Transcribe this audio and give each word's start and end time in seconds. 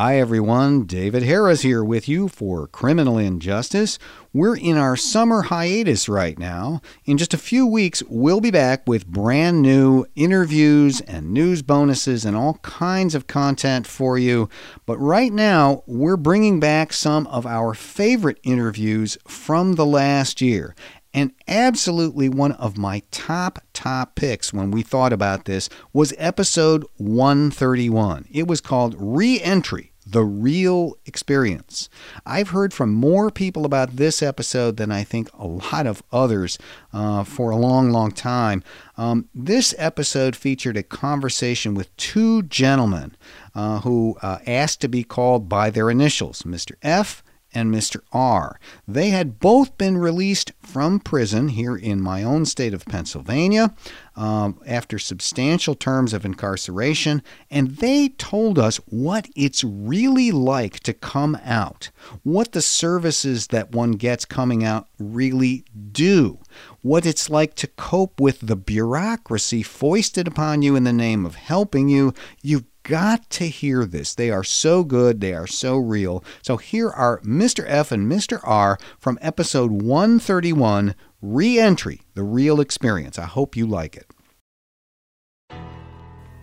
Hi, 0.00 0.20
everyone. 0.20 0.84
David 0.84 1.24
Harris 1.24 1.62
here 1.62 1.82
with 1.82 2.08
you 2.08 2.28
for 2.28 2.68
Criminal 2.68 3.18
Injustice. 3.18 3.98
We're 4.32 4.56
in 4.56 4.76
our 4.76 4.94
summer 4.94 5.42
hiatus 5.42 6.08
right 6.08 6.38
now. 6.38 6.80
In 7.04 7.18
just 7.18 7.34
a 7.34 7.36
few 7.36 7.66
weeks, 7.66 8.00
we'll 8.08 8.40
be 8.40 8.52
back 8.52 8.86
with 8.86 9.08
brand 9.08 9.60
new 9.60 10.06
interviews 10.14 11.00
and 11.00 11.32
news 11.32 11.62
bonuses 11.62 12.24
and 12.24 12.36
all 12.36 12.60
kinds 12.62 13.16
of 13.16 13.26
content 13.26 13.88
for 13.88 14.16
you. 14.16 14.48
But 14.86 14.98
right 14.98 15.32
now, 15.32 15.82
we're 15.88 16.16
bringing 16.16 16.60
back 16.60 16.92
some 16.92 17.26
of 17.26 17.44
our 17.44 17.74
favorite 17.74 18.38
interviews 18.44 19.18
from 19.26 19.74
the 19.74 19.86
last 19.86 20.40
year. 20.40 20.76
And 21.14 21.32
absolutely 21.46 22.28
one 22.28 22.52
of 22.52 22.76
my 22.76 23.02
top, 23.10 23.60
top 23.72 24.14
picks 24.14 24.52
when 24.52 24.70
we 24.70 24.82
thought 24.82 25.12
about 25.12 25.46
this 25.46 25.68
was 25.92 26.12
episode 26.18 26.84
131. 26.96 28.26
It 28.30 28.46
was 28.46 28.60
called 28.60 28.94
Re 28.98 29.40
Entry 29.40 29.92
the 30.10 30.24
real 30.24 30.96
experience. 31.04 31.88
I've 32.24 32.50
heard 32.50 32.72
from 32.72 32.94
more 32.94 33.30
people 33.30 33.66
about 33.66 33.96
this 33.96 34.22
episode 34.22 34.78
than 34.78 34.90
I 34.90 35.04
think 35.04 35.28
a 35.34 35.46
lot 35.46 35.86
of 35.86 36.02
others 36.10 36.58
uh, 36.94 37.24
for 37.24 37.50
a 37.50 37.56
long, 37.56 37.90
long 37.90 38.12
time. 38.12 38.62
Um, 38.96 39.28
this 39.34 39.74
episode 39.76 40.34
featured 40.34 40.78
a 40.78 40.82
conversation 40.82 41.74
with 41.74 41.94
two 41.96 42.42
gentlemen 42.42 43.16
uh, 43.54 43.80
who 43.80 44.16
uh, 44.22 44.38
asked 44.46 44.80
to 44.80 44.88
be 44.88 45.04
called 45.04 45.48
by 45.48 45.68
their 45.68 45.90
initials, 45.90 46.42
Mr. 46.42 46.72
F 46.82 47.22
and 47.54 47.72
Mr. 47.74 48.00
R. 48.12 48.60
They 48.86 49.10
had 49.10 49.40
both 49.40 49.78
been 49.78 49.96
released 49.96 50.52
from 50.60 51.00
prison 51.00 51.48
here 51.48 51.76
in 51.76 52.00
my 52.00 52.22
own 52.22 52.44
state 52.44 52.74
of 52.74 52.84
Pennsylvania 52.84 53.74
um, 54.16 54.60
after 54.66 54.98
substantial 54.98 55.74
terms 55.74 56.12
of 56.12 56.24
incarceration, 56.24 57.22
and 57.50 57.76
they 57.76 58.10
told 58.10 58.58
us 58.58 58.76
what 58.86 59.28
it's 59.34 59.64
really 59.64 60.30
like 60.30 60.80
to 60.80 60.92
come 60.92 61.38
out, 61.44 61.90
what 62.22 62.52
the 62.52 62.62
services 62.62 63.46
that 63.48 63.72
one 63.72 63.92
gets 63.92 64.24
coming 64.24 64.64
out 64.64 64.88
really 64.98 65.64
do, 65.92 66.38
what 66.82 67.06
it's 67.06 67.30
like 67.30 67.54
to 67.54 67.66
cope 67.66 68.20
with 68.20 68.40
the 68.40 68.56
bureaucracy 68.56 69.62
foisted 69.62 70.28
upon 70.28 70.62
you 70.62 70.76
in 70.76 70.84
the 70.84 70.92
name 70.92 71.24
of 71.24 71.36
helping 71.36 71.88
you. 71.88 72.12
You've 72.42 72.64
got 72.88 73.28
to 73.30 73.46
hear 73.46 73.84
this. 73.84 74.14
They 74.14 74.30
are 74.30 74.42
so 74.42 74.82
good, 74.82 75.20
they 75.20 75.34
are 75.34 75.46
so 75.46 75.76
real. 75.76 76.24
So 76.42 76.56
here 76.56 76.88
are 76.88 77.20
Mr. 77.20 77.64
F 77.66 77.92
and 77.92 78.10
Mr. 78.10 78.40
R 78.42 78.78
from 78.98 79.18
episode 79.20 79.70
131 79.70 80.94
Re 81.20 81.58
Entry, 81.58 82.00
the 82.14 82.22
real 82.22 82.60
experience. 82.60 83.18
I 83.18 83.26
hope 83.26 83.56
you 83.56 83.66
like 83.66 83.96
it. 83.96 84.06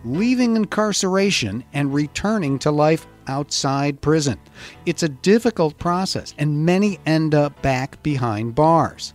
Leaving 0.04 0.54
incarceration 0.54 1.64
and 1.72 1.92
returning 1.92 2.60
to 2.60 2.70
life 2.70 3.06
outside 3.26 4.00
prison. 4.00 4.38
It's 4.84 5.02
a 5.02 5.08
difficult 5.08 5.78
process, 5.78 6.32
and 6.38 6.64
many 6.64 7.00
end 7.06 7.34
up 7.34 7.60
back 7.60 8.00
behind 8.04 8.54
bars. 8.54 9.12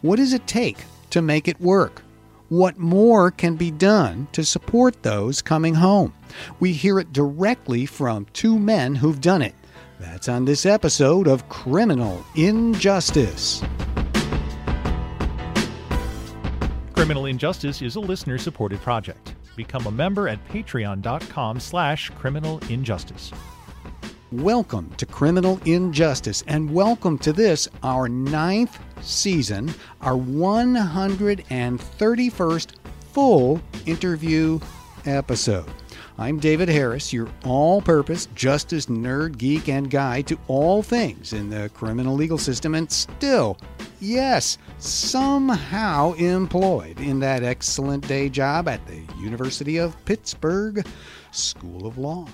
What 0.00 0.16
does 0.16 0.32
it 0.32 0.48
take 0.48 0.78
to 1.10 1.22
make 1.22 1.46
it 1.46 1.60
work? 1.60 2.02
What 2.48 2.76
more 2.76 3.30
can 3.30 3.54
be 3.54 3.70
done 3.70 4.26
to 4.32 4.44
support 4.44 5.02
those 5.04 5.40
coming 5.40 5.74
home? 5.74 6.12
We 6.60 6.72
hear 6.72 6.98
it 6.98 7.12
directly 7.12 7.86
from 7.86 8.26
two 8.32 8.58
men 8.58 8.94
who've 8.94 9.20
done 9.20 9.42
it. 9.42 9.54
That's 9.98 10.28
on 10.28 10.44
this 10.44 10.66
episode 10.66 11.28
of 11.28 11.48
Criminal 11.48 12.24
Injustice. 12.34 13.62
Criminal 16.94 17.26
Injustice 17.26 17.82
is 17.82 17.96
a 17.96 18.00
listener-supported 18.00 18.80
project. 18.80 19.34
Become 19.56 19.86
a 19.86 19.90
member 19.90 20.28
at 20.28 20.46
patreon.com 20.48 21.60
slash 21.60 22.10
criminal 22.10 22.58
injustice. 22.68 23.32
Welcome 24.32 24.90
to 24.96 25.04
Criminal 25.04 25.60
Injustice, 25.66 26.42
and 26.46 26.72
welcome 26.72 27.18
to 27.18 27.34
this, 27.34 27.68
our 27.82 28.08
ninth 28.08 28.78
season, 29.02 29.74
our 30.00 30.14
131st 30.14 32.70
full 33.12 33.60
interview 33.84 34.58
episode. 35.04 35.70
I'm 36.18 36.38
David 36.38 36.68
Harris, 36.68 37.10
your 37.12 37.28
all 37.42 37.80
purpose 37.80 38.26
justice 38.34 38.86
nerd, 38.86 39.38
geek, 39.38 39.68
and 39.68 39.90
guide 39.90 40.26
to 40.26 40.38
all 40.46 40.82
things 40.82 41.32
in 41.32 41.48
the 41.48 41.70
criminal 41.72 42.14
legal 42.14 42.36
system, 42.36 42.74
and 42.74 42.92
still, 42.92 43.56
yes, 43.98 44.58
somehow 44.78 46.12
employed 46.12 47.00
in 47.00 47.18
that 47.20 47.42
excellent 47.42 48.06
day 48.06 48.28
job 48.28 48.68
at 48.68 48.86
the 48.86 49.00
University 49.18 49.78
of 49.78 49.96
Pittsburgh 50.04 50.86
School 51.30 51.86
of 51.86 51.96
Law. 51.96 52.28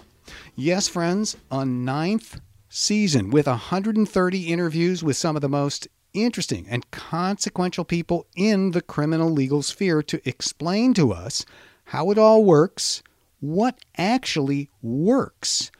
Yes, 0.56 0.88
friends, 0.88 1.36
a 1.52 1.64
ninth 1.64 2.40
season 2.68 3.30
with 3.30 3.46
130 3.46 4.40
interviews 4.40 5.04
with 5.04 5.16
some 5.16 5.36
of 5.36 5.42
the 5.42 5.48
most 5.48 5.86
interesting 6.12 6.66
and 6.68 6.90
consequential 6.90 7.84
people 7.84 8.26
in 8.34 8.72
the 8.72 8.82
criminal 8.82 9.30
legal 9.30 9.62
sphere 9.62 10.02
to 10.02 10.20
explain 10.28 10.94
to 10.94 11.12
us 11.12 11.46
how 11.84 12.10
it 12.10 12.18
all 12.18 12.44
works, 12.44 13.04
what 13.40 13.78
actually 13.96 14.70
works, 14.82 15.70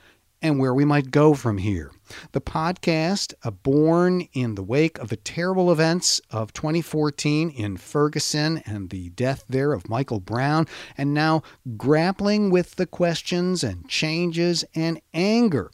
and 0.41 0.59
where 0.59 0.75
we 0.75 0.85
might 0.85 1.11
go 1.11 1.35
from 1.35 1.59
here. 1.59 1.91
The 2.33 2.41
podcast, 2.41 3.35
born 3.63 4.23
in 4.33 4.55
the 4.55 4.63
wake 4.63 4.99
of 4.99 5.09
the 5.09 5.17
terrible 5.17 5.73
events 5.73 6.21
of 6.31 6.53
2014 6.53 7.51
in 7.51 7.77
Ferguson 7.77 8.63
and 8.65 8.91
the 8.91 9.11
death 9.11 9.45
there 9.49 9.73
of 9.73 9.89
Michael 9.89 10.21
Brown, 10.21 10.67
and 10.97 11.13
now 11.13 11.43
grappling 11.77 12.51
with 12.51 12.77
the 12.77 12.87
questions 12.87 13.65
and 13.65 13.89
changes 13.89 14.65
and 14.75 15.01
anger 15.13 15.71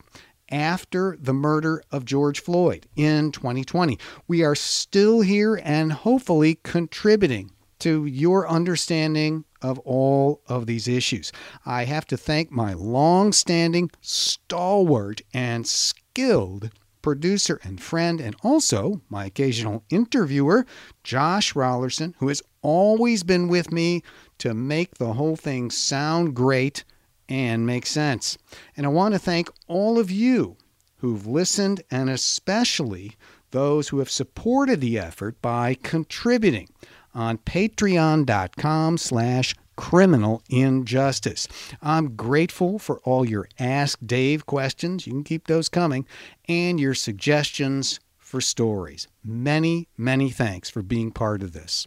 after 0.51 1.17
the 1.21 1.33
murder 1.33 1.83
of 1.91 2.05
George 2.05 2.41
Floyd 2.41 2.87
in 2.97 3.33
2020. 3.33 3.99
We 4.29 4.45
are 4.45 4.55
still 4.55 5.21
here 5.21 5.61
and 5.63 5.93
hopefully 5.93 6.59
contributing 6.63 7.51
to 7.85 8.07
your 8.07 8.49
understanding 8.49 9.45
of 9.61 9.79
all 9.81 10.41
of 10.47 10.65
these 10.65 10.89
issues. 10.89 11.31
I 11.67 11.85
have 11.85 12.07
to 12.07 12.17
thank 12.17 12.51
my 12.51 12.73
long 12.73 13.31
standing, 13.31 13.91
stalwart, 14.01 15.21
and 15.35 15.67
skilled 15.67 16.71
producer 17.03 17.61
and 17.63 17.79
friend, 17.83 18.23
and 18.23 18.35
also 18.43 19.03
my 19.11 19.27
occasional 19.27 19.85
interviewer, 19.91 20.65
Josh 21.03 21.53
Raulerson, 21.53 22.15
who 22.21 22.29
has 22.29 22.41
always 22.63 23.23
been 23.23 23.49
with 23.49 23.71
me 23.71 24.03
to 24.39 24.55
make 24.55 24.95
the 24.95 25.13
whole 25.13 25.37
thing 25.37 25.71
sound 25.71 26.35
great 26.35 26.85
and 27.29 27.67
make 27.67 27.85
sense. 27.85 28.39
And 28.79 28.87
I 28.87 28.89
want 28.89 29.13
to 29.13 29.19
thank 29.19 29.51
all 29.67 29.99
of 29.99 30.11
you 30.11 30.57
who've 31.01 31.27
listened, 31.27 31.83
and 31.91 32.09
especially 32.09 33.19
those 33.51 33.89
who 33.89 33.99
have 33.99 34.11
supported 34.11 34.81
the 34.81 34.99
effort 34.99 35.43
by 35.43 35.75
contributing 35.75 36.71
on 37.15 37.39
patreon.com 37.39 38.99
slash 38.99 39.55
criminal 39.77 40.43
injustice. 40.49 41.49
I'm 41.83 42.17
grateful 42.17 42.79
for 42.79 42.99
all 43.01 43.25
your 43.25 43.49
Ask 43.59 43.99
Dave 44.05 44.47
questions. 44.47 45.07
You 45.07 45.13
can 45.13 45.25
keep 45.25 45.47
those 45.47 45.69
coming 45.69 46.07
and 46.49 46.79
your 46.79 46.95
suggestions 46.95 48.01
for 48.19 48.41
stories. 48.41 49.09
Many, 49.23 49.89
many 49.97 50.31
thanks 50.31 50.71
for 50.71 50.83
being 50.83 51.11
part 51.13 51.43
of 51.43 51.53
this. 51.53 51.87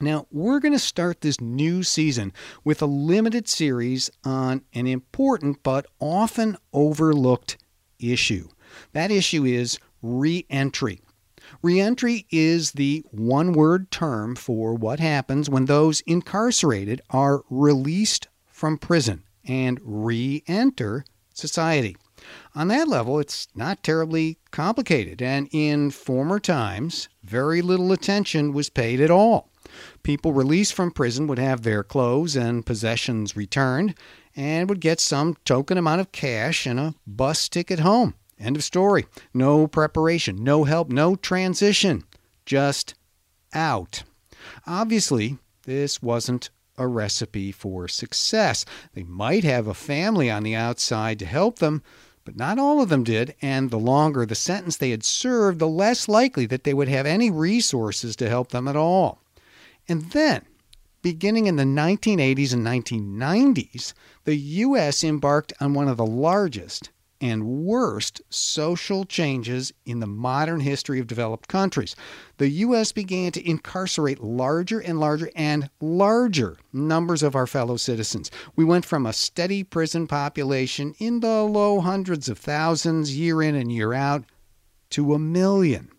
Now, 0.00 0.26
we're 0.30 0.60
going 0.60 0.74
to 0.74 0.78
start 0.78 1.22
this 1.22 1.40
new 1.40 1.82
season 1.82 2.34
with 2.64 2.82
a 2.82 2.86
limited 2.86 3.48
series 3.48 4.10
on 4.24 4.62
an 4.74 4.86
important 4.86 5.62
but 5.62 5.86
often 6.00 6.58
overlooked 6.74 7.56
issue. 7.98 8.48
That 8.92 9.10
issue 9.10 9.44
is 9.44 9.78
re 10.02 10.44
entry. 10.50 11.00
Reentry 11.62 12.26
is 12.30 12.72
the 12.72 13.04
one 13.10 13.52
word 13.52 13.90
term 13.90 14.36
for 14.36 14.74
what 14.74 15.00
happens 15.00 15.48
when 15.48 15.64
those 15.64 16.00
incarcerated 16.02 17.00
are 17.10 17.42
released 17.50 18.28
from 18.46 18.78
prison 18.78 19.22
and 19.44 19.80
re 19.82 20.42
enter 20.46 21.04
society. 21.34 21.96
On 22.54 22.68
that 22.68 22.88
level, 22.88 23.18
it's 23.18 23.48
not 23.54 23.82
terribly 23.82 24.38
complicated, 24.50 25.20
and 25.22 25.48
in 25.52 25.90
former 25.90 26.40
times, 26.40 27.08
very 27.22 27.62
little 27.62 27.92
attention 27.92 28.52
was 28.52 28.70
paid 28.70 29.00
at 29.00 29.10
all. 29.10 29.50
People 30.02 30.32
released 30.32 30.72
from 30.72 30.90
prison 30.90 31.26
would 31.26 31.38
have 31.38 31.62
their 31.62 31.82
clothes 31.82 32.36
and 32.36 32.64
possessions 32.64 33.36
returned 33.36 33.94
and 34.34 34.68
would 34.68 34.80
get 34.80 35.00
some 35.00 35.36
token 35.44 35.76
amount 35.76 36.00
of 36.00 36.12
cash 36.12 36.66
and 36.66 36.80
a 36.80 36.94
bus 37.06 37.48
ticket 37.48 37.80
home. 37.80 38.14
End 38.38 38.56
of 38.56 38.64
story. 38.64 39.06
No 39.32 39.66
preparation, 39.66 40.42
no 40.44 40.64
help, 40.64 40.88
no 40.90 41.16
transition. 41.16 42.04
Just 42.44 42.94
out. 43.54 44.02
Obviously, 44.66 45.38
this 45.64 46.02
wasn't 46.02 46.50
a 46.78 46.86
recipe 46.86 47.50
for 47.50 47.88
success. 47.88 48.64
They 48.92 49.02
might 49.02 49.44
have 49.44 49.66
a 49.66 49.74
family 49.74 50.30
on 50.30 50.42
the 50.42 50.54
outside 50.54 51.18
to 51.20 51.26
help 51.26 51.58
them, 51.58 51.82
but 52.24 52.36
not 52.36 52.58
all 52.58 52.82
of 52.82 52.88
them 52.88 53.04
did, 53.04 53.34
and 53.40 53.70
the 53.70 53.78
longer 53.78 54.26
the 54.26 54.34
sentence 54.34 54.76
they 54.76 54.90
had 54.90 55.04
served, 55.04 55.58
the 55.58 55.68
less 55.68 56.08
likely 56.08 56.44
that 56.46 56.64
they 56.64 56.74
would 56.74 56.88
have 56.88 57.06
any 57.06 57.30
resources 57.30 58.16
to 58.16 58.28
help 58.28 58.50
them 58.50 58.68
at 58.68 58.76
all. 58.76 59.22
And 59.88 60.10
then, 60.10 60.44
beginning 61.02 61.46
in 61.46 61.56
the 61.56 61.62
1980s 61.62 62.52
and 62.52 62.66
1990s, 62.66 63.94
the 64.24 64.36
U.S. 64.36 65.02
embarked 65.04 65.52
on 65.60 65.72
one 65.72 65.88
of 65.88 65.96
the 65.96 66.04
largest 66.04 66.90
and 67.20 67.46
worst 67.46 68.20
social 68.28 69.04
changes 69.04 69.72
in 69.84 70.00
the 70.00 70.06
modern 70.06 70.60
history 70.60 71.00
of 71.00 71.06
developed 71.06 71.48
countries. 71.48 71.96
The 72.38 72.48
U.S. 72.48 72.92
began 72.92 73.32
to 73.32 73.48
incarcerate 73.48 74.22
larger 74.22 74.80
and 74.80 75.00
larger 75.00 75.30
and 75.34 75.70
larger 75.80 76.58
numbers 76.72 77.22
of 77.22 77.34
our 77.34 77.46
fellow 77.46 77.76
citizens. 77.76 78.30
We 78.54 78.64
went 78.64 78.84
from 78.84 79.06
a 79.06 79.12
steady 79.12 79.64
prison 79.64 80.06
population 80.06 80.94
in 80.98 81.20
the 81.20 81.42
low 81.42 81.80
hundreds 81.80 82.28
of 82.28 82.38
thousands 82.38 83.16
year 83.16 83.42
in 83.42 83.54
and 83.54 83.72
year 83.72 83.92
out 83.92 84.24
to 84.90 85.14
a 85.14 85.18
million, 85.18 85.90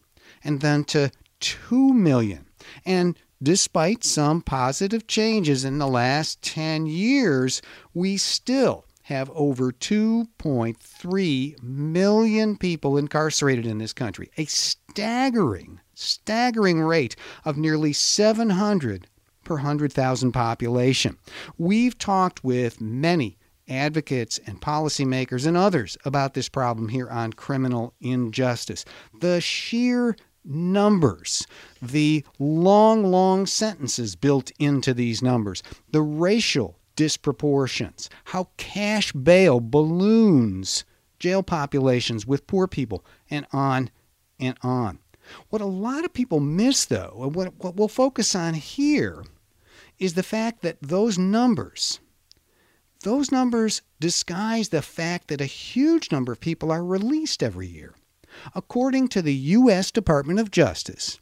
and 0.44 0.62
then 0.62 0.84
to 0.86 1.12
two 1.40 1.94
million. 1.94 2.46
And 2.86 3.18
despite 3.42 4.04
some 4.04 4.42
positive 4.42 5.08
changes 5.08 5.64
in 5.64 5.78
the 5.78 5.88
last 5.88 6.42
10 6.42 6.88
years, 6.88 7.62
we 7.94 8.18
still 8.18 8.86
have 9.07 9.31
over 9.33 9.71
2.3 9.71 11.63
million 11.63 12.57
people 12.57 12.98
incarcerated 12.98 13.65
in 13.65 13.77
this 13.77 13.94
country, 13.94 14.30
a 14.36 14.44
staggering, 14.44 15.80
staggering 15.94 16.81
rate 16.81 17.15
of 17.45 17.56
nearly 17.56 17.94
700 17.94 19.07
per 19.45 19.56
100,000 19.56 20.33
population. 20.33 21.18
We've 21.57 21.98
talked 21.98 22.44
with 22.44 22.81
many 22.81 23.38
advocates 23.69 24.42
and 24.45 24.59
policymakers 24.59 25.48
and 25.48 25.56
others 25.56 25.98
about 26.04 26.33
this 26.33 26.50
problem 26.50 26.89
here 26.89 27.09
on 27.09 27.31
criminal 27.31 27.94
injustice. 28.01 28.83
The 29.21 29.39
sheer 29.39 30.18
numbers, 30.44 31.48
the 31.81 32.25
long, 32.39 33.06
long 33.06 33.45
sentences 33.45 34.18
built 34.18 34.51
into 34.59 34.94
these 34.94 35.21
numbers, 35.21 35.63
the 35.89 36.01
racial 36.01 36.77
disproportions, 36.97 38.09
how 38.25 38.49
cash 38.57 39.13
bail 39.13 39.61
balloons 39.61 40.83
jail 41.19 41.44
populations 41.44 42.25
with 42.25 42.47
poor 42.47 42.67
people, 42.67 43.05
and 43.29 43.45
on 43.51 43.89
and 44.39 44.57
on. 44.61 44.99
What 45.49 45.61
a 45.61 45.65
lot 45.65 46.05
of 46.05 46.13
people 46.13 46.39
miss, 46.39 46.85
though, 46.85 47.19
and 47.21 47.35
what, 47.35 47.53
what 47.57 47.75
we'll 47.75 47.88
focus 47.88 48.35
on 48.35 48.53
here, 48.53 49.23
is 49.99 50.13
the 50.13 50.23
fact 50.23 50.61
that 50.61 50.77
those 50.81 51.17
numbers, 51.17 51.99
those 53.03 53.31
numbers 53.31 53.81
disguise 53.99 54.69
the 54.69 54.81
fact 54.81 55.27
that 55.27 55.41
a 55.41 55.45
huge 55.45 56.11
number 56.11 56.31
of 56.31 56.39
people 56.39 56.71
are 56.71 56.83
released 56.83 57.44
every 57.44 57.67
year. 57.67 57.95
According 58.53 59.07
to 59.09 59.21
the 59.21 59.33
U.S. 59.33 59.89
Department 59.91 60.39
of 60.39 60.51
Justice, 60.51 61.19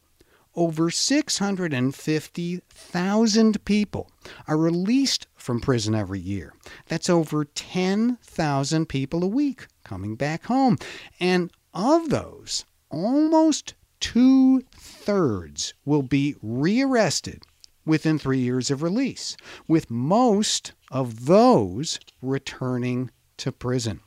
over 0.55 0.89
650,000 0.89 3.65
people 3.65 4.09
are 4.47 4.57
released 4.57 5.27
from 5.35 5.59
prison 5.59 5.93
every 5.93 6.19
year. 6.19 6.53
That's 6.87 7.09
over 7.09 7.43
10,000 7.45 8.85
people 8.87 9.23
a 9.23 9.27
week 9.27 9.67
coming 9.83 10.15
back 10.15 10.45
home. 10.45 10.77
And 11.19 11.51
of 11.73 12.09
those, 12.09 12.63
almost 12.89 13.73
two 13.99 14.61
thirds 14.77 15.73
will 15.83 16.03
be 16.03 16.35
rearrested 16.41 17.43
within 17.85 18.17
three 18.17 18.39
years 18.39 18.71
of 18.71 18.81
release, 18.81 19.35
with 19.67 19.91
most 19.91 20.71
of 20.91 21.25
those 21.25 21.99
returning 22.21 23.11
to 23.37 23.51
prison. 23.51 23.99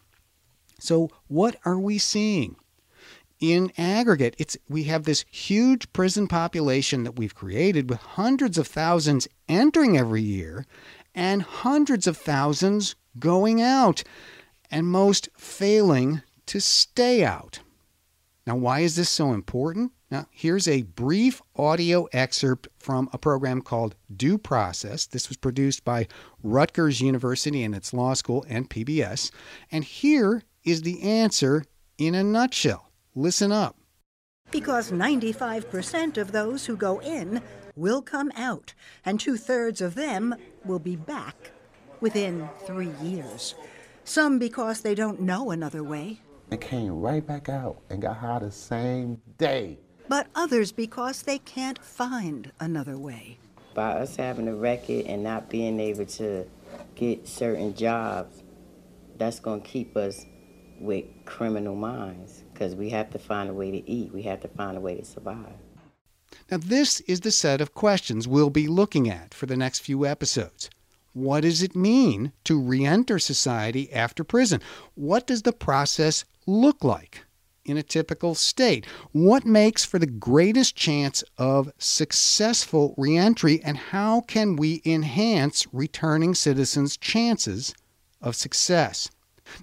So, 0.80 1.10
what 1.26 1.56
are 1.64 1.78
we 1.78 1.98
seeing? 1.98 2.56
In 3.40 3.72
aggregate, 3.78 4.34
it's 4.38 4.56
we 4.68 4.84
have 4.84 5.04
this 5.04 5.24
huge 5.30 5.92
prison 5.92 6.26
population 6.26 7.04
that 7.04 7.16
we've 7.16 7.34
created 7.34 7.88
with 7.88 8.00
hundreds 8.00 8.58
of 8.58 8.66
thousands 8.66 9.28
entering 9.48 9.96
every 9.96 10.22
year 10.22 10.66
and 11.14 11.42
hundreds 11.42 12.06
of 12.06 12.16
thousands 12.16 12.96
going 13.18 13.60
out 13.60 14.02
and 14.70 14.86
most 14.86 15.28
failing 15.36 16.22
to 16.46 16.60
stay 16.60 17.24
out. 17.24 17.60
Now, 18.46 18.56
why 18.56 18.80
is 18.80 18.96
this 18.96 19.10
so 19.10 19.32
important? 19.32 19.92
Now, 20.10 20.26
here's 20.30 20.66
a 20.66 20.82
brief 20.82 21.42
audio 21.54 22.08
excerpt 22.12 22.66
from 22.78 23.10
a 23.12 23.18
program 23.18 23.60
called 23.60 23.94
Due 24.14 24.38
Process. 24.38 25.06
This 25.06 25.28
was 25.28 25.36
produced 25.36 25.84
by 25.84 26.08
Rutgers 26.42 27.02
University 27.02 27.62
and 27.62 27.74
its 27.74 27.92
law 27.92 28.14
school 28.14 28.46
and 28.48 28.70
PBS. 28.70 29.30
And 29.70 29.84
here 29.84 30.42
is 30.64 30.80
the 30.80 31.02
answer 31.02 31.64
in 31.98 32.14
a 32.14 32.24
nutshell. 32.24 32.87
Listen 33.14 33.52
up. 33.52 33.76
Because 34.50 34.90
95% 34.90 36.16
of 36.16 36.32
those 36.32 36.66
who 36.66 36.76
go 36.76 37.00
in 37.00 37.42
will 37.76 38.02
come 38.02 38.32
out, 38.36 38.74
and 39.04 39.20
two 39.20 39.36
thirds 39.36 39.80
of 39.80 39.94
them 39.94 40.34
will 40.64 40.78
be 40.78 40.96
back 40.96 41.50
within 42.00 42.48
three 42.66 42.92
years. 43.02 43.54
Some 44.04 44.38
because 44.38 44.80
they 44.80 44.94
don't 44.94 45.20
know 45.20 45.50
another 45.50 45.82
way. 45.82 46.20
They 46.48 46.56
came 46.56 47.00
right 47.00 47.26
back 47.26 47.48
out 47.48 47.82
and 47.90 48.00
got 48.00 48.16
high 48.16 48.38
the 48.38 48.50
same 48.50 49.20
day. 49.36 49.78
But 50.08 50.28
others 50.34 50.72
because 50.72 51.22
they 51.22 51.38
can't 51.38 51.78
find 51.84 52.50
another 52.58 52.96
way. 52.96 53.38
By 53.74 53.92
us 53.92 54.16
having 54.16 54.48
a 54.48 54.54
record 54.54 55.04
and 55.06 55.22
not 55.22 55.50
being 55.50 55.78
able 55.78 56.06
to 56.06 56.46
get 56.94 57.28
certain 57.28 57.74
jobs, 57.74 58.42
that's 59.18 59.40
going 59.40 59.60
to 59.60 59.68
keep 59.68 59.96
us 59.96 60.24
with 60.80 61.04
criminal 61.26 61.74
minds 61.74 62.44
because 62.58 62.74
we 62.74 62.90
have 62.90 63.08
to 63.10 63.18
find 63.18 63.48
a 63.48 63.54
way 63.54 63.70
to 63.70 63.88
eat. 63.88 64.12
We 64.12 64.22
have 64.22 64.40
to 64.40 64.48
find 64.48 64.76
a 64.76 64.80
way 64.80 64.96
to 64.96 65.04
survive. 65.04 65.54
Now, 66.50 66.56
this 66.58 67.00
is 67.00 67.20
the 67.20 67.30
set 67.30 67.60
of 67.60 67.74
questions 67.74 68.26
we'll 68.26 68.50
be 68.50 68.66
looking 68.66 69.08
at 69.08 69.32
for 69.32 69.46
the 69.46 69.56
next 69.56 69.78
few 69.80 70.04
episodes. 70.04 70.68
What 71.12 71.42
does 71.42 71.62
it 71.62 71.76
mean 71.76 72.32
to 72.44 72.60
re 72.60 72.84
enter 72.84 73.18
society 73.18 73.92
after 73.92 74.24
prison? 74.24 74.60
What 74.94 75.26
does 75.26 75.42
the 75.42 75.52
process 75.52 76.24
look 76.46 76.82
like 76.82 77.24
in 77.64 77.76
a 77.76 77.82
typical 77.82 78.34
state? 78.34 78.86
What 79.12 79.46
makes 79.46 79.84
for 79.84 79.98
the 79.98 80.06
greatest 80.06 80.74
chance 80.74 81.22
of 81.38 81.72
successful 81.78 82.94
reentry, 82.96 83.62
and 83.62 83.76
how 83.76 84.22
can 84.22 84.56
we 84.56 84.82
enhance 84.84 85.66
returning 85.72 86.34
citizens' 86.34 86.96
chances 86.96 87.72
of 88.20 88.34
success? 88.34 89.10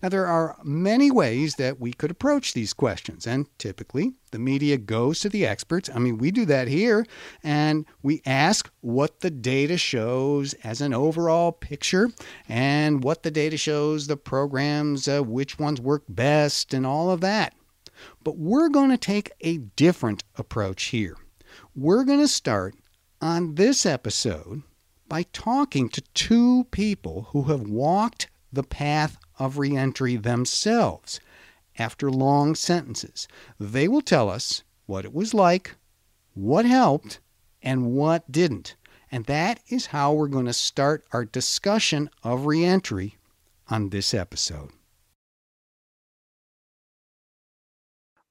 Now, 0.01 0.09
there 0.09 0.25
are 0.25 0.57
many 0.63 1.11
ways 1.11 1.55
that 1.55 1.79
we 1.79 1.93
could 1.93 2.11
approach 2.11 2.53
these 2.53 2.73
questions, 2.73 3.27
and 3.27 3.47
typically 3.57 4.13
the 4.31 4.39
media 4.39 4.77
goes 4.77 5.19
to 5.21 5.29
the 5.29 5.45
experts. 5.45 5.89
I 5.93 5.99
mean, 5.99 6.17
we 6.17 6.31
do 6.31 6.45
that 6.45 6.67
here, 6.67 7.05
and 7.43 7.85
we 8.01 8.21
ask 8.25 8.71
what 8.81 9.21
the 9.21 9.31
data 9.31 9.77
shows 9.77 10.53
as 10.55 10.81
an 10.81 10.93
overall 10.93 11.51
picture 11.51 12.09
and 12.47 13.03
what 13.03 13.23
the 13.23 13.31
data 13.31 13.57
shows 13.57 14.07
the 14.07 14.17
programs, 14.17 15.07
uh, 15.07 15.21
which 15.21 15.59
ones 15.59 15.81
work 15.81 16.03
best, 16.09 16.73
and 16.73 16.85
all 16.85 17.11
of 17.11 17.21
that. 17.21 17.53
But 18.23 18.37
we're 18.37 18.69
going 18.69 18.89
to 18.89 18.97
take 18.97 19.31
a 19.41 19.57
different 19.57 20.23
approach 20.35 20.85
here. 20.85 21.15
We're 21.75 22.03
going 22.03 22.19
to 22.19 22.27
start 22.27 22.75
on 23.21 23.55
this 23.55 23.85
episode 23.85 24.63
by 25.07 25.23
talking 25.31 25.89
to 25.89 26.01
two 26.13 26.65
people 26.71 27.27
who 27.31 27.43
have 27.43 27.61
walked 27.61 28.27
the 28.51 28.63
path 28.63 29.17
of 29.39 29.57
reentry 29.57 30.15
themselves 30.15 31.19
after 31.77 32.09
long 32.09 32.55
sentences. 32.55 33.27
They 33.59 33.87
will 33.87 34.01
tell 34.01 34.29
us 34.29 34.63
what 34.85 35.05
it 35.05 35.13
was 35.13 35.33
like, 35.33 35.75
what 36.33 36.65
helped, 36.65 37.19
and 37.61 37.93
what 37.93 38.31
didn't. 38.31 38.75
And 39.11 39.25
that 39.25 39.59
is 39.67 39.87
how 39.87 40.13
we're 40.13 40.27
going 40.27 40.45
to 40.45 40.53
start 40.53 41.05
our 41.11 41.25
discussion 41.25 42.09
of 42.23 42.45
reentry 42.45 43.17
on 43.69 43.89
this 43.89 44.13
episode. 44.13 44.71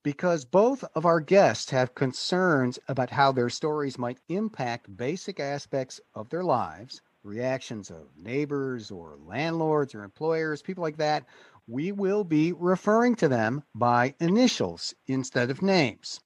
Because 0.02 0.44
both 0.44 0.84
of 0.94 1.06
our 1.06 1.20
guests 1.20 1.70
have 1.70 1.94
concerns 1.94 2.78
about 2.88 3.10
how 3.10 3.32
their 3.32 3.48
stories 3.48 3.98
might 3.98 4.18
impact 4.28 4.96
basic 4.96 5.40
aspects 5.40 5.98
of 6.14 6.28
their 6.28 6.44
lives, 6.44 7.00
reactions 7.24 7.90
of 7.90 8.08
neighbors 8.16 8.90
or 8.90 9.16
landlords 9.26 9.94
or 9.94 10.04
employers, 10.04 10.62
people 10.62 10.82
like 10.82 10.98
that, 10.98 11.24
we 11.66 11.90
will 11.90 12.22
be 12.22 12.52
referring 12.52 13.14
to 13.16 13.28
them 13.28 13.64
by 13.74 14.14
initials 14.20 14.94
instead 15.06 15.50
of 15.50 15.62
names. 15.62 16.20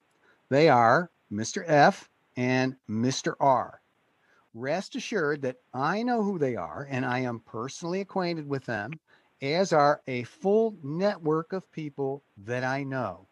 They 0.50 0.68
are 0.68 1.10
Mr. 1.32 1.62
F 1.66 2.10
and 2.36 2.76
Mr. 2.88 3.34
R. 3.40 3.80
Rest 4.54 4.96
assured 4.96 5.42
that 5.42 5.58
I 5.72 6.02
know 6.02 6.22
who 6.22 6.38
they 6.38 6.56
are 6.56 6.86
and 6.90 7.04
I 7.06 7.20
am 7.20 7.40
personally 7.40 8.00
acquainted 8.00 8.48
with 8.48 8.64
them, 8.64 8.92
as 9.40 9.72
are 9.72 10.02
a 10.08 10.24
full 10.24 10.76
network 10.82 11.52
of 11.52 11.70
people 11.70 12.24
that 12.38 12.64
I 12.64 12.82
know. 12.82 13.28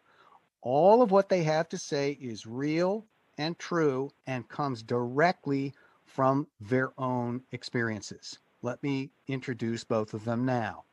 All 0.62 1.02
of 1.02 1.10
what 1.10 1.28
they 1.28 1.42
have 1.42 1.68
to 1.70 1.78
say 1.78 2.12
is 2.20 2.46
real 2.46 3.06
and 3.38 3.58
true 3.58 4.10
and 4.26 4.48
comes 4.48 4.82
directly 4.82 5.74
from 6.16 6.46
their 6.62 6.98
own 6.98 7.42
experiences. 7.52 8.38
Let 8.62 8.82
me 8.82 9.10
introduce 9.28 9.84
both 9.84 10.14
of 10.14 10.24
them 10.24 10.46
now. 10.46 10.84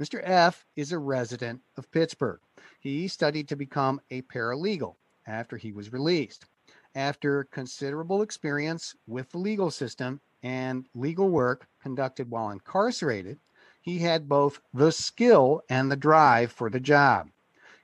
Mr. 0.00 0.18
F 0.24 0.64
is 0.76 0.92
a 0.92 0.98
resident 0.98 1.60
of 1.76 1.92
Pittsburgh. 1.92 2.40
He 2.80 3.06
studied 3.06 3.48
to 3.48 3.56
become 3.56 4.00
a 4.10 4.22
paralegal 4.22 4.94
after 5.26 5.58
he 5.58 5.72
was 5.72 5.92
released. 5.92 6.46
After 6.94 7.44
considerable 7.44 8.22
experience 8.22 8.94
with 9.06 9.30
the 9.30 9.36
legal 9.36 9.70
system 9.70 10.22
and 10.42 10.86
legal 10.94 11.28
work 11.28 11.68
conducted 11.82 12.30
while 12.30 12.48
incarcerated, 12.48 13.38
he 13.82 13.98
had 13.98 14.26
both 14.26 14.62
the 14.72 14.90
skill 14.90 15.60
and 15.68 15.92
the 15.92 15.96
drive 15.96 16.50
for 16.50 16.70
the 16.70 16.80
job. 16.80 17.28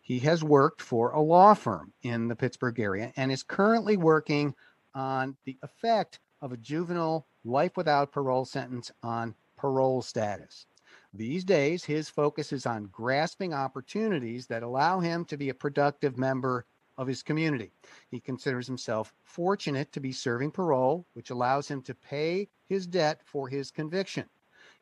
He 0.00 0.20
has 0.20 0.42
worked 0.42 0.80
for 0.80 1.10
a 1.10 1.20
law 1.20 1.52
firm 1.52 1.92
in 2.02 2.28
the 2.28 2.36
Pittsburgh 2.36 2.80
area 2.80 3.12
and 3.14 3.30
is 3.30 3.42
currently 3.42 3.98
working 3.98 4.54
on 4.94 5.36
the 5.44 5.58
effect 5.62 6.18
of 6.42 6.52
a 6.52 6.56
juvenile 6.58 7.26
life 7.44 7.76
without 7.76 8.12
parole 8.12 8.44
sentence 8.44 8.90
on 9.02 9.34
parole 9.56 10.02
status. 10.02 10.66
These 11.14 11.44
days, 11.44 11.84
his 11.84 12.08
focus 12.08 12.52
is 12.52 12.66
on 12.66 12.88
grasping 12.92 13.54
opportunities 13.54 14.46
that 14.48 14.62
allow 14.62 15.00
him 15.00 15.24
to 15.26 15.36
be 15.36 15.48
a 15.48 15.54
productive 15.54 16.18
member 16.18 16.66
of 16.98 17.06
his 17.06 17.22
community. 17.22 17.70
He 18.10 18.20
considers 18.20 18.66
himself 18.66 19.14
fortunate 19.22 19.92
to 19.92 20.00
be 20.00 20.12
serving 20.12 20.50
parole, 20.50 21.06
which 21.14 21.30
allows 21.30 21.68
him 21.68 21.80
to 21.82 21.94
pay 21.94 22.48
his 22.66 22.86
debt 22.86 23.20
for 23.24 23.48
his 23.48 23.70
conviction. 23.70 24.28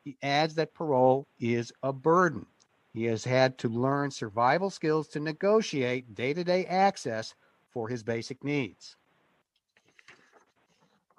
He 0.03 0.17
adds 0.23 0.55
that 0.55 0.73
parole 0.73 1.27
is 1.39 1.71
a 1.83 1.93
burden. 1.93 2.47
He 2.93 3.05
has 3.05 3.23
had 3.23 3.57
to 3.59 3.69
learn 3.69 4.11
survival 4.11 4.69
skills 4.69 5.07
to 5.09 5.19
negotiate 5.19 6.15
day 6.15 6.33
to 6.33 6.43
day 6.43 6.65
access 6.65 7.35
for 7.69 7.87
his 7.87 8.03
basic 8.03 8.43
needs. 8.43 8.97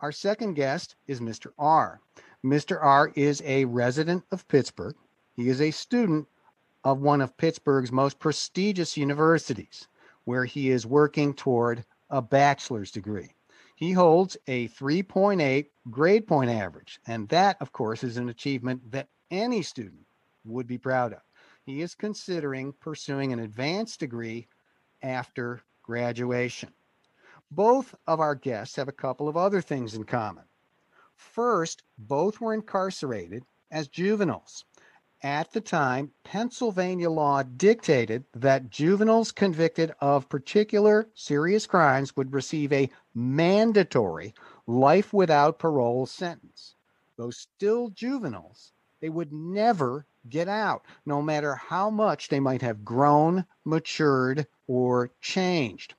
Our 0.03 0.11
second 0.11 0.55
guest 0.55 0.97
is 1.07 1.21
Mr. 1.21 1.53
R. 1.57 2.01
Mr. 2.45 2.77
R 2.83 3.13
is 3.15 3.41
a 3.47 3.67
resident 3.67 4.25
of 4.33 4.49
Pittsburgh. 4.49 4.97
He 5.37 5.49
is 5.49 5.61
a 5.61 5.71
student 5.71 6.27
of 6.83 6.99
one 6.99 7.21
of 7.21 7.37
Pittsburgh's 7.37 7.93
most 7.93 8.19
prestigious 8.19 8.97
universities, 8.97 9.87
where 10.25 10.45
he 10.45 10.71
is 10.71 10.85
working 10.85 11.33
toward 11.35 11.85
a 12.11 12.21
bachelor's 12.21 12.91
degree. 12.91 13.37
He 13.77 13.93
holds 13.93 14.37
a 14.49 14.67
3.8 14.71 15.67
grade 15.89 16.27
point 16.27 16.51
average, 16.51 16.99
and 17.07 17.29
that, 17.29 17.57
of 17.61 17.71
course, 17.71 18.03
is 18.03 18.17
an 18.17 18.29
achievement 18.29 18.91
that 18.91 19.07
any 19.31 19.63
student 19.63 20.05
would 20.45 20.67
be 20.67 20.79
proud 20.79 21.13
of. 21.13 21.23
He 21.65 21.81
is 21.81 21.95
considering 21.95 22.73
pursuing 22.81 23.33
an 23.33 23.39
advanced 23.39 24.01
degree 24.01 24.49
after 25.01 25.63
graduation. 25.85 26.73
Both 27.55 27.95
of 28.07 28.19
our 28.19 28.35
guests 28.35 28.77
have 28.77 28.89
a 28.89 28.93
couple 28.93 29.29
of 29.29 29.37
other 29.37 29.61
things 29.61 29.95
in 29.95 30.05
common. 30.05 30.45
First, 31.15 31.83
both 31.99 32.41
were 32.41 32.55
incarcerated 32.55 33.45
as 33.71 33.89
juveniles. 33.89 34.65
At 35.23 35.53
the 35.53 35.61
time, 35.61 36.13
Pennsylvania 36.25 37.11
law 37.11 37.43
dictated 37.43 38.25
that 38.33 38.71
juveniles 38.71 39.33
convicted 39.33 39.93
of 40.01 40.31
particular 40.31 41.11
serious 41.15 41.67
crimes 41.67 42.17
would 42.17 42.33
receive 42.33 42.73
a 42.73 42.89
mandatory 43.15 44.33
life 44.67 45.13
without 45.13 45.59
parole 45.59 46.07
sentence. 46.07 46.75
Though 47.19 47.31
still 47.31 47.91
juveniles, 47.91 48.73
they 49.01 49.11
would 49.11 49.31
never 49.31 50.07
get 50.27 50.49
out, 50.49 50.87
no 51.05 51.21
matter 51.21 51.55
how 51.55 51.91
much 51.91 52.31
they 52.31 52.41
might 52.41 52.63
have 52.63 52.83
grown, 52.83 53.45
matured, 53.63 54.47
or 54.67 55.11
changed. 55.21 55.95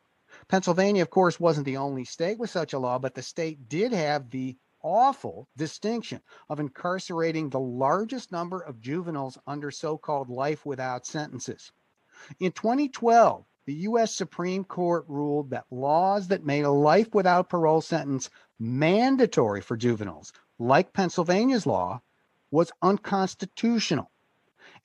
Pennsylvania, 0.53 1.01
of 1.01 1.09
course, 1.09 1.39
wasn't 1.39 1.65
the 1.65 1.77
only 1.77 2.05
state 2.05 2.37
with 2.37 2.51
such 2.51 2.73
a 2.73 2.77
law, 2.77 2.99
but 2.99 3.15
the 3.15 3.23
state 3.23 3.67
did 3.67 3.91
have 3.91 4.29
the 4.29 4.55
awful 4.83 5.47
distinction 5.57 6.21
of 6.47 6.59
incarcerating 6.59 7.49
the 7.49 7.59
largest 7.59 8.31
number 8.31 8.59
of 8.59 8.79
juveniles 8.79 9.35
under 9.47 9.71
so 9.71 9.97
called 9.97 10.29
life 10.29 10.63
without 10.63 11.07
sentences. 11.07 11.71
In 12.39 12.51
2012, 12.51 13.43
the 13.65 13.73
U.S. 13.73 14.13
Supreme 14.13 14.63
Court 14.63 15.05
ruled 15.07 15.49
that 15.49 15.65
laws 15.71 16.27
that 16.27 16.45
made 16.45 16.65
a 16.65 16.69
life 16.69 17.15
without 17.15 17.49
parole 17.49 17.81
sentence 17.81 18.29
mandatory 18.59 19.61
for 19.61 19.75
juveniles, 19.75 20.33
like 20.59 20.93
Pennsylvania's 20.93 21.65
law, 21.65 21.99
was 22.51 22.71
unconstitutional. 22.83 24.11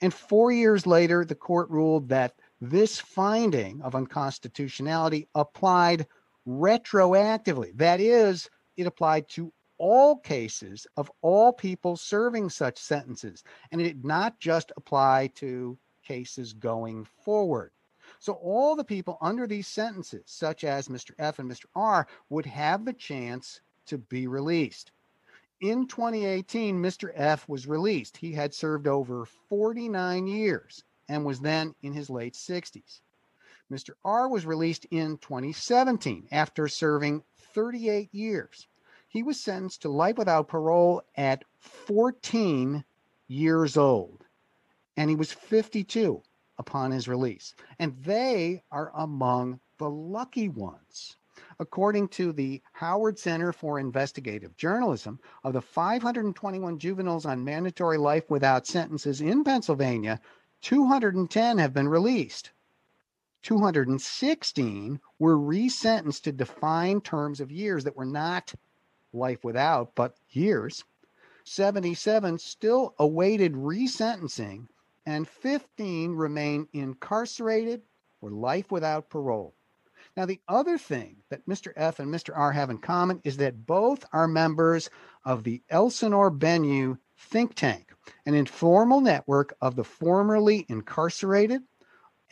And 0.01 0.15
four 0.15 0.51
years 0.51 0.87
later, 0.87 1.27
the 1.27 1.35
court 1.35 1.69
ruled 1.69 2.09
that 2.09 2.33
this 2.61 2.99
finding 2.99 3.81
of 3.83 3.95
unconstitutionality 3.95 5.29
applied 5.35 6.07
retroactively. 6.47 7.77
That 7.77 8.01
is, 8.01 8.51
it 8.77 8.87
applied 8.87 9.29
to 9.31 9.53
all 9.79 10.17
cases 10.17 10.87
of 10.97 11.11
all 11.23 11.53
people 11.53 11.97
serving 11.97 12.51
such 12.51 12.79
sentences, 12.79 13.45
and 13.71 13.81
it 13.81 13.85
did 13.85 14.05
not 14.05 14.41
just 14.41 14.73
apply 14.77 15.29
to 15.37 15.79
cases 16.03 16.53
going 16.53 17.05
forward. 17.05 17.71
So, 18.19 18.33
all 18.35 18.75
the 18.75 18.85
people 18.85 19.19
under 19.21 19.47
these 19.47 19.69
sentences, 19.69 20.23
such 20.27 20.65
as 20.65 20.89
Mr. 20.89 21.13
F 21.19 21.39
and 21.39 21.49
Mr. 21.49 21.67
R, 21.77 22.09
would 22.31 22.47
have 22.47 22.85
the 22.85 22.93
chance 22.93 23.61
to 23.87 23.99
be 23.99 24.27
released. 24.27 24.91
In 25.61 25.87
2018, 25.87 26.81
Mr. 26.81 27.11
F 27.15 27.49
was 27.49 27.67
released. 27.67 28.17
He 28.17 28.33
had 28.33 28.55
served 28.55 28.87
over 28.87 29.25
49 29.25 30.27
years 30.27 30.85
and 31.09 31.25
was 31.25 31.41
then 31.41 31.75
in 31.83 31.93
his 31.93 32.11
late 32.11 32.35
60s. 32.35 33.01
Mr. 33.71 33.91
R 34.05 34.29
was 34.29 34.47
released 34.47 34.87
in 34.87 35.19
2017 35.19 36.29
after 36.33 36.69
serving 36.69 37.23
38 37.55 38.15
years. 38.15 38.67
He 39.09 39.23
was 39.23 39.41
sentenced 39.41 39.83
to 39.83 39.89
life 39.89 40.17
without 40.17 40.49
parole 40.49 41.03
at 41.17 41.45
14 41.61 42.85
years 43.27 43.77
old, 43.77 44.25
and 44.97 45.11
he 45.11 45.17
was 45.17 45.33
52 45.33 46.23
upon 46.59 46.91
his 46.91 47.09
release. 47.09 47.55
And 47.79 47.97
they 48.03 48.63
are 48.71 48.91
among 48.95 49.61
the 49.79 49.89
lucky 49.89 50.49
ones. 50.49 51.17
According 51.61 52.09
to 52.09 52.33
the 52.33 52.63
Howard 52.73 53.19
Center 53.19 53.53
for 53.53 53.79
Investigative 53.79 54.57
Journalism, 54.57 55.21
of 55.45 55.53
the 55.53 55.61
521 55.61 56.79
juveniles 56.79 57.27
on 57.27 57.45
mandatory 57.45 57.99
life 57.99 58.29
without 58.31 58.67
sentences 58.67 59.21
in 59.21 59.45
Pennsylvania, 59.45 60.21
210 60.63 61.59
have 61.59 61.73
been 61.73 61.89
released. 61.89 62.51
216 63.43 65.01
were 65.19 65.37
resentenced 65.37 66.23
to 66.23 66.33
defined 66.33 67.05
terms 67.05 67.41
of 67.41 67.53
years 67.53 67.85
that 67.85 67.97
were 67.97 68.05
not 68.05 68.55
life 69.13 69.45
without, 69.45 69.95
but 69.95 70.17
years. 70.31 70.85
77 71.45 72.39
still 72.39 72.95
awaited 72.99 73.55
resentencing, 73.55 74.69
and 75.07 75.27
15 75.27 76.13
remain 76.13 76.69
incarcerated 76.73 77.83
or 78.21 78.31
life 78.31 78.71
without 78.71 79.09
parole. 79.09 79.55
Now, 80.17 80.27
the 80.27 80.41
other 80.49 80.77
thing 80.77 81.19
that 81.29 81.47
Mr. 81.47 81.73
F 81.77 82.01
and 82.01 82.13
Mr. 82.13 82.37
R 82.37 82.53
have 82.53 82.71
in 82.71 82.79
common 82.79 83.21
is 83.25 83.37
that 83.39 83.67
both 83.67 84.05
are 84.13 84.29
members 84.29 84.91
of 85.25 85.45
the 85.45 85.63
Elsinore 85.71 86.31
Bennu 86.31 86.99
think 87.19 87.55
tank, 87.55 87.93
an 88.27 88.35
informal 88.35 89.01
network 89.01 89.55
of 89.61 89.77
the 89.77 89.85
formerly 89.85 90.65
incarcerated, 90.69 91.63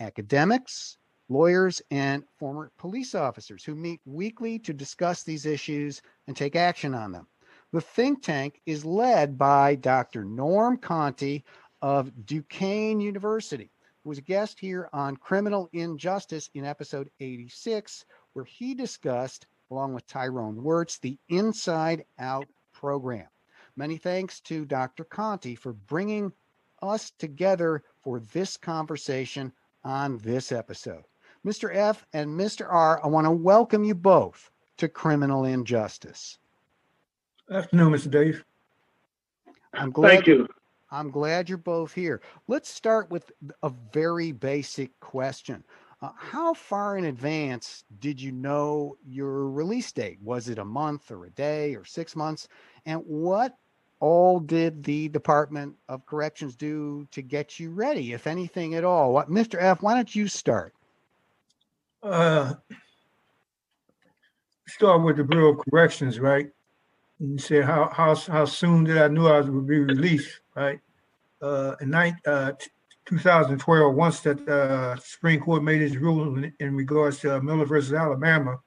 academics, 0.00 0.98
lawyers, 1.28 1.82
and 1.90 2.24
former 2.38 2.70
police 2.78 3.14
officers 3.14 3.64
who 3.64 3.74
meet 3.74 4.00
weekly 4.04 4.58
to 4.60 4.72
discuss 4.72 5.22
these 5.22 5.44
issues 5.44 6.00
and 6.26 6.36
take 6.36 6.56
action 6.56 6.94
on 6.94 7.12
them. 7.12 7.26
The 7.72 7.80
think 7.80 8.22
tank 8.22 8.60
is 8.64 8.84
led 8.84 9.36
by 9.36 9.74
Dr. 9.74 10.24
Norm 10.24 10.78
Conti 10.78 11.44
of 11.82 12.12
Duquesne 12.24 13.00
University, 13.00 13.70
who 14.02 14.08
was 14.08 14.18
a 14.18 14.22
guest 14.22 14.58
here 14.60 14.88
on 14.92 15.16
Criminal 15.16 15.68
Injustice 15.72 16.48
in 16.54 16.64
episode 16.64 17.10
86, 17.20 18.04
where 18.32 18.44
he 18.44 18.74
discussed, 18.74 19.46
along 19.70 19.94
with 19.94 20.06
Tyrone 20.06 20.56
Werts, 20.56 21.00
the 21.00 21.18
Inside 21.28 22.04
Out 22.18 22.46
program. 22.72 23.26
Many 23.76 23.98
thanks 23.98 24.40
to 24.40 24.64
Dr. 24.64 25.04
Conti 25.04 25.54
for 25.54 25.74
bringing 25.74 26.32
us 26.80 27.10
together 27.10 27.82
for 28.02 28.20
this 28.20 28.56
conversation 28.56 29.52
on 29.84 30.16
this 30.18 30.50
episode. 30.50 31.04
Mr. 31.44 31.74
F 31.74 32.06
and 32.14 32.30
Mr. 32.30 32.66
R, 32.68 33.04
I 33.04 33.06
want 33.06 33.26
to 33.26 33.30
welcome 33.30 33.84
you 33.84 33.94
both 33.94 34.50
to 34.78 34.88
Criminal 34.88 35.44
Injustice. 35.44 36.38
Afternoon, 37.50 37.92
Mr. 37.92 38.10
Dave. 38.10 38.44
I'm 39.74 39.90
glad, 39.90 40.08
Thank 40.08 40.26
you. 40.26 40.48
I'm 40.90 41.10
glad 41.10 41.48
you're 41.48 41.58
both 41.58 41.92
here. 41.92 42.22
Let's 42.48 42.70
start 42.70 43.10
with 43.10 43.30
a 43.62 43.70
very 43.92 44.32
basic 44.32 44.98
question. 45.00 45.62
Uh, 46.00 46.10
how 46.16 46.54
far 46.54 46.96
in 46.96 47.04
advance 47.04 47.84
did 48.00 48.20
you 48.20 48.32
know 48.32 48.96
your 49.06 49.48
release 49.50 49.92
date? 49.92 50.18
Was 50.22 50.48
it 50.48 50.58
a 50.58 50.64
month 50.64 51.10
or 51.10 51.26
a 51.26 51.30
day 51.30 51.74
or 51.74 51.84
six 51.84 52.16
months? 52.16 52.48
And 52.86 53.02
what 53.06 53.56
all 54.00 54.40
did 54.40 54.84
the 54.84 55.08
Department 55.08 55.74
of 55.88 56.04
Corrections 56.06 56.56
do 56.56 57.06
to 57.12 57.22
get 57.22 57.58
you 57.58 57.70
ready, 57.70 58.12
if 58.12 58.26
anything 58.26 58.74
at 58.74 58.84
all? 58.84 59.12
What, 59.12 59.30
Mr. 59.30 59.60
F, 59.60 59.82
why 59.82 59.94
don't 59.94 60.14
you 60.14 60.28
start? 60.28 60.74
Uh, 62.02 62.54
start 64.68 65.02
with 65.02 65.16
the 65.16 65.24
Bureau 65.24 65.52
of 65.52 65.60
Corrections, 65.70 66.20
right? 66.20 66.48
And 67.20 67.40
said 67.40 67.64
how 67.64 67.88
how 67.92 68.14
how 68.14 68.44
soon 68.44 68.84
did 68.84 68.98
I 68.98 69.08
know 69.08 69.28
I 69.28 69.40
would 69.40 69.66
be 69.66 69.78
released, 69.78 70.40
right? 70.54 70.78
Uh, 71.40 71.74
in 71.80 71.90
nine, 71.90 72.18
uh, 72.26 72.52
t- 72.52 72.70
2012, 73.06 73.94
once 73.94 74.20
that 74.20 74.46
uh, 74.48 74.96
Supreme 74.96 75.40
Court 75.40 75.62
made 75.62 75.80
its 75.80 75.96
ruling 75.96 76.44
in, 76.44 76.52
in 76.66 76.76
regards 76.76 77.20
to 77.20 77.36
uh, 77.36 77.40
Miller 77.40 77.64
versus 77.64 77.94
Alabama, 77.94 78.58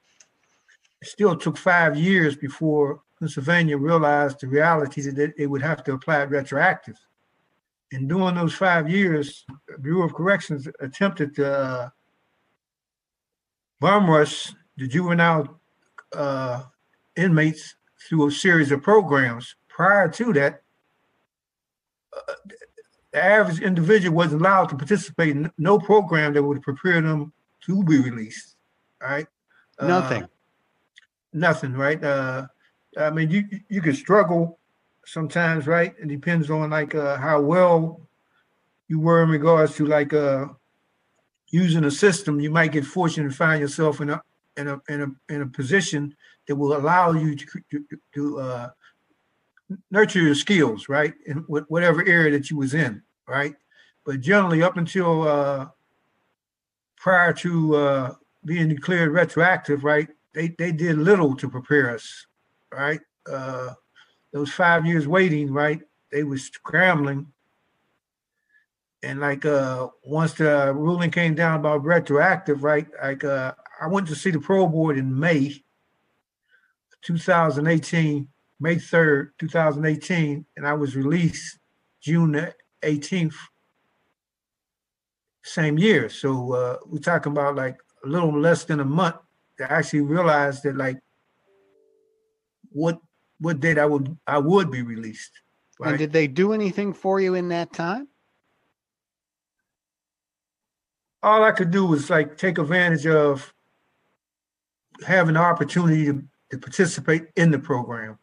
it 1.00 1.08
still 1.08 1.36
took 1.36 1.56
five 1.56 1.96
years 1.96 2.34
before 2.34 3.02
Pennsylvania 3.20 3.76
realized 3.76 4.40
the 4.40 4.48
reality 4.48 5.02
that 5.02 5.34
it 5.36 5.46
would 5.46 5.62
have 5.62 5.84
to 5.84 5.92
apply 5.92 6.22
it 6.22 6.30
retroactive. 6.30 6.96
And 7.92 8.08
during 8.08 8.34
those 8.34 8.54
five 8.54 8.88
years, 8.88 9.44
Bureau 9.82 10.04
of 10.04 10.14
Corrections 10.14 10.66
attempted 10.80 11.34
to 11.36 11.52
uh, 11.52 11.88
bomb 13.78 14.08
rush 14.08 14.52
the 14.76 14.88
juvenile 14.88 15.60
uh, 16.14 16.62
inmates 17.16 17.74
through 18.08 18.28
a 18.28 18.30
series 18.30 18.72
of 18.72 18.82
programs. 18.82 19.56
Prior 19.68 20.08
to 20.08 20.32
that, 20.32 20.62
uh, 22.16 22.32
the 23.12 23.22
average 23.22 23.60
individual 23.60 24.16
wasn't 24.16 24.40
allowed 24.40 24.70
to 24.70 24.76
participate 24.76 25.36
in 25.36 25.50
no 25.58 25.78
program 25.78 26.32
that 26.32 26.42
would 26.42 26.62
prepare 26.62 27.00
them 27.02 27.32
to 27.66 27.84
be 27.84 28.00
released. 28.00 28.56
Right? 29.00 29.26
Nothing. 29.80 30.22
Uh, 30.22 30.28
nothing. 31.32 31.72
Right? 31.74 32.02
Uh, 32.02 32.46
I 32.98 33.10
mean, 33.10 33.30
you 33.30 33.44
you 33.68 33.80
can 33.80 33.94
struggle 33.94 34.58
sometimes, 35.06 35.66
right? 35.66 35.94
It 36.00 36.08
depends 36.08 36.50
on 36.50 36.70
like 36.70 36.94
uh, 36.94 37.16
how 37.16 37.40
well 37.40 38.00
you 38.88 38.98
were 38.98 39.22
in 39.22 39.30
regards 39.30 39.74
to 39.76 39.86
like 39.86 40.12
uh, 40.12 40.46
using 41.48 41.84
a 41.84 41.90
system. 41.90 42.40
You 42.40 42.50
might 42.50 42.72
get 42.72 42.84
fortunate 42.84 43.28
to 43.30 43.34
find 43.34 43.60
yourself 43.60 44.00
in 44.00 44.10
a 44.10 44.22
in 44.56 44.68
a 44.68 44.80
in 44.88 45.02
a 45.02 45.34
in 45.34 45.42
a 45.42 45.46
position 45.46 46.14
that 46.46 46.56
will 46.56 46.76
allow 46.76 47.12
you 47.12 47.36
to 47.36 47.46
to, 47.70 47.84
to 48.14 48.40
uh, 48.40 48.70
nurture 49.90 50.20
your 50.20 50.34
skills, 50.34 50.88
right? 50.88 51.14
In 51.26 51.38
whatever 51.46 52.06
area 52.06 52.32
that 52.32 52.50
you 52.50 52.56
was 52.56 52.74
in, 52.74 53.02
right? 53.26 53.54
But 54.04 54.20
generally, 54.20 54.62
up 54.62 54.76
until 54.76 55.28
uh, 55.28 55.68
prior 56.96 57.32
to 57.34 57.76
uh, 57.76 58.14
being 58.44 58.68
declared 58.68 59.12
retroactive, 59.12 59.84
right? 59.84 60.08
They 60.32 60.48
they 60.48 60.72
did 60.72 60.98
little 60.98 61.36
to 61.36 61.48
prepare 61.48 61.94
us, 61.94 62.26
right? 62.72 63.00
Uh, 63.30 63.74
those 64.32 64.50
five 64.50 64.86
years 64.86 65.08
waiting, 65.08 65.52
right? 65.52 65.80
They 66.12 66.24
was 66.24 66.44
scrambling. 66.44 67.26
And 69.02 69.20
like 69.20 69.46
uh 69.46 69.88
once 70.04 70.34
the 70.34 70.72
ruling 70.74 71.10
came 71.10 71.34
down 71.34 71.58
about 71.58 71.84
retroactive, 71.84 72.62
right? 72.62 72.86
Like 73.02 73.24
uh 73.24 73.54
I 73.80 73.86
went 73.86 74.06
to 74.08 74.14
see 74.14 74.30
the 74.30 74.40
pro 74.40 74.66
board 74.66 74.98
in 74.98 75.18
May 75.18 75.62
2018, 77.02 78.28
May 78.60 78.76
3rd, 78.76 79.30
2018, 79.38 80.44
and 80.56 80.66
I 80.66 80.74
was 80.74 80.96
released 80.96 81.58
June 82.02 82.52
18th, 82.82 83.34
same 85.42 85.78
year. 85.78 86.10
So 86.10 86.52
uh 86.52 86.76
we're 86.84 86.98
talking 86.98 87.32
about 87.32 87.56
like 87.56 87.78
a 88.04 88.08
little 88.08 88.38
less 88.38 88.64
than 88.64 88.80
a 88.80 88.84
month 88.84 89.16
to 89.58 89.72
actually 89.72 90.02
realize 90.02 90.60
that 90.62 90.76
like 90.76 90.98
what 92.70 92.98
what 93.40 93.60
date 93.60 93.78
I 93.78 93.86
would 93.86 94.16
I 94.26 94.38
would 94.38 94.70
be 94.70 94.82
released. 94.82 95.32
Right? 95.78 95.90
And 95.90 95.98
did 95.98 96.12
they 96.12 96.26
do 96.26 96.52
anything 96.52 96.92
for 96.92 97.20
you 97.20 97.34
in 97.34 97.48
that 97.48 97.72
time? 97.72 98.08
All 101.22 101.44
I 101.44 101.52
could 101.52 101.70
do 101.70 101.86
was 101.86 102.10
like 102.10 102.36
take 102.36 102.58
advantage 102.58 103.06
of 103.06 103.52
having 105.06 105.34
the 105.34 105.40
opportunity 105.40 106.06
to, 106.06 106.22
to 106.50 106.58
participate 106.58 107.26
in 107.36 107.50
the 107.50 107.58
program, 107.58 108.18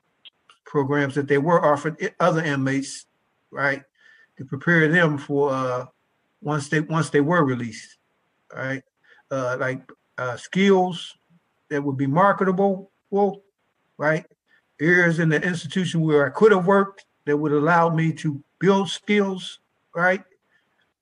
programs 0.66 1.16
that 1.16 1.28
they 1.28 1.38
were 1.38 1.64
offered 1.66 2.14
other 2.20 2.44
inmates, 2.44 3.06
right, 3.52 3.84
to 4.38 4.46
prepare 4.46 4.88
them 4.88 5.18
for 5.18 5.52
uh, 5.52 5.86
once 6.42 6.70
they 6.70 6.82
once 6.82 7.10
they 7.10 7.22
were 7.22 7.44
released, 7.44 7.98
right, 8.56 8.84
uh, 9.32 9.58
like 9.60 9.82
uh, 10.18 10.38
skills 10.38 11.16
that 11.70 11.84
would 11.84 11.98
be 11.98 12.08
marketable, 12.08 12.92
well, 13.10 13.42
right, 13.98 14.26
areas 14.80 15.20
in 15.20 15.30
the 15.30 15.42
institution 15.42 16.02
where 16.02 16.28
I 16.28 16.30
could 16.30 16.52
have 16.52 16.66
worked 16.66 17.06
that 17.26 17.38
would 17.38 17.52
allow 17.52 17.90
me 17.90 18.14
to 18.14 18.42
build 18.60 18.90
skills, 18.90 19.60
right? 19.96 20.24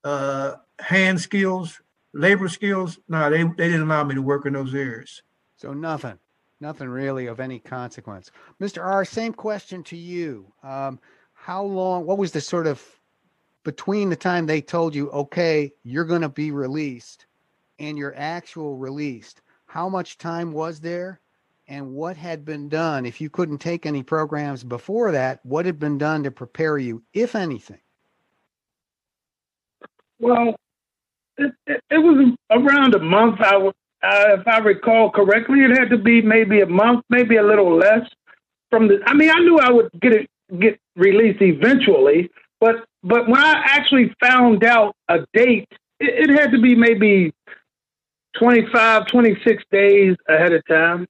Uh, 0.03 0.55
hand 0.79 1.19
skills, 1.19 1.81
labor 2.13 2.47
skills. 2.47 2.99
No, 3.07 3.29
they, 3.29 3.43
they 3.43 3.69
didn't 3.69 3.83
allow 3.83 4.03
me 4.03 4.15
to 4.15 4.21
work 4.21 4.45
in 4.45 4.53
those 4.53 4.73
areas. 4.73 5.21
So 5.57 5.73
nothing, 5.73 6.17
nothing 6.59 6.89
really 6.89 7.27
of 7.27 7.39
any 7.39 7.59
consequence. 7.59 8.31
Mr. 8.61 8.83
R, 8.83 9.05
same 9.05 9.33
question 9.33 9.83
to 9.83 9.97
you. 9.97 10.51
Um, 10.63 10.99
how 11.33 11.63
long, 11.63 12.05
what 12.05 12.17
was 12.17 12.31
the 12.31 12.41
sort 12.41 12.67
of 12.67 12.83
between 13.63 14.09
the 14.09 14.15
time 14.15 14.45
they 14.45 14.61
told 14.61 14.95
you, 14.95 15.09
okay, 15.11 15.71
you're 15.83 16.05
going 16.05 16.21
to 16.21 16.29
be 16.29 16.51
released 16.51 17.25
and 17.79 17.97
your 17.97 18.13
actual 18.15 18.77
released? 18.77 19.41
How 19.65 19.89
much 19.89 20.17
time 20.17 20.51
was 20.51 20.79
there? 20.79 21.19
And 21.67 21.93
what 21.93 22.17
had 22.17 22.45
been 22.45 22.69
done 22.69 23.05
if 23.05 23.19
you 23.19 23.29
couldn't 23.29 23.57
take 23.57 23.85
any 23.85 24.03
programs 24.03 24.63
before 24.63 25.11
that 25.11 25.39
what 25.43 25.65
had 25.65 25.79
been 25.79 25.97
done 25.97 26.23
to 26.23 26.31
prepare 26.31 26.77
you 26.77 27.03
if 27.13 27.35
anything? 27.35 27.79
Well 30.19 30.55
it, 31.37 31.53
it, 31.67 31.81
it 31.89 31.97
was 31.97 32.35
around 32.51 32.95
a 32.95 32.99
month 32.99 33.39
i 33.41 33.57
would 33.57 33.75
uh, 34.03 34.37
if 34.39 34.47
i 34.47 34.57
recall 34.59 35.09
correctly 35.11 35.59
it 35.59 35.77
had 35.77 35.89
to 35.89 35.97
be 35.97 36.21
maybe 36.21 36.61
a 36.61 36.65
month 36.65 37.03
maybe 37.09 37.37
a 37.37 37.43
little 37.43 37.75
less 37.75 38.07
from 38.69 38.87
the 38.87 38.99
i 39.05 39.13
mean 39.13 39.29
i 39.29 39.39
knew 39.39 39.59
i 39.59 39.71
would 39.71 39.89
get 40.01 40.13
it 40.13 40.29
get 40.59 40.79
released 40.95 41.41
eventually 41.41 42.29
but 42.59 42.85
but 43.03 43.27
when 43.27 43.41
i 43.41 43.61
actually 43.65 44.13
found 44.23 44.63
out 44.63 44.95
a 45.09 45.19
date 45.33 45.67
it, 45.99 46.29
it 46.29 46.39
had 46.39 46.51
to 46.51 46.61
be 46.61 46.75
maybe 46.75 47.33
25 48.39 49.07
26 49.07 49.63
days 49.71 50.15
ahead 50.29 50.53
of 50.53 50.65
time 50.67 51.07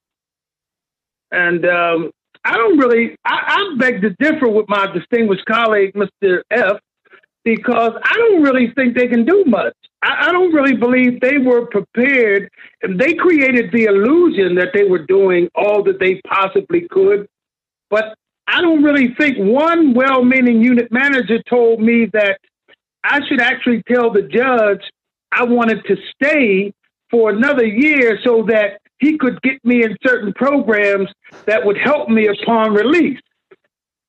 and 1.36 1.66
um, 1.66 2.12
I 2.46 2.56
don't 2.58 2.78
really, 2.78 3.16
I, 3.26 3.40
I 3.48 3.76
beg 3.78 4.02
to 4.02 4.12
differ 4.20 4.48
with 4.48 4.68
my 4.70 4.88
distinguished 4.88 5.46
colleague, 5.46 5.94
Mr. 5.94 6.42
F, 6.50 6.78
because 7.44 7.92
I 8.04 8.14
don't 8.14 8.42
really 8.42 8.72
think 8.76 8.96
they 8.96 9.08
can 9.08 9.26
do 9.26 9.44
much. 9.46 9.74
I, 10.02 10.28
I 10.28 10.32
don't 10.32 10.54
really 10.54 10.76
believe 10.76 11.20
they 11.20 11.38
were 11.38 11.66
prepared. 11.66 12.50
And 12.82 13.00
they 13.00 13.16
created 13.16 13.72
the 13.72 13.86
illusion 13.86 14.56
that 14.56 14.70
they 14.74 14.86
were 14.86 15.06
doing 15.06 15.50
all 15.56 15.84
that 15.84 16.00
they 16.00 16.22
possibly 16.28 16.88
could. 16.90 17.28
But 17.90 18.16
I 18.48 18.62
don't 18.62 18.84
really 18.84 19.14
think 19.16 19.38
one 19.38 19.94
well 19.94 20.24
meaning 20.24 20.62
unit 20.62 20.92
manager 20.92 21.42
told 21.50 21.82
me 21.82 22.06
that 22.14 22.40
I 23.04 23.20
should 23.28 23.42
actually 23.42 23.84
tell 23.92 24.12
the 24.12 24.22
judge 24.22 24.82
I 25.32 25.44
wanted 25.44 25.84
to 25.86 25.98
stay 26.14 26.74
for 27.12 27.32
another 27.32 27.66
year 27.66 28.20
so 28.24 28.46
that 28.48 28.80
he 29.00 29.18
could 29.18 29.42
get 29.42 29.64
me 29.64 29.84
in 29.84 29.96
certain 30.06 30.34
programs 30.34 31.10
that 31.46 31.66
would 31.66 31.78
help 31.78 32.10
me 32.10 32.28
upon 32.28 32.74
release. 32.74 33.20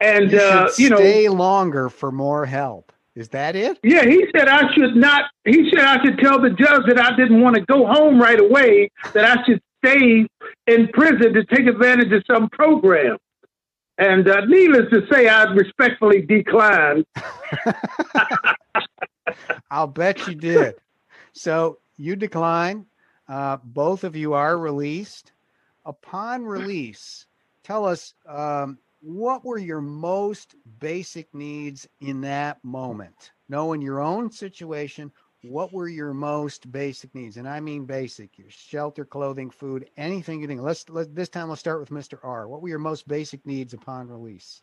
And 0.01 0.33
you, 0.33 0.39
uh, 0.39 0.71
you 0.77 0.91
know, 0.91 0.97
stay 0.97 1.29
longer 1.29 1.89
for 1.89 2.13
more 2.13 2.45
help. 2.47 2.93
Is 3.15 3.31
that 3.31 3.57
it? 3.57 3.79
Yeah, 3.83 4.05
he 4.05 4.27
said 4.37 4.47
I 4.47 4.73
should 4.75 4.95
not. 4.95 5.25
He 5.47 5.71
said 5.71 5.85
I 5.85 6.05
should 6.05 6.19
tell 6.19 6.41
the 6.41 6.51
judge 6.51 6.83
that 6.87 7.01
I 7.01 7.17
didn't 7.17 7.41
want 7.41 7.57
to 7.57 7.63
go 7.63 7.87
home 7.87 8.21
right 8.21 8.39
away. 8.39 8.91
That 9.15 9.25
I 9.25 9.43
should 9.45 9.63
stay 9.83 10.27
in 10.67 10.89
prison 10.89 11.33
to 11.33 11.45
take 11.47 11.67
advantage 11.67 12.13
of 12.13 12.23
some 12.31 12.51
program. 12.51 13.17
And 13.99 14.29
uh, 14.29 14.45
needless 14.45 14.91
to 14.93 15.07
say, 15.11 15.29
I 15.29 15.45
respectfully 15.45 16.21
declined. 16.21 17.07
I'll 19.71 19.87
bet 19.87 20.27
you 20.27 20.35
did. 20.35 20.75
So 21.33 21.79
you 21.97 22.17
declined. 22.17 22.87
Uh, 23.29 23.59
both 23.65 24.05
of 24.05 24.17
you 24.17 24.35
are 24.35 24.59
released. 24.59 25.33
Upon 25.85 26.45
release, 26.45 27.27
tell 27.63 27.85
us 27.85 28.15
um, 28.27 28.79
what 29.01 29.45
were 29.45 29.59
your 29.59 29.81
most 29.81 30.57
basic 30.81 31.33
needs 31.33 31.89
in 32.01 32.21
that 32.23 32.63
moment? 32.65 33.33
Knowing 33.49 33.81
your 33.81 34.01
own 34.01 34.31
situation, 34.31 35.13
what 35.43 35.73
were 35.73 35.89
your 35.89 36.13
most 36.13 36.71
basic 36.73 37.15
needs? 37.15 37.37
And 37.37 37.49
I 37.49 37.61
mean 37.61 37.85
basic: 37.85 38.37
your 38.37 38.51
shelter, 38.51 39.05
clothing, 39.05 39.51
food, 39.51 39.89
anything 39.97 40.41
you 40.41 40.49
think. 40.49 40.61
Let's 40.61 40.89
let 40.89 41.15
this 41.15 41.29
time. 41.29 41.49
Let's 41.49 41.61
start 41.61 41.81
with 41.81 41.91
Mr. 41.91 42.19
R. 42.23 42.49
What 42.49 42.63
were 42.63 42.69
your 42.69 42.79
most 42.79 43.07
basic 43.07 43.47
needs 43.47 43.75
upon 43.75 44.09
release? 44.09 44.63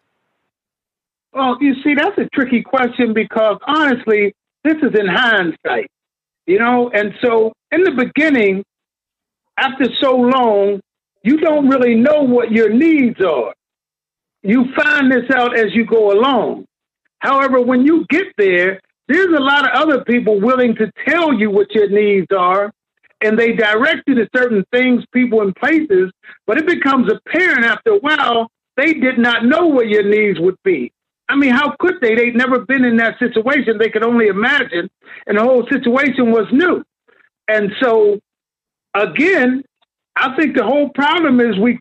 Well, 1.34 1.58
you 1.62 1.76
see, 1.84 1.95
that's 1.95 2.17
a 2.17 2.30
tricky 2.34 2.62
question 2.62 3.13
because 3.13 3.58
honestly, 3.65 4.36
this 4.63 4.76
is 4.78 4.93
in 4.97 5.08
hindsight, 5.08 5.89
you 6.45 6.60
know. 6.60 6.89
And 6.93 7.13
so, 7.21 7.53
in 7.71 7.84
the 7.84 7.91
beginning, 7.91 8.63
after 9.58 9.86
so 10.01 10.15
long, 10.15 10.82
you 11.23 11.38
don't 11.38 11.69
really 11.69 11.95
know 11.95 12.21
what 12.21 12.51
your 12.51 12.69
needs 12.69 13.21
are. 13.21 13.53
You 14.41 14.65
find 14.75 15.12
this 15.12 15.29
out 15.34 15.58
as 15.58 15.73
you 15.73 15.86
go 15.86 16.12
along. 16.12 16.65
However, 17.19 17.62
when 17.62 17.86
you 17.86 18.06
get 18.10 18.27
there, 18.38 18.82
there's 19.08 19.34
a 19.34 19.41
lot 19.41 19.65
of 19.65 19.71
other 19.82 20.03
people 20.03 20.39
willing 20.41 20.75
to 20.75 20.91
tell 21.08 21.34
you 21.34 21.49
what 21.49 21.71
your 21.71 21.89
needs 21.89 22.27
are, 22.38 22.71
and 23.21 23.39
they 23.39 23.53
direct 23.53 24.01
you 24.08 24.15
to 24.15 24.27
certain 24.36 24.65
things, 24.73 25.03
people, 25.13 25.41
and 25.41 25.56
places. 25.56 26.12
But 26.45 26.58
it 26.58 26.67
becomes 26.67 27.12
apparent 27.12 27.65
after 27.65 27.91
a 27.91 27.99
while 27.99 28.49
they 28.75 28.93
did 28.93 29.17
not 29.17 29.45
know 29.45 29.67
what 29.67 29.88
your 29.88 30.03
needs 30.03 30.39
would 30.39 30.58
be. 30.63 30.91
I 31.29 31.36
mean, 31.36 31.51
how 31.51 31.75
could 31.79 31.95
they? 32.01 32.15
They'd 32.15 32.36
never 32.36 32.59
been 32.59 32.83
in 32.83 32.97
that 32.97 33.17
situation. 33.19 33.77
They 33.77 33.89
could 33.89 34.05
only 34.05 34.27
imagine, 34.27 34.89
and 35.25 35.38
the 35.38 35.43
whole 35.43 35.65
situation 35.71 36.31
was 36.31 36.47
new. 36.51 36.83
And 37.47 37.71
so 37.81 38.19
again, 38.93 39.63
I 40.15 40.36
think 40.36 40.55
the 40.55 40.63
whole 40.63 40.89
problem 40.89 41.39
is 41.39 41.57
we. 41.59 41.79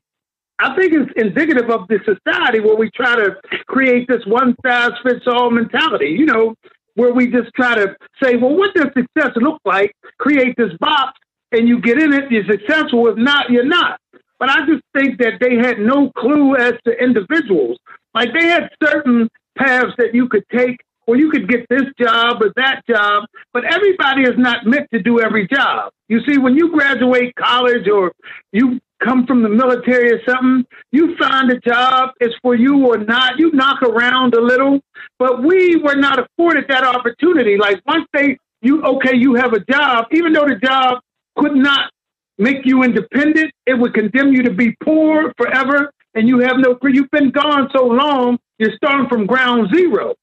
I 0.59 0.77
think 0.77 0.93
it's 0.93 1.11
indicative 1.17 1.71
of 1.71 1.89
the 1.89 1.99
society 2.05 2.61
where 2.61 2.77
we 2.77 2.89
try 2.95 3.17
to 3.17 3.35
create 3.67 4.07
this 4.07 4.25
one 4.27 4.55
size 4.65 4.93
fits 5.03 5.27
all 5.27 5.51
mentality. 5.51 6.15
You 6.17 6.27
know, 6.27 6.55
where 6.95 7.13
we 7.13 7.27
just 7.27 7.51
try 7.57 7.75
to 7.75 7.97
say, 8.23 8.37
well, 8.37 8.55
what 8.57 8.73
does 8.75 8.87
success 8.97 9.33
look 9.37 9.61
like? 9.65 9.93
Create 10.19 10.55
this 10.57 10.73
box, 10.79 11.19
and 11.51 11.67
you 11.67 11.81
get 11.81 12.01
in 12.01 12.13
it, 12.13 12.31
you're 12.31 12.45
successful. 12.45 13.09
If 13.09 13.17
not, 13.17 13.51
you're 13.51 13.65
not. 13.65 13.99
But 14.39 14.51
I 14.51 14.67
just 14.67 14.83
think 14.97 15.19
that 15.19 15.35
they 15.41 15.57
had 15.57 15.79
no 15.79 16.11
clue 16.17 16.57
as 16.57 16.75
to 16.85 16.93
individuals. 16.93 17.79
Like 18.15 18.33
they 18.33 18.47
had 18.47 18.71
certain 18.83 19.29
paths 19.57 19.93
that 19.99 20.15
you 20.15 20.29
could 20.29 20.45
take 20.55 20.79
or 21.07 21.17
you 21.17 21.31
could 21.31 21.49
get 21.49 21.67
this 21.69 21.83
job 22.01 22.43
or 22.43 22.53
that 22.57 22.83
job, 22.89 23.25
but 23.53 23.65
everybody 23.65 24.23
is 24.23 24.37
not 24.37 24.67
meant 24.67 24.89
to 24.93 25.03
do 25.03 25.21
every 25.21 25.49
job. 25.49 25.93
You 26.09 26.21
see, 26.27 26.39
when 26.39 26.57
you 26.57 26.71
graduate 26.71 27.35
college 27.35 27.89
or 27.89 28.13
you 28.53 28.81
come 29.03 29.27
from 29.27 29.43
the 29.43 29.49
military 29.49 30.13
or 30.13 30.21
something, 30.29 30.65
you 30.93 31.17
find 31.17 31.51
a 31.51 31.59
job 31.61 32.11
is 32.21 32.35
for 32.41 32.55
you 32.55 32.87
or 32.87 32.99
not. 32.99 33.39
You 33.39 33.51
knock 33.53 33.83
around 33.83 34.35
a 34.35 34.41
little, 34.41 34.81
but 35.19 35.43
we 35.43 35.77
were 35.77 35.97
not 35.97 36.19
afforded 36.19 36.67
that 36.69 36.85
opportunity. 36.85 37.57
Like 37.57 37.81
once 37.87 38.07
they, 38.13 38.39
you, 38.61 38.83
okay, 38.83 39.17
you 39.17 39.35
have 39.35 39.53
a 39.55 39.61
job, 39.61 40.07
even 40.13 40.33
though 40.33 40.47
the 40.47 40.61
job 40.63 41.01
could 41.37 41.57
not 41.57 41.91
make 42.39 42.65
you 42.65 42.83
independent, 42.83 43.53
it 43.67 43.75
would 43.75 43.95
condemn 43.95 44.33
you 44.33 44.43
to 44.45 44.53
be 44.53 44.77
poor 44.85 45.33
forever. 45.37 45.93
And 46.15 46.29
you 46.29 46.41
have 46.41 46.57
no, 46.59 46.77
you've 46.83 47.11
been 47.11 47.31
gone 47.31 47.69
so 47.75 47.87
long, 47.87 48.39
you're 48.59 48.75
starting 48.77 49.09
from 49.09 49.27
ground 49.27 49.69
zero. 49.75 50.15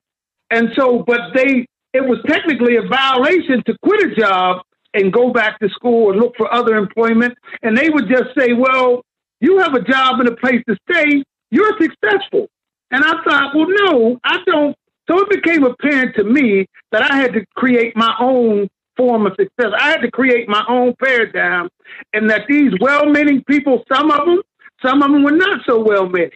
And 0.52 0.69
so, 0.78 1.04
but 1.06 1.34
they, 1.34 1.65
it 1.93 2.02
was 2.02 2.19
technically 2.28 2.78
a 2.78 2.84
violation 2.84 3.63
to 3.65 3.75
quit 3.84 4.12
a 4.12 4.15
job 4.15 4.62
and 4.93 5.13
go 5.13 5.32
back 5.32 5.60
to 5.60 5.69
school 5.69 6.12
and 6.12 6.19
look 6.19 6.36
for 6.38 6.52
other 6.54 6.75
employment. 6.75 7.38
And 7.62 7.78
they 7.78 7.89
would 7.89 8.08
just 8.10 8.30
say, 8.38 8.54
well, 8.54 9.02
you 9.39 9.60
have 9.60 9.73
a 9.73 9.82
job 9.82 10.19
and 10.19 10.30
a 10.30 10.36
place 10.36 10.62
to 10.67 10.78
stay, 10.89 11.23
you're 11.52 11.78
successful. 11.80 12.47
And 12.91 13.04
I 13.04 13.13
thought, 13.23 13.56
well, 13.56 13.67
no, 13.69 14.19
I 14.23 14.38
don't. 14.45 14.75
So 15.10 15.19
it 15.19 15.30
became 15.30 15.63
apparent 15.63 16.15
to 16.17 16.23
me 16.23 16.67
that 16.91 17.12
I 17.12 17.17
had 17.17 17.34
to 17.34 17.45
create 17.56 17.95
my 17.95 18.13
own 18.19 18.69
form 18.95 19.25
of 19.25 19.34
success. 19.39 19.71
I 19.80 19.89
had 19.89 20.02
to 20.02 20.12
create 20.12 20.47
my 20.47 20.63
own 20.67 20.93
paradigm, 21.02 21.69
and 22.13 22.30
that 22.30 22.43
these 22.47 22.73
well 22.80 23.06
meaning 23.06 23.43
people, 23.47 23.84
some 23.91 24.12
of 24.12 24.25
them, 24.25 24.41
some 24.82 25.02
of 25.02 25.12
them 25.12 25.24
were 25.24 25.32
not 25.32 25.62
so 25.65 25.80
well 25.80 26.08
meaning. 26.08 26.32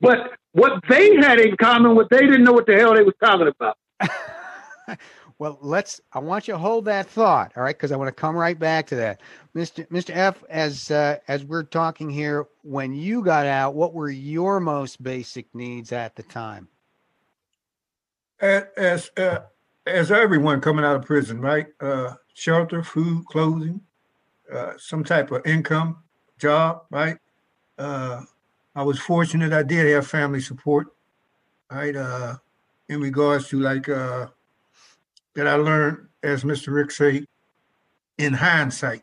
But 0.00 0.32
what 0.52 0.82
they 0.88 1.16
had 1.16 1.40
in 1.40 1.56
common 1.56 1.94
was 1.94 2.06
they 2.10 2.20
didn't 2.20 2.44
know 2.44 2.52
what 2.52 2.66
the 2.66 2.76
hell 2.76 2.94
they 2.94 3.02
was 3.02 3.14
talking 3.20 3.48
about. 3.48 3.78
well, 5.38 5.58
let's. 5.60 6.00
I 6.12 6.18
want 6.20 6.48
you 6.48 6.54
to 6.54 6.58
hold 6.58 6.84
that 6.86 7.06
thought, 7.06 7.52
all 7.56 7.62
right? 7.62 7.76
Because 7.76 7.92
I 7.92 7.96
want 7.96 8.08
to 8.08 8.20
come 8.20 8.36
right 8.36 8.58
back 8.58 8.86
to 8.88 8.96
that, 8.96 9.20
Mr. 9.54 9.86
Mr. 9.88 10.10
F. 10.14 10.42
As 10.48 10.90
uh, 10.90 11.18
as 11.28 11.44
we're 11.44 11.64
talking 11.64 12.10
here, 12.10 12.46
when 12.62 12.94
you 12.94 13.22
got 13.22 13.46
out, 13.46 13.74
what 13.74 13.94
were 13.94 14.10
your 14.10 14.60
most 14.60 15.02
basic 15.02 15.52
needs 15.54 15.92
at 15.92 16.16
the 16.16 16.22
time? 16.22 16.68
As 18.40 18.64
as, 18.76 19.10
uh, 19.16 19.40
as 19.86 20.12
everyone 20.12 20.60
coming 20.60 20.84
out 20.84 20.96
of 20.96 21.04
prison, 21.04 21.40
right? 21.40 21.66
Uh, 21.80 22.14
shelter, 22.34 22.82
food, 22.82 23.24
clothing, 23.26 23.80
uh, 24.52 24.72
some 24.78 25.02
type 25.02 25.30
of 25.32 25.44
income, 25.46 25.98
job, 26.38 26.82
right? 26.90 27.18
Uh, 27.78 28.22
I 28.74 28.82
was 28.82 28.98
fortunate 28.98 29.52
I 29.52 29.62
did 29.62 29.92
have 29.92 30.06
family 30.06 30.40
support, 30.40 30.88
right? 31.70 31.94
Uh, 31.94 32.36
in 32.88 33.00
regards 33.00 33.48
to 33.48 33.60
like 33.60 33.88
uh, 33.88 34.26
that 35.34 35.46
I 35.46 35.54
learned, 35.54 36.08
as 36.22 36.44
Mr. 36.44 36.72
Rick 36.72 36.90
say, 36.90 37.24
in 38.18 38.32
hindsight, 38.32 39.02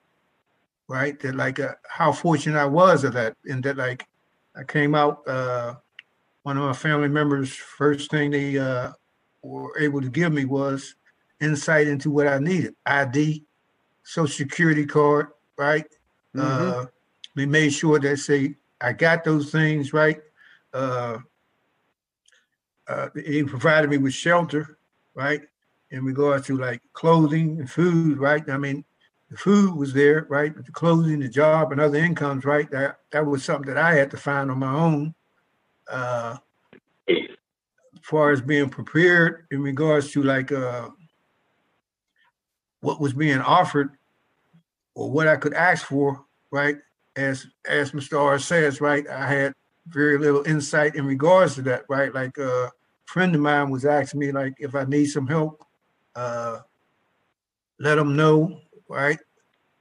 right? 0.88 1.20
That 1.20 1.36
like 1.36 1.60
uh, 1.60 1.76
how 1.88 2.12
fortunate 2.12 2.60
I 2.60 2.66
was 2.66 3.04
of 3.04 3.14
that, 3.14 3.36
and 3.46 3.64
that 3.64 3.78
like 3.78 4.08
I 4.56 4.64
came 4.64 4.96
out. 4.96 5.28
Uh, 5.28 5.76
one 6.44 6.58
of 6.58 6.64
my 6.64 6.74
family 6.74 7.08
members, 7.08 7.54
first 7.54 8.12
thing 8.12 8.32
they 8.32 8.58
uh, 8.58 8.92
were 9.42 9.78
able 9.80 10.02
to 10.02 10.10
give 10.10 10.32
me 10.32 10.46
was 10.46 10.96
insight 11.42 11.88
into 11.88 12.12
what 12.12 12.28
I 12.28 12.40
needed: 12.40 12.76
ID, 12.86 13.44
Social 14.04 14.28
Security 14.28 14.86
card, 14.86 15.28
right? 15.58 15.86
Mm-hmm. 16.36 16.80
Uh, 16.82 16.86
we 17.36 17.46
made 17.46 17.72
sure 17.72 18.00
that 18.00 18.18
say 18.18 18.56
I 18.82 18.94
got 18.94 19.24
those 19.24 19.52
things 19.52 19.94
right. 19.94 20.22
Uh, 20.74 21.20
uh, 22.88 23.10
he 23.26 23.44
provided 23.44 23.90
me 23.90 23.98
with 23.98 24.14
shelter, 24.14 24.78
right? 25.14 25.42
In 25.92 26.04
regards 26.04 26.48
to 26.48 26.58
like 26.58 26.82
clothing 26.94 27.60
and 27.60 27.70
food, 27.70 28.18
right? 28.18 28.48
I 28.50 28.58
mean, 28.58 28.84
the 29.30 29.38
food 29.38 29.76
was 29.76 29.94
there, 29.94 30.28
right? 30.30 30.56
But 30.56 30.66
the 30.66 30.72
clothing, 30.72 31.20
the 31.20 31.30
job, 31.30 31.72
and 31.72 31.82
other 31.82 31.98
incomes, 31.98 32.46
right? 32.46 32.70
That 32.72 33.00
that 33.12 33.26
was 33.26 33.44
something 33.44 33.74
that 33.74 33.84
I 33.84 33.96
had 33.96 34.12
to 34.12 34.18
find 34.18 34.52
on 34.52 34.60
my 34.60 34.74
own. 34.74 35.16
Uh, 35.90 36.38
as 37.10 38.02
far 38.02 38.32
as 38.32 38.42
being 38.42 38.70
prepared 38.70 39.48
in 39.52 39.62
regards 39.62 40.12
to 40.12 40.22
like 40.22 40.52
uh, 40.52 40.90
what 42.82 43.00
was 43.00 43.14
being 43.14 43.40
offered 43.40 43.92
or 44.94 45.10
what 45.10 45.28
I 45.28 45.36
could 45.36 45.54
ask 45.54 45.86
for, 45.88 46.24
right? 46.52 46.78
As 47.15 47.47
as 47.67 47.91
Mr. 47.91 48.19
R 48.19 48.39
says, 48.39 48.82
right, 48.82 49.08
I 49.08 49.28
had 49.28 49.54
very 49.88 50.17
little 50.17 50.43
insight 50.47 50.95
in 50.95 51.06
regards 51.06 51.56
to 51.56 51.62
that, 51.63 51.84
right? 51.89 52.13
Like 52.13 52.38
uh, 52.38 52.65
a 52.65 52.71
friend 53.06 53.34
of 53.36 53.41
mine 53.41 53.69
was 53.69 53.86
asking 53.86 54.19
me, 54.19 54.32
like, 54.32 54.56
if 54.60 54.75
I 54.75 54.84
need 54.86 55.06
some 55.06 55.28
help, 55.28 55.63
uh, 56.15 56.60
let 57.80 57.95
them 57.95 58.15
know, 58.15 58.62
right? 58.89 59.19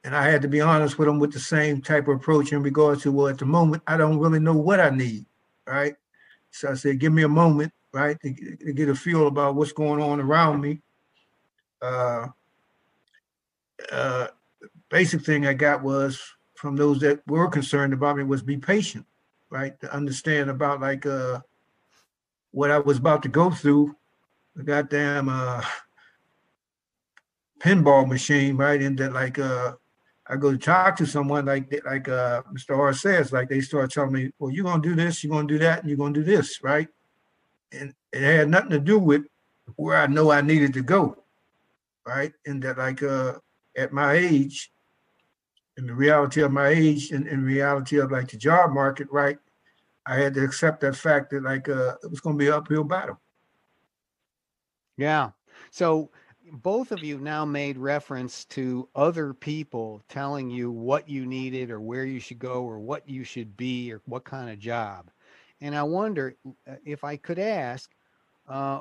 And 0.04 0.14
I 0.14 0.28
had 0.28 0.42
to 0.42 0.48
be 0.48 0.60
honest 0.60 0.98
with 0.98 1.08
them 1.08 1.18
with 1.18 1.32
the 1.32 1.40
same 1.40 1.80
type 1.80 2.08
of 2.08 2.16
approach 2.16 2.52
in 2.52 2.62
regards 2.62 3.02
to, 3.02 3.12
well, 3.12 3.28
at 3.28 3.38
the 3.38 3.46
moment, 3.46 3.82
I 3.86 3.96
don't 3.96 4.18
really 4.18 4.40
know 4.40 4.56
what 4.56 4.80
I 4.80 4.90
need, 4.90 5.24
right? 5.66 5.94
So 6.50 6.70
I 6.70 6.74
said, 6.74 6.98
give 6.98 7.12
me 7.12 7.22
a 7.22 7.28
moment, 7.28 7.72
right, 7.92 8.20
to, 8.20 8.56
to 8.56 8.72
get 8.72 8.90
a 8.90 8.94
feel 8.94 9.26
about 9.26 9.54
what's 9.54 9.72
going 9.72 10.02
on 10.02 10.20
around 10.20 10.60
me. 10.60 10.80
Uh, 11.80 12.28
uh, 13.90 14.28
basic 14.90 15.22
thing 15.22 15.46
I 15.46 15.54
got 15.54 15.82
was 15.82 16.33
from 16.64 16.76
those 16.76 16.98
that 16.98 17.20
were 17.26 17.46
concerned 17.46 17.92
about 17.92 18.16
me 18.16 18.22
was 18.24 18.42
be 18.42 18.56
patient, 18.56 19.04
right? 19.50 19.78
To 19.80 19.92
understand 19.92 20.48
about 20.48 20.80
like 20.80 21.04
uh 21.04 21.40
what 22.52 22.70
I 22.70 22.78
was 22.78 22.96
about 22.96 23.22
to 23.24 23.28
go 23.28 23.50
through, 23.50 23.94
the 24.56 24.62
goddamn 24.62 25.28
uh 25.28 25.62
pinball 27.60 28.08
machine, 28.08 28.56
right? 28.56 28.80
And 28.80 28.96
that 28.96 29.12
like 29.12 29.38
uh 29.38 29.74
I 30.26 30.36
go 30.36 30.52
to 30.52 30.56
talk 30.56 30.96
to 30.96 31.06
someone 31.06 31.44
like 31.44 31.70
like 31.84 32.08
uh 32.08 32.40
Mr. 32.50 32.78
R 32.78 32.94
says, 32.94 33.30
like 33.30 33.50
they 33.50 33.60
start 33.60 33.92
telling 33.92 34.12
me, 34.12 34.30
well, 34.38 34.50
you're 34.50 34.64
gonna 34.64 34.80
do 34.82 34.94
this, 34.94 35.22
you're 35.22 35.34
gonna 35.36 35.46
do 35.46 35.58
that, 35.58 35.80
and 35.80 35.90
you're 35.90 35.98
gonna 35.98 36.14
do 36.14 36.24
this, 36.24 36.62
right? 36.62 36.88
And 37.72 37.92
it 38.10 38.22
had 38.22 38.48
nothing 38.48 38.70
to 38.70 38.80
do 38.80 38.98
with 38.98 39.26
where 39.76 39.98
I 39.98 40.06
know 40.06 40.30
I 40.30 40.40
needed 40.40 40.72
to 40.72 40.82
go, 40.82 41.24
right? 42.06 42.32
And 42.46 42.62
that 42.62 42.78
like 42.78 43.02
uh 43.02 43.34
at 43.76 43.92
my 43.92 44.14
age, 44.14 44.70
in 45.76 45.86
the 45.86 45.94
reality 45.94 46.42
of 46.42 46.52
my 46.52 46.68
age 46.68 47.10
and 47.10 47.26
in 47.26 47.44
reality 47.44 47.98
of 47.98 48.12
like 48.12 48.28
the 48.28 48.36
job 48.36 48.72
market, 48.72 49.08
right? 49.10 49.38
I 50.06 50.16
had 50.16 50.34
to 50.34 50.44
accept 50.44 50.80
that 50.80 50.96
fact 50.96 51.30
that 51.30 51.42
like 51.42 51.68
uh, 51.68 51.96
it 52.02 52.10
was 52.10 52.20
going 52.20 52.36
to 52.36 52.38
be 52.38 52.48
an 52.48 52.54
uphill 52.54 52.84
battle. 52.84 53.20
Yeah. 54.96 55.30
So 55.70 56.10
both 56.52 56.92
of 56.92 57.02
you 57.02 57.18
now 57.18 57.44
made 57.44 57.78
reference 57.78 58.44
to 58.46 58.88
other 58.94 59.32
people 59.32 60.02
telling 60.08 60.50
you 60.50 60.70
what 60.70 61.08
you 61.08 61.26
needed 61.26 61.70
or 61.70 61.80
where 61.80 62.04
you 62.04 62.20
should 62.20 62.38
go 62.38 62.64
or 62.64 62.78
what 62.78 63.08
you 63.08 63.24
should 63.24 63.56
be 63.56 63.92
or 63.92 64.02
what 64.04 64.24
kind 64.24 64.50
of 64.50 64.58
job. 64.58 65.10
And 65.60 65.74
I 65.74 65.82
wonder 65.82 66.36
uh, 66.68 66.74
if 66.84 67.02
I 67.02 67.16
could 67.16 67.38
ask, 67.38 67.90
uh, 68.48 68.80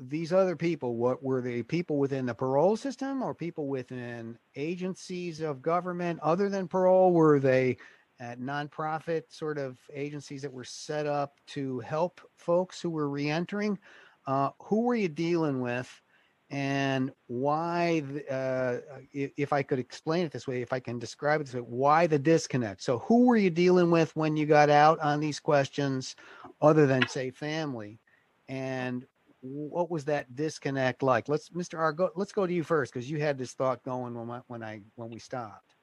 these 0.00 0.32
other 0.32 0.56
people, 0.56 0.96
what 0.96 1.22
were 1.22 1.40
they 1.40 1.62
people 1.62 1.98
within 1.98 2.26
the 2.26 2.34
parole 2.34 2.76
system 2.76 3.22
or 3.22 3.34
people 3.34 3.66
within 3.66 4.38
agencies 4.56 5.40
of 5.40 5.62
government 5.62 6.20
other 6.22 6.48
than 6.48 6.68
parole? 6.68 7.12
Were 7.12 7.40
they 7.40 7.76
at 8.20 8.40
nonprofit 8.40 9.24
sort 9.28 9.58
of 9.58 9.78
agencies 9.92 10.42
that 10.42 10.52
were 10.52 10.64
set 10.64 11.06
up 11.06 11.38
to 11.48 11.80
help 11.80 12.20
folks 12.36 12.80
who 12.80 12.90
were 12.90 13.08
reentering? 13.08 13.78
Uh, 14.26 14.50
who 14.62 14.82
were 14.82 14.94
you 14.94 15.08
dealing 15.08 15.60
with? 15.60 16.02
And 16.50 17.12
why, 17.26 18.02
uh, 18.30 18.78
if 19.12 19.52
I 19.52 19.62
could 19.62 19.78
explain 19.78 20.24
it 20.24 20.32
this 20.32 20.46
way, 20.46 20.62
if 20.62 20.72
I 20.72 20.80
can 20.80 20.98
describe 20.98 21.40
it 21.40 21.44
this 21.44 21.54
way, 21.54 21.60
why 21.60 22.06
the 22.06 22.18
disconnect? 22.18 22.82
So, 22.82 23.00
who 23.00 23.26
were 23.26 23.36
you 23.36 23.50
dealing 23.50 23.90
with 23.90 24.16
when 24.16 24.34
you 24.34 24.46
got 24.46 24.70
out 24.70 24.98
on 25.00 25.20
these 25.20 25.40
questions, 25.40 26.16
other 26.62 26.86
than, 26.86 27.06
say, 27.06 27.30
family? 27.30 28.00
And 28.48 29.06
what 29.40 29.90
was 29.90 30.04
that 30.06 30.34
disconnect 30.34 31.02
like? 31.02 31.28
Let's, 31.28 31.50
Mr. 31.50 31.78
Argo, 31.78 32.10
let's 32.16 32.32
go 32.32 32.46
to 32.46 32.52
you 32.52 32.62
first 32.62 32.92
because 32.92 33.10
you 33.10 33.20
had 33.20 33.38
this 33.38 33.52
thought 33.52 33.82
going 33.84 34.14
when 34.14 34.30
I, 34.30 34.40
when 34.46 34.62
I 34.62 34.80
when 34.96 35.10
we 35.10 35.18
stopped. 35.18 35.74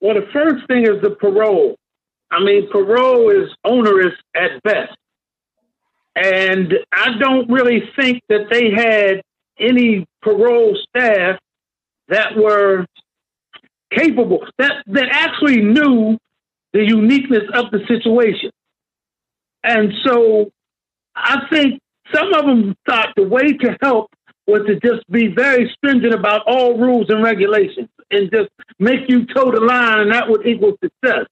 Well, 0.00 0.14
the 0.14 0.28
first 0.32 0.66
thing 0.68 0.84
is 0.84 1.02
the 1.02 1.10
parole. 1.10 1.76
I 2.30 2.40
mean, 2.40 2.70
parole 2.70 3.30
is 3.30 3.50
onerous 3.64 4.14
at 4.36 4.62
best, 4.62 4.96
and 6.14 6.74
I 6.92 7.18
don't 7.18 7.50
really 7.50 7.82
think 7.98 8.22
that 8.28 8.48
they 8.50 8.70
had 8.70 9.22
any 9.58 10.06
parole 10.22 10.76
staff 10.88 11.40
that 12.08 12.36
were 12.36 12.86
capable 13.90 14.46
that 14.58 14.84
that 14.86 15.06
actually 15.10 15.62
knew 15.62 16.18
the 16.72 16.84
uniqueness 16.84 17.44
of 17.54 17.70
the 17.70 17.80
situation. 17.88 18.50
And 19.64 19.92
so 20.04 20.50
I 21.16 21.46
think 21.50 21.80
some 22.14 22.32
of 22.34 22.46
them 22.46 22.74
thought 22.88 23.08
the 23.16 23.22
way 23.22 23.52
to 23.52 23.76
help 23.82 24.10
was 24.46 24.62
to 24.66 24.80
just 24.80 25.08
be 25.10 25.28
very 25.28 25.70
stringent 25.76 26.14
about 26.14 26.42
all 26.46 26.78
rules 26.78 27.06
and 27.10 27.22
regulations 27.22 27.88
and 28.10 28.30
just 28.32 28.48
make 28.78 29.00
you 29.08 29.26
toe 29.26 29.50
the 29.50 29.60
line 29.60 30.00
and 30.00 30.12
that 30.12 30.28
would 30.28 30.46
equal 30.46 30.72
success. 30.82 31.26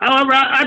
However, 0.00 0.32
I, 0.32 0.62
I 0.62 0.64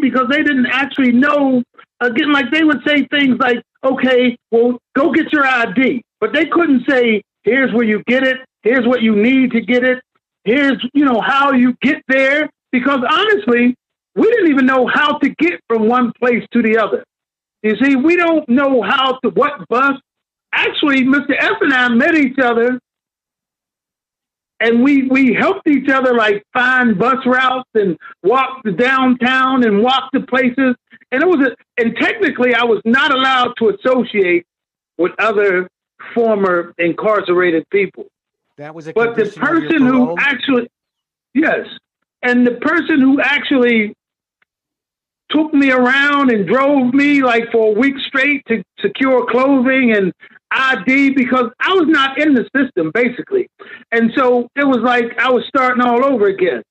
because 0.00 0.26
they 0.30 0.42
didn't 0.42 0.68
actually 0.70 1.12
know. 1.12 1.62
Again, 2.00 2.32
like 2.32 2.50
they 2.50 2.64
would 2.64 2.80
say 2.86 3.06
things 3.08 3.36
like, 3.38 3.62
okay, 3.84 4.36
well, 4.50 4.78
go 4.96 5.12
get 5.12 5.32
your 5.32 5.46
ID. 5.46 6.02
But 6.20 6.32
they 6.32 6.46
couldn't 6.46 6.88
say, 6.88 7.22
here's 7.42 7.72
where 7.72 7.84
you 7.84 8.02
get 8.06 8.24
it, 8.24 8.38
here's 8.62 8.86
what 8.86 9.02
you 9.02 9.14
need 9.14 9.52
to 9.52 9.60
get 9.60 9.84
it, 9.84 10.02
here's, 10.44 10.82
you 10.94 11.04
know, 11.04 11.20
how 11.20 11.52
you 11.52 11.76
get 11.82 12.02
there. 12.08 12.48
Because 12.72 13.00
honestly, 13.08 13.76
we 14.14 14.30
didn't 14.30 14.50
even 14.50 14.66
know 14.66 14.86
how 14.86 15.18
to 15.18 15.28
get 15.28 15.60
from 15.68 15.88
one 15.88 16.12
place 16.18 16.42
to 16.52 16.62
the 16.62 16.78
other. 16.78 17.04
You 17.62 17.76
see, 17.82 17.96
we 17.96 18.16
don't 18.16 18.48
know 18.48 18.82
how 18.82 19.18
to 19.24 19.30
what 19.30 19.68
bus. 19.68 19.94
Actually, 20.52 21.04
Mr. 21.04 21.34
F 21.38 21.56
and 21.60 21.72
I 21.72 21.88
met 21.88 22.14
each 22.14 22.38
other 22.38 22.78
and 24.62 24.82
we 24.82 25.08
we 25.08 25.34
helped 25.34 25.66
each 25.68 25.90
other 25.90 26.14
like 26.14 26.44
find 26.52 26.98
bus 26.98 27.18
routes 27.26 27.68
and 27.74 27.98
walk 28.22 28.62
to 28.62 28.72
downtown 28.72 29.64
and 29.64 29.82
walk 29.82 30.10
to 30.12 30.20
places. 30.20 30.76
And 31.10 31.22
it 31.22 31.26
was 31.26 31.48
a, 31.48 31.82
and 31.82 31.96
technically 31.96 32.54
I 32.54 32.64
was 32.64 32.80
not 32.84 33.12
allowed 33.12 33.54
to 33.58 33.70
associate 33.70 34.46
with 34.98 35.12
other 35.18 35.68
former 36.14 36.72
incarcerated 36.78 37.68
people. 37.70 38.06
That 38.56 38.74
was 38.74 38.86
a 38.86 38.92
but 38.92 39.16
the 39.16 39.24
person 39.24 39.84
who 39.84 40.16
actually 40.18 40.70
yes, 41.34 41.66
and 42.22 42.46
the 42.46 42.54
person 42.54 43.00
who 43.00 43.20
actually 43.20 43.94
took 45.32 45.52
me 45.54 45.70
around 45.70 46.30
and 46.30 46.46
drove 46.46 46.94
me 46.94 47.22
like 47.22 47.50
for 47.50 47.74
a 47.74 47.78
week 47.78 47.94
straight 48.06 48.42
to 48.48 48.62
secure 48.80 49.26
clothing 49.30 49.94
and 49.96 50.12
ID 50.50 51.10
because 51.10 51.46
I 51.60 51.72
was 51.72 51.86
not 51.88 52.20
in 52.20 52.34
the 52.34 52.46
system 52.54 52.90
basically. 52.92 53.48
And 53.90 54.12
so 54.16 54.48
it 54.56 54.66
was 54.66 54.80
like 54.82 55.18
I 55.18 55.30
was 55.30 55.44
starting 55.48 55.82
all 55.82 56.04
over 56.04 56.26
again. 56.26 56.62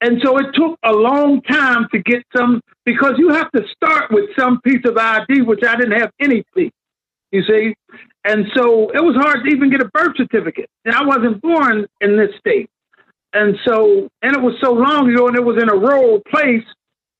And 0.00 0.20
so 0.24 0.38
it 0.38 0.46
took 0.54 0.78
a 0.84 0.92
long 0.92 1.42
time 1.42 1.88
to 1.92 1.98
get 2.00 2.22
some 2.36 2.60
because 2.84 3.14
you 3.18 3.30
have 3.30 3.50
to 3.52 3.62
start 3.74 4.12
with 4.12 4.26
some 4.38 4.60
piece 4.60 4.82
of 4.84 4.96
ID, 4.96 5.42
which 5.42 5.64
I 5.66 5.74
didn't 5.74 5.98
have 5.98 6.10
any 6.20 6.44
piece, 6.54 6.70
you 7.32 7.42
see. 7.42 7.74
And 8.24 8.46
so 8.54 8.90
it 8.90 9.02
was 9.02 9.16
hard 9.16 9.44
to 9.44 9.50
even 9.50 9.70
get 9.70 9.80
a 9.80 9.88
birth 9.92 10.16
certificate. 10.16 10.68
And 10.84 10.94
I 10.94 11.04
wasn't 11.04 11.40
born 11.42 11.86
in 12.00 12.16
this 12.16 12.30
state. 12.38 12.68
And 13.32 13.56
so, 13.66 14.08
and 14.22 14.36
it 14.36 14.40
was 14.40 14.54
so 14.62 14.72
long 14.72 15.10
ago 15.12 15.26
and 15.28 15.36
it 15.36 15.44
was 15.44 15.60
in 15.60 15.68
a 15.68 15.76
rural 15.76 16.20
place 16.30 16.64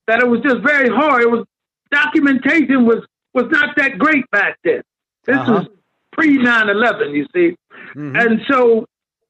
that 0.08 0.20
it 0.20 0.28
was 0.28 0.40
just 0.40 0.60
very 0.66 0.88
hard. 0.88 1.22
It 1.22 1.30
was 1.30 1.44
documentation 1.92 2.84
was 2.84 3.06
was 3.34 3.46
not 3.50 3.76
that 3.76 3.98
great 3.98 4.28
back 4.32 4.56
then. 4.64 4.82
This 5.24 5.36
uh-huh. 5.36 5.52
was 5.52 5.66
pre 6.12 6.36
9 6.36 6.68
11, 6.68 7.14
you 7.14 7.26
see. 7.34 7.56
Mm-hmm. 7.94 8.16
And 8.16 8.40
so, 8.50 8.86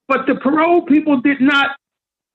but 0.06 0.26
the 0.26 0.36
parole 0.36 0.82
people 0.82 1.20
did 1.20 1.40
not, 1.40 1.76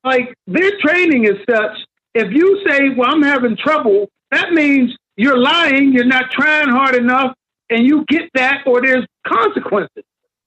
like, 0.03 0.34
their 0.45 0.71
training 0.79 1.23
is 1.23 1.38
such. 1.49 1.77
If 2.13 2.32
you 2.32 2.63
say, 2.67 2.89
well, 2.95 3.10
I'm 3.12 3.23
having 3.23 3.58
trouble, 3.58 4.10
that 4.29 4.51
means 4.51 4.95
you're 5.15 5.39
lying, 5.39 5.93
you're 5.93 6.06
not 6.06 6.29
trying 6.29 6.69
hard 6.69 6.95
enough, 6.95 7.34
and 7.69 7.88
you 7.88 8.06
get 8.08 8.29
that, 8.36 8.62
or 8.67 8.82
there's 8.82 9.06
consequences, 9.25 10.03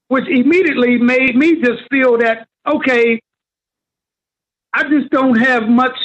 which 0.09 0.28
immediately 0.28 0.98
made 0.98 1.35
me 1.35 1.61
just 1.61 1.82
feel 1.90 2.18
that, 2.18 2.46
okay, 2.68 3.20
I 4.72 4.85
just 4.85 5.11
don't 5.11 5.37
have 5.38 5.68
much 5.68 5.96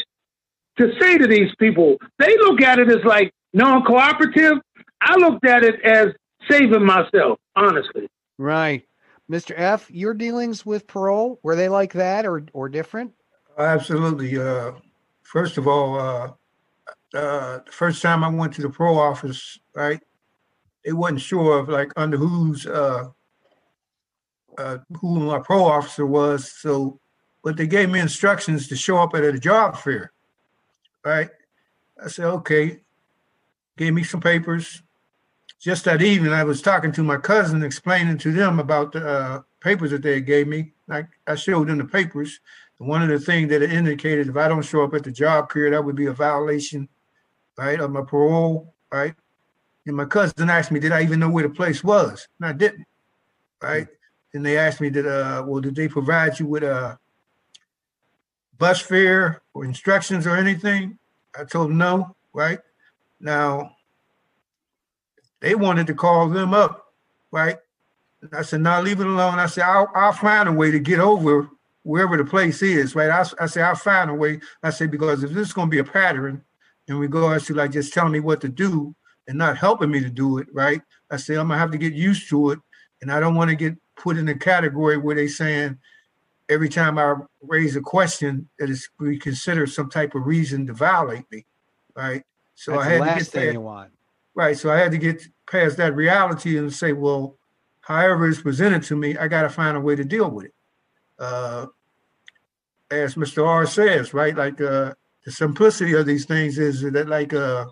to 0.77 0.91
say 0.99 1.17
to 1.17 1.27
these 1.27 1.53
people. 1.60 1.97
They 2.19 2.36
look 2.38 2.62
at 2.62 2.79
it 2.79 2.89
as 2.89 3.03
like 3.03 3.34
non 3.53 3.84
cooperative. 3.84 4.57
I 5.01 5.15
looked 5.15 5.45
at 5.45 5.63
it 5.63 5.81
as 5.84 6.07
saving 6.49 6.86
myself, 6.86 7.39
honestly. 7.55 8.10
Right. 8.38 8.84
Mr. 9.29 9.53
F, 9.55 9.89
your 9.89 10.13
dealings 10.13 10.65
with 10.65 10.88
parole, 10.88 11.39
were 11.41 11.55
they 11.55 11.69
like 11.69 11.93
that 11.93 12.25
or, 12.25 12.43
or 12.53 12.67
different? 12.67 13.13
Absolutely. 13.57 14.38
Uh, 14.38 14.73
first 15.23 15.57
of 15.57 15.67
all, 15.67 15.99
uh, 15.99 16.31
uh, 17.13 17.60
the 17.65 17.71
first 17.71 18.01
time 18.01 18.23
I 18.23 18.29
went 18.29 18.53
to 18.55 18.62
the 18.62 18.69
parole 18.69 18.99
office, 18.99 19.60
right, 19.75 19.99
they 20.84 20.93
wasn't 20.93 21.21
sure 21.21 21.60
of 21.60 21.69
like 21.69 21.91
under 21.95 22.17
whose 22.17 22.65
uh, 22.65 23.10
uh, 24.57 24.77
who 24.99 25.19
my 25.19 25.39
parole 25.39 25.65
officer 25.65 26.05
was. 26.05 26.51
So, 26.51 26.99
but 27.43 27.57
they 27.57 27.67
gave 27.67 27.89
me 27.89 27.99
instructions 27.99 28.67
to 28.67 28.75
show 28.75 28.97
up 28.97 29.13
at 29.15 29.23
a 29.23 29.39
job 29.39 29.77
fair, 29.77 30.12
right? 31.04 31.30
I 32.04 32.08
said, 32.08 32.26
okay. 32.26 32.80
Gave 33.78 33.94
me 33.94 34.04
some 34.04 34.22
papers, 34.22 34.84
just 35.62 35.86
that 35.86 36.02
evening, 36.02 36.34
I 36.34 36.44
was 36.44 36.60
talking 36.60 36.92
to 36.94 37.04
my 37.04 37.18
cousin, 37.18 37.64
explaining 37.64 38.18
to 38.18 38.32
them 38.32 38.60
about 38.60 38.94
the 38.94 39.08
uh, 39.08 39.42
papers 39.60 39.92
that 39.92 40.02
they 40.02 40.20
gave 40.20 40.48
me. 40.48 40.72
I, 40.90 41.06
I 41.28 41.36
showed 41.36 41.68
them 41.68 41.78
the 41.78 41.86
papers. 41.86 42.40
One 42.80 43.04
of 43.04 43.10
the 43.10 43.20
things 43.20 43.50
that 43.50 43.62
it 43.62 43.72
indicated, 43.72 44.28
if 44.28 44.36
I 44.36 44.48
don't 44.48 44.66
show 44.66 44.84
up 44.84 44.96
at 44.96 45.04
the 45.04 45.12
job 45.12 45.50
career, 45.50 45.70
that 45.70 45.86
would 45.86 45.96
be 45.96 46.08
a 46.08 46.14
violation, 46.14 46.90
right, 47.60 47.80
of 47.80 47.92
my 47.92 48.02
parole, 48.02 48.74
right? 48.92 49.14
And 49.86 49.96
my 49.96 50.06
cousin 50.06 50.50
asked 50.50 50.72
me, 50.72 50.80
did 50.80 50.92
I 50.92 51.04
even 51.04 51.20
know 51.20 51.30
where 51.30 51.48
the 51.48 51.54
place 51.54 51.84
was? 51.84 52.28
And 52.40 52.50
I 52.50 52.54
didn't, 52.54 52.88
right? 53.62 53.88
And 54.34 54.44
they 54.44 54.58
asked 54.58 54.82
me, 54.82 54.90
did 54.90 55.06
uh, 55.06 55.44
well, 55.46 55.62
did 55.62 55.76
they 55.76 55.88
provide 55.88 56.40
you 56.40 56.48
with 56.48 56.64
a 56.64 56.98
bus 58.62 58.80
fare 58.80 59.41
or 59.56 59.65
instructions 59.65 60.28
or 60.28 60.38
anything? 60.38 61.00
I 61.36 61.45
told 61.45 61.69
them 61.69 61.80
no, 61.80 62.15
right? 62.32 62.60
Now, 63.19 63.76
they 65.39 65.56
wanted 65.56 65.88
to 65.88 65.95
call 65.95 66.30
them 66.30 66.54
up, 66.54 66.93
right? 67.32 67.58
I 68.32 68.43
said, 68.43 68.62
no, 68.62 68.80
leave 68.80 69.00
it 69.02 69.08
alone. 69.08 69.39
I 69.39 69.47
said, 69.47 69.63
I'll, 69.63 69.89
I'll 69.95 70.13
find 70.13 70.47
a 70.47 70.52
way 70.52 70.69
to 70.69 70.80
get 70.80 71.00
over 71.00 71.50
wherever 71.82 72.15
the 72.15 72.24
place 72.24 72.62
is, 72.62 72.95
right? 72.95 73.10
I, 73.10 73.26
I 73.43 73.47
said, 73.47 73.63
I'll 73.63 73.74
find 73.74 74.12
a 74.12 74.13
way. 74.13 74.39
I 74.62 74.69
said, 74.69 74.91
because 74.91 75.24
if 75.24 75.32
this 75.32 75.47
is 75.47 75.54
going 75.54 75.67
to 75.67 75.71
be 75.71 75.80
a 75.80 75.84
pattern 75.84 76.43
in 76.88 76.97
regards 76.97 77.47
to 77.47 77.56
like 77.56 77.71
just 77.71 77.91
telling 77.91 78.12
me 78.12 78.19
what 78.19 78.41
to 78.41 78.47
do 78.47 78.93
and 79.28 79.39
not 79.39 79.58
helping 79.58 79.89
me 79.89 80.02
to 80.02 80.10
do 80.10 80.38
it, 80.38 80.47
right? 80.54 80.84
I 81.10 81.17
said, 81.17 81.38
I'm 81.38 81.47
going 81.47 81.58
to 81.58 81.62
have 81.62 81.71
to 81.71 81.80
get 81.80 81.93
used 81.93 82.30
to 82.30 82.52
it. 82.52 82.60
And 83.02 83.12
I 83.12 83.19
don't 83.19 83.34
want 83.34 83.50
to 83.50 83.56
get 83.56 83.76
put 83.95 84.17
in 84.17 84.30
a 84.30 84.38
category 84.38 84.97
where 84.97 85.15
they 85.15 85.28
saying 85.28 85.80
every 86.52 86.70
time 86.70 86.98
I 86.98 87.16
raise 87.42 87.76
a 87.78 87.82
question 87.82 88.50
that 88.60 88.70
is 88.70 88.90
we 89.00 89.18
consider 89.18 89.66
some 89.66 89.90
type 89.90 90.14
of 90.16 90.26
reason 90.26 90.68
to 90.68 90.74
violate 90.74 91.24
me, 91.32 91.46
right? 91.96 92.24
So 92.56 92.74
That's 92.74 92.84
I 92.84 92.90
had 92.90 93.00
to 93.00 93.24
get 93.24 93.32
that. 93.32 93.54
You 93.54 93.62
want. 93.62 93.92
Right. 94.36 94.58
So 94.58 94.70
I 94.70 94.78
had 94.78 94.92
to 94.92 94.98
get 94.98 95.24
past 95.50 95.78
that 95.78 95.96
reality 95.96 96.58
and 96.58 96.72
say, 96.72 96.92
well, 96.94 97.38
however 97.82 98.28
it's 98.28 98.42
presented 98.42 98.84
to 98.84 98.96
me, 98.96 99.18
I 99.18 99.28
got 99.28 99.44
to 99.44 99.50
find 99.50 99.78
a 99.78 99.80
way 99.80 99.96
to 99.96 100.04
deal 100.04 100.30
with 100.30 100.46
it. 100.46 100.54
Uh, 101.18 101.68
as 102.90 103.16
Mr. 103.16 103.48
R 103.48 103.66
says, 103.66 104.14
right, 104.14 104.36
like 104.36 104.60
uh, 104.60 104.94
the 105.24 105.32
simplicity 105.32 105.94
of 105.94 106.06
these 106.06 106.26
things 106.26 106.58
is 106.60 106.82
that, 106.82 107.08
like, 107.08 107.34
uh, 107.34 107.66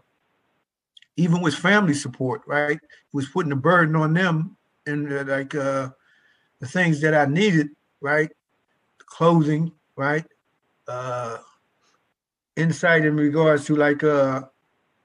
even 1.18 1.42
with 1.42 1.56
family 1.56 1.94
support, 1.94 2.42
right, 2.48 2.78
it 2.78 2.82
was 3.12 3.28
putting 3.28 3.52
a 3.52 3.58
burden 3.58 3.96
on 3.98 4.14
them 4.14 4.56
and 4.86 5.12
uh, 5.12 5.26
like 5.28 5.54
uh, 5.54 5.90
the 6.62 6.68
things 6.68 7.02
that 7.02 7.14
I 7.14 7.26
needed, 7.26 7.70
right, 8.00 8.32
clothing, 9.10 9.72
right, 9.96 10.26
uh, 10.88 11.38
insight 12.56 13.06
in 13.06 13.16
regards 13.16 13.66
to 13.66 13.76
like 13.76 14.04
uh, 14.04 14.42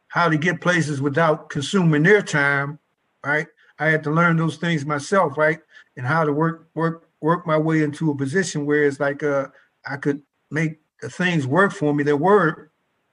how 0.08 0.28
to 0.28 0.36
get 0.36 0.60
places 0.60 1.00
without 1.00 1.50
consuming 1.50 2.02
their 2.02 2.22
time, 2.22 2.78
right? 3.24 3.46
I 3.78 3.86
had 3.86 4.04
to 4.04 4.10
learn 4.10 4.36
those 4.36 4.56
things 4.56 4.86
myself, 4.86 5.36
right? 5.36 5.58
And 5.96 6.06
how 6.06 6.24
to 6.24 6.32
work 6.32 6.68
work 6.74 7.08
work 7.20 7.46
my 7.46 7.58
way 7.58 7.82
into 7.82 8.10
a 8.10 8.16
position 8.16 8.66
where 8.66 8.84
it's 8.84 9.00
like 9.00 9.22
uh 9.22 9.48
I 9.86 9.96
could 9.96 10.22
make 10.50 10.80
the 11.00 11.10
things 11.10 11.46
work 11.46 11.72
for 11.72 11.92
me 11.92 12.04
that 12.04 12.16
were 12.16 12.70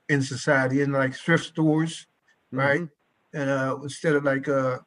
in 0.08 0.22
society 0.22 0.82
in 0.82 0.92
like 0.92 1.14
thrift 1.14 1.44
stores, 1.44 2.06
right? 2.52 2.82
Mm-hmm. 2.82 3.40
And 3.40 3.50
uh 3.50 3.78
instead 3.82 4.14
of 4.14 4.24
like 4.24 4.48
uh 4.48 4.78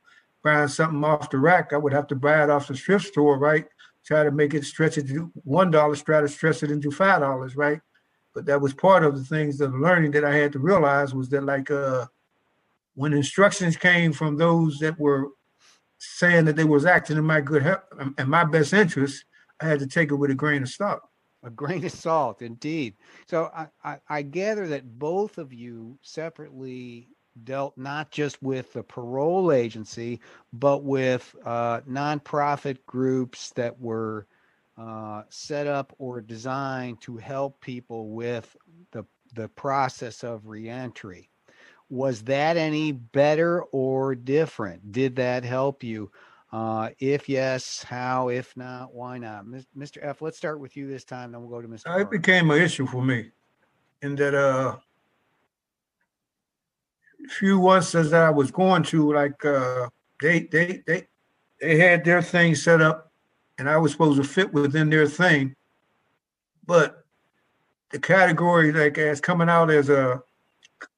buying 0.44 0.68
something 0.68 1.04
off 1.04 1.30
the 1.30 1.38
rack, 1.38 1.74
I 1.74 1.78
would 1.78 1.94
have 1.94 2.08
to 2.08 2.16
buy 2.16 2.44
it 2.44 2.50
off 2.50 2.68
the 2.68 2.76
thrift 2.76 3.08
store, 3.08 3.38
right? 3.38 3.68
Try 4.06 4.24
to 4.24 4.32
make 4.32 4.54
it 4.54 4.66
stretch 4.66 4.98
it 4.98 5.08
to 5.08 5.32
one 5.44 5.72
dollar, 5.72 5.96
try 5.96 6.22
to 6.22 6.28
stretch 6.28 6.64
it 6.64 6.72
into 6.72 6.92
five 6.92 7.22
dollars, 7.22 7.56
right? 7.56 7.82
but 8.36 8.46
that 8.46 8.62
was 8.62 8.74
part 8.74 9.04
of 9.04 9.18
the 9.18 9.24
things 9.24 9.58
the 9.58 9.70
learning 9.70 10.12
that 10.12 10.26
I 10.26 10.36
had 10.36 10.52
to 10.52 10.60
realize 10.60 11.16
was 11.16 11.30
that 11.30 11.46
like 11.46 11.72
uh, 11.72 12.06
when 12.94 13.14
instructions 13.14 13.78
came 13.78 14.12
from 14.12 14.38
those 14.38 14.78
that 14.80 15.00
were 15.00 15.30
saying 15.98 16.46
that 16.46 16.58
they 16.58 16.66
was 16.66 16.86
acting 16.86 17.18
in 17.18 17.24
my 17.24 17.40
good 17.40 17.64
health 17.64 17.84
and 18.18 18.30
my 18.30 18.44
best 18.44 18.74
interest, 18.74 19.24
I 19.62 19.68
had 19.68 19.80
to 19.80 19.88
take 19.88 20.12
it 20.12 20.16
with 20.16 20.30
a 20.30 20.36
grain 20.36 20.64
of 20.64 20.70
salt. 20.70 21.00
A 21.44 21.50
grain 21.50 21.86
of 21.86 21.92
salt, 21.92 22.42
indeed. 22.42 22.96
So 23.28 23.50
I, 23.56 23.68
I, 23.84 24.00
I 24.10 24.22
gather 24.22 24.68
that 24.68 25.00
both 25.00 25.38
of 25.38 25.54
you 25.54 25.98
separately 26.02 27.08
dealt 27.44 27.78
not 27.78 28.12
just 28.12 28.42
with 28.42 28.74
the 28.74 28.84
parole 28.84 29.52
agency, 29.52 30.20
but 30.54 30.84
with 30.84 31.36
uh, 31.46 31.82
nonprofit 31.82 32.78
groups 32.86 33.52
that 33.52 33.80
were 33.80 34.28
uh, 34.78 35.24
set 35.30 35.68
up 35.68 35.94
or 35.98 36.22
designed 36.22 37.02
to 37.02 37.18
help 37.18 37.60
people 37.62 38.10
with 38.10 38.56
the, 38.92 39.06
the 39.34 39.48
process 39.50 40.24
of 40.24 40.48
reentry. 40.48 41.30
Was 41.90 42.24
that 42.24 42.58
any 42.58 42.92
better 42.92 43.62
or 43.64 44.16
different? 44.16 44.92
Did 44.92 45.18
that 45.18 45.44
help 45.44 45.84
you? 45.84 46.12
Uh, 46.52 46.90
if 47.00 47.28
yes, 47.28 47.84
how? 47.84 48.30
If 48.30 48.56
not, 48.56 48.94
why 48.94 49.18
not? 49.18 49.46
Mr. 49.46 49.98
F, 50.02 50.22
let's 50.22 50.38
start 50.38 50.60
with 50.60 50.78
you 50.78 50.88
this 50.88 51.04
time, 51.04 51.32
then 51.32 51.42
we'll 51.42 51.50
go 51.50 51.62
to 51.62 51.68
Mr. 51.68 52.00
It 52.00 52.10
became 52.10 52.50
an 52.50 52.62
issue 52.62 52.88
for 52.88 53.04
me 53.04 53.32
in 54.02 54.16
that 54.16 54.34
uh 54.34 54.78
few 57.30 57.62
months 57.62 57.96
as 57.96 58.14
I 58.14 58.30
was 58.30 58.52
going 58.52 58.84
to 58.84 59.14
like 59.14 59.44
uh 59.46 59.90
they 60.22 60.42
they 60.52 60.84
they 60.86 61.08
they 61.60 61.78
had 61.78 62.04
their 62.04 62.22
thing 62.22 62.56
set 62.56 62.82
up 62.82 63.12
and 63.58 63.70
I 63.70 63.78
was 63.78 63.92
supposed 63.92 64.22
to 64.22 64.28
fit 64.28 64.54
within 64.54 64.90
their 64.90 65.08
thing. 65.08 65.56
But 66.66 67.04
the 67.92 68.00
category 68.00 68.72
like 68.72 68.98
as 68.98 69.22
coming 69.22 69.50
out 69.50 69.70
as 69.70 69.90
a 69.90 70.22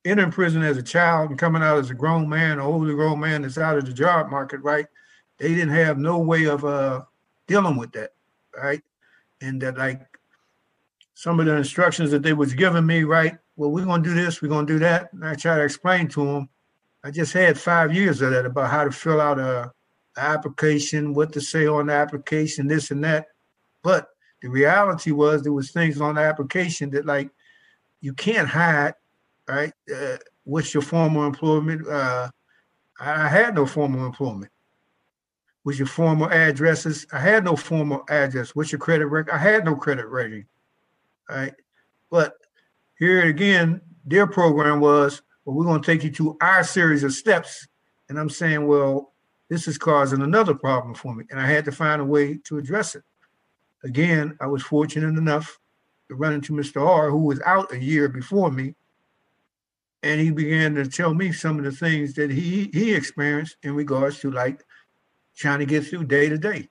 in 0.04 0.32
prison 0.32 0.64
as 0.64 0.78
a 0.78 0.84
child 0.84 1.30
and 1.30 1.40
coming 1.40 1.62
out 1.62 1.78
as 1.78 1.90
a 1.90 1.94
grown 1.94 2.28
man, 2.28 2.54
an 2.54 2.60
older 2.60 2.94
grown 2.94 3.20
man 3.20 3.42
that's 3.42 3.58
out 3.58 3.78
of 3.78 3.86
the 3.86 3.94
job 3.94 4.30
market, 4.30 4.62
right? 4.62 4.88
They 5.38 5.50
didn't 5.50 5.70
have 5.70 5.98
no 5.98 6.18
way 6.20 6.46
of 6.46 6.66
uh 6.66 7.04
dealing 7.48 7.78
with 7.78 7.92
that, 7.94 8.14
right? 8.56 8.82
And 9.42 9.62
that 9.62 9.78
like 9.78 10.17
some 11.18 11.40
of 11.40 11.48
the 11.48 11.56
instructions 11.56 12.12
that 12.12 12.22
they 12.22 12.34
was 12.34 12.54
giving 12.54 12.86
me, 12.86 13.04
right? 13.04 13.40
Well, 13.56 13.72
we're 13.72 13.86
gonna 13.86 14.04
do 14.04 14.14
this, 14.14 14.40
we're 14.40 14.50
gonna 14.50 14.68
do 14.68 14.78
that. 14.78 15.12
And 15.14 15.26
I 15.26 15.34
try 15.34 15.56
to 15.56 15.64
explain 15.64 16.08
to 16.10 16.24
them. 16.24 16.50
I 17.04 17.10
just 17.10 17.34
had 17.34 17.60
five 17.60 17.92
years 17.92 18.22
of 18.22 18.30
that 18.30 18.46
about 18.46 18.70
how 18.70 18.84
to 18.84 18.92
fill 18.92 19.20
out 19.20 19.40
a, 19.40 19.72
a 20.16 20.20
application, 20.20 21.16
what 21.16 21.34
to 21.34 21.42
say 21.42 21.66
on 21.66 21.88
the 21.88 21.94
application, 21.94 22.68
this 22.68 22.92
and 22.92 23.04
that. 23.04 23.30
But 23.82 24.10
the 24.44 24.50
reality 24.50 25.10
was 25.10 25.42
there 25.42 25.54
was 25.54 25.72
things 25.72 26.00
on 26.00 26.16
the 26.16 26.22
application 26.22 26.92
that 26.92 27.08
like 27.08 27.32
you 28.00 28.14
can't 28.14 28.48
hide, 28.48 28.94
right? 29.48 29.74
Uh, 29.92 30.18
what's 30.44 30.72
your 30.72 30.84
former 30.84 31.26
employment? 31.26 31.88
Uh, 31.88 32.30
I 33.00 33.28
had 33.28 33.56
no 33.56 33.66
former 33.66 34.06
employment. 34.06 34.52
What's 35.64 35.80
your 35.80 35.88
former 35.88 36.32
addresses? 36.32 37.08
I 37.12 37.18
had 37.18 37.44
no 37.44 37.56
former 37.56 38.02
address. 38.08 38.56
What's 38.56 38.72
your 38.72 38.78
credit 38.78 39.08
record? 39.08 39.34
I 39.34 39.40
had 39.40 39.66
no 39.66 39.76
credit 39.76 40.08
rating. 40.10 40.46
Right. 41.30 41.54
But 42.10 42.34
here 43.00 43.24
again, 43.24 43.82
their 44.06 44.28
program 44.28 44.80
was, 44.80 45.22
well, 45.46 45.56
we're 45.56 45.66
going 45.66 45.82
to 45.82 45.86
take 45.86 46.04
you 46.04 46.12
to 46.12 46.38
our 46.42 46.64
series 46.64 47.04
of 47.04 47.14
steps. 47.14 47.68
And 48.10 48.18
I'm 48.18 48.30
saying, 48.30 48.66
well, 48.66 49.14
this 49.50 49.68
is 49.68 49.78
causing 49.78 50.22
another 50.22 50.54
problem 50.54 50.94
for 50.94 51.14
me. 51.14 51.26
And 51.30 51.40
I 51.40 51.48
had 51.48 51.66
to 51.66 51.72
find 51.72 52.02
a 52.02 52.06
way 52.06 52.38
to 52.46 52.58
address 52.58 52.96
it. 52.96 53.04
Again, 53.84 54.38
I 54.42 54.48
was 54.48 54.64
fortunate 54.64 55.18
enough 55.18 55.60
to 56.10 56.16
run 56.16 56.34
into 56.34 56.54
Mr. 56.54 56.86
R, 56.86 57.10
who 57.10 57.26
was 57.26 57.42
out 57.42 57.72
a 57.74 57.80
year 57.80 58.10
before 58.10 58.52
me. 58.52 58.76
And 60.04 60.22
he 60.22 60.32
began 60.32 60.76
to 60.76 60.88
tell 60.88 61.14
me 61.14 61.32
some 61.32 61.58
of 61.58 61.66
the 61.66 61.72
things 61.72 62.14
that 62.14 62.30
he 62.30 62.70
he 62.72 62.94
experienced 62.94 63.58
in 63.64 63.74
regards 63.74 64.20
to 64.20 64.32
like 64.32 64.64
trying 65.36 65.60
to 65.60 65.66
get 65.66 65.86
through 65.86 66.06
day 66.06 66.30
to 66.30 66.38
day. 66.38 66.70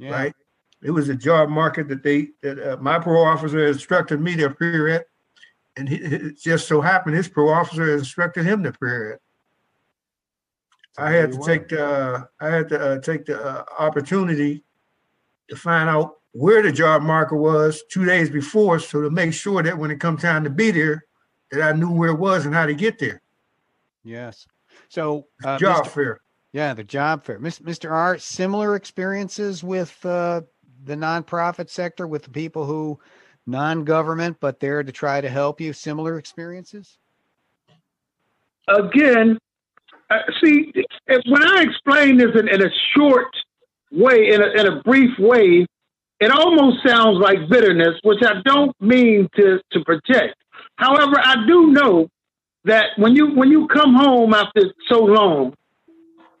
Right. 0.00 0.34
It 0.82 0.90
was 0.90 1.08
a 1.08 1.14
job 1.14 1.48
market 1.48 1.88
that 1.88 2.02
they 2.02 2.30
that 2.42 2.58
uh, 2.58 2.76
my 2.78 2.98
parole 2.98 3.26
officer 3.26 3.66
instructed 3.66 4.20
me 4.20 4.36
to 4.36 4.46
appear 4.46 4.88
at, 4.88 5.06
and 5.76 5.88
he, 5.88 5.96
it 5.96 6.38
just 6.38 6.66
so 6.66 6.80
happened 6.80 7.16
his 7.16 7.28
parole 7.28 7.54
officer 7.54 7.94
instructed 7.94 8.44
him 8.44 8.62
to 8.64 8.70
appear 8.70 9.14
at. 9.14 9.20
I 10.98 11.10
had 11.12 11.32
to 11.32 11.38
take 11.38 11.68
the 11.68 11.86
uh, 11.86 12.24
I 12.40 12.48
had 12.48 12.68
to 12.70 12.80
uh, 12.80 12.98
take 13.00 13.26
the 13.26 13.40
uh, 13.40 13.64
opportunity 13.78 14.64
to 15.48 15.56
find 15.56 15.88
out 15.88 16.16
where 16.32 16.62
the 16.62 16.72
job 16.72 17.02
marker 17.02 17.36
was 17.36 17.82
two 17.90 18.04
days 18.04 18.28
before, 18.28 18.78
so 18.78 19.02
to 19.02 19.10
make 19.10 19.32
sure 19.32 19.62
that 19.62 19.76
when 19.76 19.90
it 19.90 20.00
come 20.00 20.16
time 20.16 20.44
to 20.44 20.50
be 20.50 20.70
there, 20.70 21.04
that 21.50 21.62
I 21.62 21.72
knew 21.76 21.90
where 21.90 22.10
it 22.10 22.18
was 22.18 22.46
and 22.46 22.54
how 22.54 22.66
to 22.66 22.74
get 22.74 22.98
there. 22.98 23.22
Yes. 24.02 24.46
So, 24.88 25.26
uh, 25.44 25.58
job 25.58 25.84
Mr. 25.84 25.88
fair. 25.88 26.20
Yeah, 26.52 26.74
the 26.74 26.84
job 26.84 27.24
fair. 27.24 27.38
Mis- 27.38 27.60
Mr. 27.60 27.90
R, 27.90 28.18
similar 28.18 28.76
experiences 28.76 29.62
with 29.62 30.04
uh, 30.04 30.42
the 30.84 30.94
nonprofit 30.94 31.68
sector 31.68 32.06
with 32.06 32.24
the 32.24 32.30
people 32.30 32.64
who 32.64 32.98
non-government 33.46 34.36
but 34.40 34.60
there 34.60 34.82
to 34.82 34.92
try 34.92 35.20
to 35.20 35.28
help 35.28 35.60
you. 35.60 35.72
Similar 35.72 36.18
experiences. 36.18 36.98
again, 38.68 39.38
uh, 40.10 40.18
see, 40.42 40.72
when 41.26 41.42
I 41.42 41.62
explain 41.62 42.18
this 42.18 42.30
in, 42.38 42.48
in 42.48 42.62
a 42.62 42.70
short 42.96 43.34
way, 43.90 44.28
in 44.32 44.42
a, 44.42 44.60
in 44.60 44.66
a 44.66 44.82
brief 44.82 45.10
way, 45.18 45.66
it 46.20 46.30
almost 46.30 46.86
sounds 46.86 47.18
like 47.18 47.48
bitterness, 47.48 47.98
which 48.02 48.22
I 48.22 48.40
don't 48.44 48.74
mean 48.80 49.28
to, 49.36 49.60
to 49.72 49.84
project. 49.84 50.36
However, 50.76 51.14
I 51.18 51.46
do 51.46 51.72
know 51.72 52.08
that 52.64 52.90
when 52.96 53.16
you 53.16 53.34
when 53.34 53.50
you 53.50 53.66
come 53.66 53.94
home 53.94 54.32
after 54.32 54.62
so 54.88 55.00
long, 55.00 55.54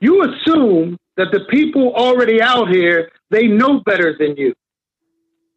you 0.00 0.22
assume 0.22 0.96
that 1.16 1.28
the 1.32 1.40
people 1.50 1.92
already 1.94 2.40
out 2.40 2.68
here 2.68 3.10
they 3.30 3.46
know 3.46 3.80
better 3.80 4.16
than 4.18 4.36
you, 4.36 4.54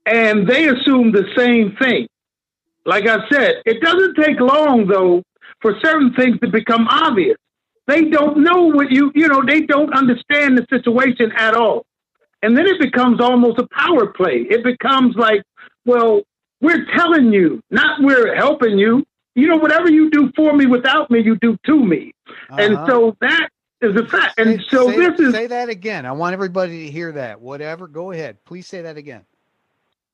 and 0.05 0.47
they 0.47 0.67
assume 0.67 1.11
the 1.11 1.25
same 1.35 1.75
thing. 1.77 2.07
Like 2.85 3.07
I 3.07 3.27
said, 3.29 3.55
it 3.65 3.81
doesn't 3.81 4.15
take 4.15 4.39
long 4.39 4.87
though 4.87 5.23
for 5.61 5.75
certain 5.83 6.13
things 6.13 6.39
to 6.41 6.47
become 6.49 6.87
obvious. 6.87 7.37
They 7.87 8.05
don't 8.05 8.43
know 8.43 8.63
what 8.63 8.91
you, 8.91 9.11
you 9.15 9.27
know, 9.27 9.43
they 9.45 9.61
don't 9.61 9.93
understand 9.93 10.57
the 10.57 10.65
situation 10.69 11.31
at 11.37 11.55
all. 11.55 11.85
And 12.41 12.57
then 12.57 12.67
it 12.67 12.79
becomes 12.79 13.21
almost 13.21 13.59
a 13.59 13.67
power 13.67 14.07
play. 14.07 14.45
It 14.49 14.63
becomes 14.63 15.15
like, 15.15 15.43
well, 15.85 16.21
we're 16.61 16.85
telling 16.95 17.31
you, 17.33 17.61
not 17.71 18.01
we're 18.01 18.35
helping 18.35 18.77
you. 18.77 19.03
You 19.35 19.47
know, 19.47 19.57
whatever 19.57 19.89
you 19.89 20.09
do 20.09 20.31
for 20.35 20.53
me 20.53 20.65
without 20.65 21.11
me, 21.11 21.21
you 21.21 21.35
do 21.37 21.57
to 21.65 21.83
me. 21.83 22.13
And 22.57 22.75
Uh-huh. 22.75 22.85
so 22.87 23.17
that 23.21 23.49
is 23.85 23.95
a 24.01 24.05
fact. 24.07 24.39
And 24.39 24.59
Say- 24.61 24.65
so 24.69 24.89
say, 24.89 24.97
this 24.97 25.19
is 25.19 25.33
say 25.33 25.47
that 25.47 25.69
again. 25.69 26.05
I 26.05 26.11
want 26.13 26.33
everybody 26.33 26.85
to 26.85 26.91
hear 26.91 27.11
that. 27.13 27.39
Whatever. 27.41 27.87
Go 27.87 28.11
ahead. 28.11 28.37
Please 28.45 28.67
say 28.67 28.81
that 28.83 28.97
again. 28.97 29.23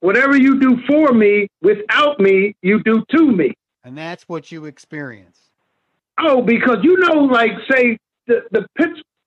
whatever 0.02 0.36
you 0.38 0.60
do 0.60 0.78
for 0.88 1.14
me 1.14 1.48
without 1.62 2.20
me, 2.20 2.56
you 2.62 2.82
do 2.84 3.04
to 3.16 3.32
me. 3.32 3.54
And 3.84 3.98
that's 3.98 4.24
what 4.30 4.52
you 4.52 4.66
experience. 4.66 5.40
Oh, 6.20 6.42
because 6.42 6.78
you 6.84 6.98
know, 6.98 7.22
like 7.24 7.52
say 7.72 7.98
the 8.28 8.42
the 8.52 8.66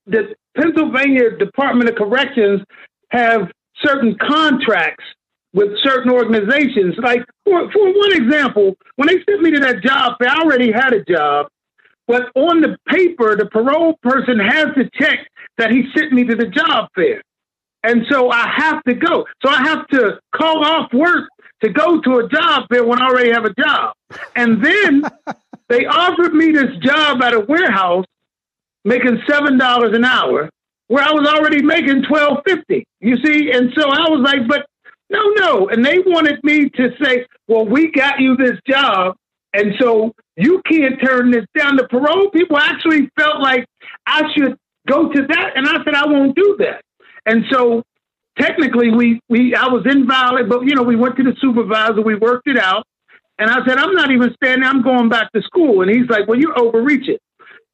the 0.06 0.34
Pennsylvania 0.56 1.36
Department 1.38 1.90
of 1.90 1.96
Corrections 1.96 2.60
have 3.10 3.50
certain 3.84 4.16
contracts 4.18 5.04
with 5.52 5.70
certain 5.82 6.10
organizations. 6.10 6.94
Like 6.98 7.24
for 7.44 7.70
for 7.72 7.84
one 7.92 8.12
example, 8.12 8.76
when 8.96 9.08
they 9.08 9.22
sent 9.28 9.42
me 9.42 9.50
to 9.52 9.60
that 9.60 9.82
job, 9.82 10.14
I 10.20 10.40
already 10.42 10.70
had 10.72 10.92
a 10.92 11.04
job, 11.04 11.48
but 12.06 12.30
on 12.34 12.60
the 12.60 12.76
paper, 12.88 13.36
the 13.36 13.46
parole 13.46 13.94
person 14.02 14.38
has 14.38 14.66
to 14.76 14.88
check 14.94 15.26
that 15.58 15.70
he 15.70 15.84
sent 15.96 16.12
me 16.12 16.24
to 16.24 16.34
the 16.34 16.46
job 16.46 16.88
fair, 16.94 17.22
and 17.82 18.04
so 18.10 18.30
I 18.30 18.48
have 18.48 18.82
to 18.84 18.94
go. 18.94 19.26
So 19.44 19.50
I 19.50 19.62
have 19.62 19.86
to 19.88 20.18
call 20.34 20.64
off 20.64 20.92
work 20.92 21.28
to 21.62 21.70
go 21.70 22.00
to 22.00 22.18
a 22.18 22.28
job 22.28 22.64
fair 22.70 22.84
when 22.84 23.00
I 23.00 23.06
already 23.06 23.30
have 23.30 23.44
a 23.44 23.54
job, 23.54 23.94
and 24.36 24.64
then 24.64 25.02
they 25.68 25.86
offered 25.86 26.34
me 26.34 26.52
this 26.52 26.76
job 26.82 27.22
at 27.22 27.34
a 27.34 27.40
warehouse 27.40 28.04
making 28.84 29.22
seven 29.28 29.58
dollars 29.58 29.96
an 29.96 30.04
hour 30.04 30.50
where 30.88 31.02
I 31.02 31.12
was 31.12 31.26
already 31.26 31.62
making 31.62 32.04
twelve 32.04 32.38
fifty. 32.46 32.84
You 33.00 33.16
see, 33.24 33.50
and 33.50 33.72
so 33.74 33.88
I 33.88 34.10
was 34.10 34.20
like, 34.22 34.46
but 34.46 34.66
no, 35.10 35.22
no. 35.36 35.68
And 35.68 35.84
they 35.84 35.98
wanted 36.00 36.42
me 36.42 36.68
to 36.70 36.90
say, 37.02 37.26
Well, 37.48 37.66
we 37.66 37.90
got 37.90 38.20
you 38.20 38.36
this 38.36 38.58
job, 38.68 39.16
and 39.54 39.74
so 39.80 40.12
you 40.36 40.60
can't 40.70 41.00
turn 41.02 41.30
this 41.30 41.46
down. 41.56 41.76
The 41.76 41.88
parole 41.88 42.28
people 42.30 42.58
actually 42.58 43.08
felt 43.18 43.40
like 43.40 43.64
I 44.06 44.22
should 44.36 44.56
go 44.88 45.10
to 45.10 45.26
that, 45.28 45.52
and 45.56 45.66
I 45.66 45.82
said 45.84 45.94
I 45.94 46.06
won't 46.06 46.34
do 46.34 46.56
that. 46.58 46.82
And 47.24 47.44
so 47.50 47.82
technically 48.38 48.90
we 48.90 49.20
we 49.28 49.54
I 49.54 49.68
was 49.68 49.86
invalid, 49.86 50.48
but 50.48 50.64
you 50.64 50.74
know, 50.74 50.82
we 50.82 50.96
went 50.96 51.16
to 51.16 51.22
the 51.22 51.34
supervisor, 51.40 52.02
we 52.02 52.16
worked 52.16 52.48
it 52.48 52.58
out. 52.58 52.84
And 53.38 53.50
I 53.50 53.64
said, 53.66 53.78
I'm 53.78 53.94
not 53.94 54.12
even 54.12 54.32
standing. 54.34 54.68
I'm 54.68 54.82
going 54.82 55.08
back 55.08 55.32
to 55.32 55.42
school. 55.42 55.82
And 55.82 55.90
he's 55.90 56.08
like, 56.08 56.28
Well, 56.28 56.38
you're 56.38 56.58
overreaching. 56.58 57.18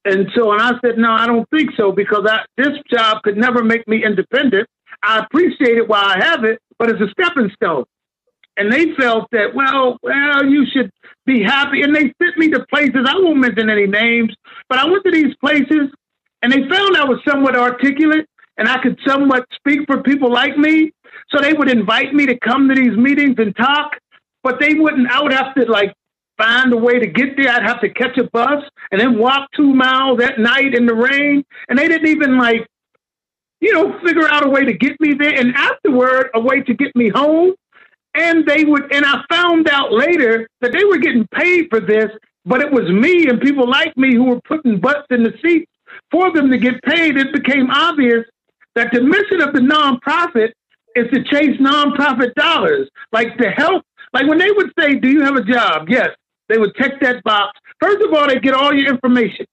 And 0.04 0.28
so, 0.34 0.52
and 0.52 0.62
I 0.62 0.72
said, 0.84 0.96
No, 0.96 1.12
I 1.12 1.26
don't 1.26 1.48
think 1.50 1.70
so 1.76 1.92
because 1.92 2.26
I, 2.28 2.40
this 2.56 2.78
job 2.90 3.22
could 3.22 3.36
never 3.36 3.62
make 3.62 3.86
me 3.86 4.04
independent. 4.04 4.68
I 5.02 5.18
appreciate 5.18 5.78
it 5.78 5.88
while 5.88 6.04
I 6.04 6.18
have 6.24 6.44
it, 6.44 6.58
but 6.78 6.90
it's 6.90 7.00
a 7.00 7.08
stepping 7.10 7.50
stone. 7.54 7.84
And 8.60 8.70
they 8.70 8.94
felt 8.94 9.26
that, 9.32 9.54
well, 9.54 9.96
well, 10.02 10.44
you 10.44 10.66
should 10.70 10.90
be 11.24 11.42
happy. 11.42 11.80
And 11.80 11.96
they 11.96 12.12
sent 12.22 12.36
me 12.36 12.50
to 12.50 12.66
places. 12.66 13.06
I 13.08 13.14
won't 13.14 13.38
mention 13.38 13.70
any 13.70 13.86
names, 13.86 14.36
but 14.68 14.78
I 14.78 14.84
went 14.84 15.02
to 15.06 15.10
these 15.10 15.34
places 15.36 15.88
and 16.42 16.52
they 16.52 16.68
found 16.68 16.94
I 16.94 17.04
was 17.04 17.20
somewhat 17.26 17.56
articulate 17.56 18.28
and 18.58 18.68
I 18.68 18.76
could 18.82 18.98
somewhat 19.06 19.46
speak 19.54 19.80
for 19.86 20.02
people 20.02 20.30
like 20.30 20.58
me. 20.58 20.92
So 21.30 21.40
they 21.40 21.54
would 21.54 21.70
invite 21.70 22.12
me 22.12 22.26
to 22.26 22.38
come 22.38 22.68
to 22.68 22.74
these 22.74 22.94
meetings 22.98 23.36
and 23.38 23.56
talk, 23.56 23.92
but 24.42 24.60
they 24.60 24.74
wouldn't, 24.74 25.10
I 25.10 25.22
would 25.22 25.32
have 25.32 25.54
to 25.54 25.64
like 25.64 25.94
find 26.36 26.70
a 26.74 26.76
way 26.76 26.98
to 26.98 27.06
get 27.06 27.38
there. 27.38 27.50
I'd 27.50 27.62
have 27.62 27.80
to 27.80 27.88
catch 27.88 28.18
a 28.18 28.24
bus 28.24 28.62
and 28.92 29.00
then 29.00 29.18
walk 29.18 29.48
two 29.56 29.72
miles 29.72 30.20
at 30.20 30.38
night 30.38 30.74
in 30.74 30.84
the 30.84 30.94
rain. 30.94 31.46
And 31.70 31.78
they 31.78 31.88
didn't 31.88 32.08
even 32.08 32.36
like, 32.36 32.66
you 33.62 33.72
know, 33.72 33.98
figure 34.04 34.28
out 34.30 34.46
a 34.46 34.50
way 34.50 34.66
to 34.66 34.74
get 34.74 35.00
me 35.00 35.14
there. 35.14 35.34
And 35.34 35.54
afterward, 35.54 36.28
a 36.34 36.40
way 36.40 36.60
to 36.60 36.74
get 36.74 36.94
me 36.94 37.08
home. 37.08 37.54
And 38.14 38.46
they 38.46 38.64
would, 38.64 38.92
and 38.92 39.04
I 39.04 39.22
found 39.30 39.68
out 39.68 39.92
later 39.92 40.48
that 40.60 40.72
they 40.72 40.84
were 40.84 40.98
getting 40.98 41.26
paid 41.28 41.68
for 41.70 41.80
this 41.80 42.10
but 42.44 42.60
it 42.60 42.72
was 42.72 42.90
me 42.90 43.28
and 43.28 43.40
people 43.40 43.68
like 43.68 43.96
me 43.96 44.14
who 44.14 44.24
were 44.24 44.40
putting 44.42 44.80
butts 44.80 45.06
in 45.10 45.22
the 45.22 45.32
seats 45.44 45.70
for 46.10 46.32
them 46.32 46.50
to 46.50 46.58
get 46.58 46.82
paid. 46.82 47.16
It 47.16 47.32
became 47.32 47.70
obvious 47.70 48.24
that 48.74 48.92
the 48.92 49.02
mission 49.02 49.42
of 49.42 49.52
the 49.52 49.60
nonprofit 49.60 50.52
is 50.96 51.10
to 51.12 51.22
chase 51.24 51.60
nonprofit 51.60 52.34
dollars, 52.34 52.88
like 53.12 53.36
to 53.38 53.50
help. 53.50 53.84
Like 54.12 54.26
when 54.26 54.38
they 54.38 54.50
would 54.50 54.72
say, 54.78 54.94
"Do 54.94 55.08
you 55.08 55.22
have 55.22 55.36
a 55.36 55.44
job?" 55.44 55.88
Yes, 55.88 56.08
they 56.48 56.58
would 56.58 56.74
check 56.74 57.00
that 57.00 57.22
box. 57.22 57.58
First 57.80 58.02
of 58.02 58.12
all, 58.12 58.26
they 58.26 58.40
get 58.40 58.54
all 58.54 58.74
your 58.74 58.88
information, 58.88 59.46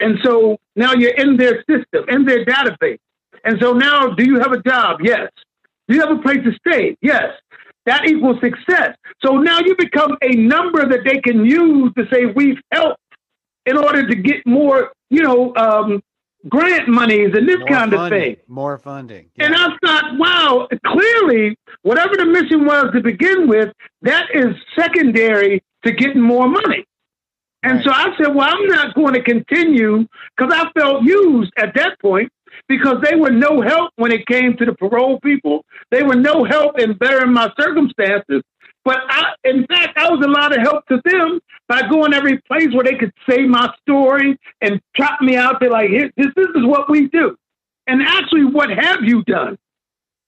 and 0.00 0.18
so 0.24 0.58
now 0.74 0.94
you're 0.94 1.14
in 1.14 1.36
their 1.36 1.62
system, 1.70 2.04
in 2.08 2.24
their 2.24 2.44
database. 2.44 2.98
And 3.44 3.58
so 3.60 3.72
now, 3.72 4.08
do 4.08 4.24
you 4.24 4.40
have 4.40 4.52
a 4.52 4.62
job? 4.62 5.00
Yes. 5.02 5.30
Do 5.86 5.94
you 5.94 6.00
have 6.00 6.10
a 6.10 6.22
place 6.22 6.38
to 6.44 6.52
stay? 6.66 6.96
Yes. 7.02 7.34
That 7.86 8.06
equals 8.06 8.38
success. 8.42 8.96
So 9.24 9.36
now 9.38 9.58
you 9.60 9.76
become 9.76 10.16
a 10.22 10.34
number 10.36 10.88
that 10.88 11.00
they 11.04 11.20
can 11.20 11.44
use 11.44 11.92
to 11.98 12.06
say 12.12 12.26
we've 12.26 12.58
helped 12.72 13.00
in 13.66 13.76
order 13.76 14.06
to 14.06 14.14
get 14.14 14.46
more, 14.46 14.92
you 15.10 15.22
know, 15.22 15.54
um, 15.56 16.02
grant 16.48 16.88
monies 16.88 17.30
and 17.34 17.48
this 17.48 17.58
More 17.58 17.68
kind 17.68 17.94
of 17.94 18.08
thing. 18.10 18.36
More 18.48 18.78
funding. 18.78 19.30
And 19.38 19.54
I 19.54 19.68
thought, 19.84 20.18
wow, 20.18 20.68
clearly, 20.86 21.56
whatever 21.82 22.16
the 22.16 22.26
mission 22.26 22.64
was 22.66 22.86
to 22.94 23.00
begin 23.00 23.48
with, 23.48 23.72
that 24.02 24.26
is 24.34 24.54
secondary 24.78 25.62
to 25.84 25.92
getting 25.92 26.20
more 26.20 26.48
money. 26.48 26.84
And 27.62 27.76
Right. 27.76 27.84
so 27.84 27.92
I 27.92 28.14
said, 28.18 28.34
well, 28.34 28.46
I'm 28.48 28.66
not 28.66 28.94
going 28.94 29.14
to 29.14 29.22
continue 29.22 30.06
because 30.36 30.52
I 30.54 30.70
felt 30.78 31.02
used 31.04 31.52
at 31.56 31.74
that 31.74 31.98
point 32.00 32.30
because 32.68 32.96
they 33.02 33.16
were 33.16 33.30
no 33.30 33.60
help 33.60 33.92
when 33.96 34.12
it 34.12 34.26
came 34.26 34.56
to 34.56 34.64
the 34.64 34.74
parole 34.74 35.20
people. 35.20 35.64
They 35.90 36.02
were 36.02 36.16
no 36.16 36.44
help 36.44 36.78
in 36.78 36.94
bettering 36.94 37.32
my 37.32 37.52
circumstances. 37.58 38.42
But 38.84 38.98
I, 39.08 39.32
in 39.44 39.66
fact, 39.66 39.96
I 39.96 40.10
was 40.10 40.22
a 40.24 40.28
lot 40.28 40.56
of 40.56 40.60
help 40.62 40.86
to 40.88 41.00
them 41.04 41.40
by 41.68 41.88
going 41.88 42.12
every 42.12 42.38
place 42.42 42.68
where 42.74 42.84
they 42.84 42.96
could 42.96 43.12
say 43.28 43.44
my 43.44 43.72
story 43.80 44.38
and 44.60 44.80
trot 44.94 45.22
me 45.22 45.36
out 45.36 45.60
there 45.60 45.70
like, 45.70 45.90
this, 45.90 46.30
this 46.36 46.48
is 46.54 46.66
what 46.66 46.90
we 46.90 47.08
do. 47.08 47.36
And 47.86 48.02
actually, 48.02 48.44
what 48.44 48.70
have 48.70 49.02
you 49.02 49.22
done? 49.24 49.56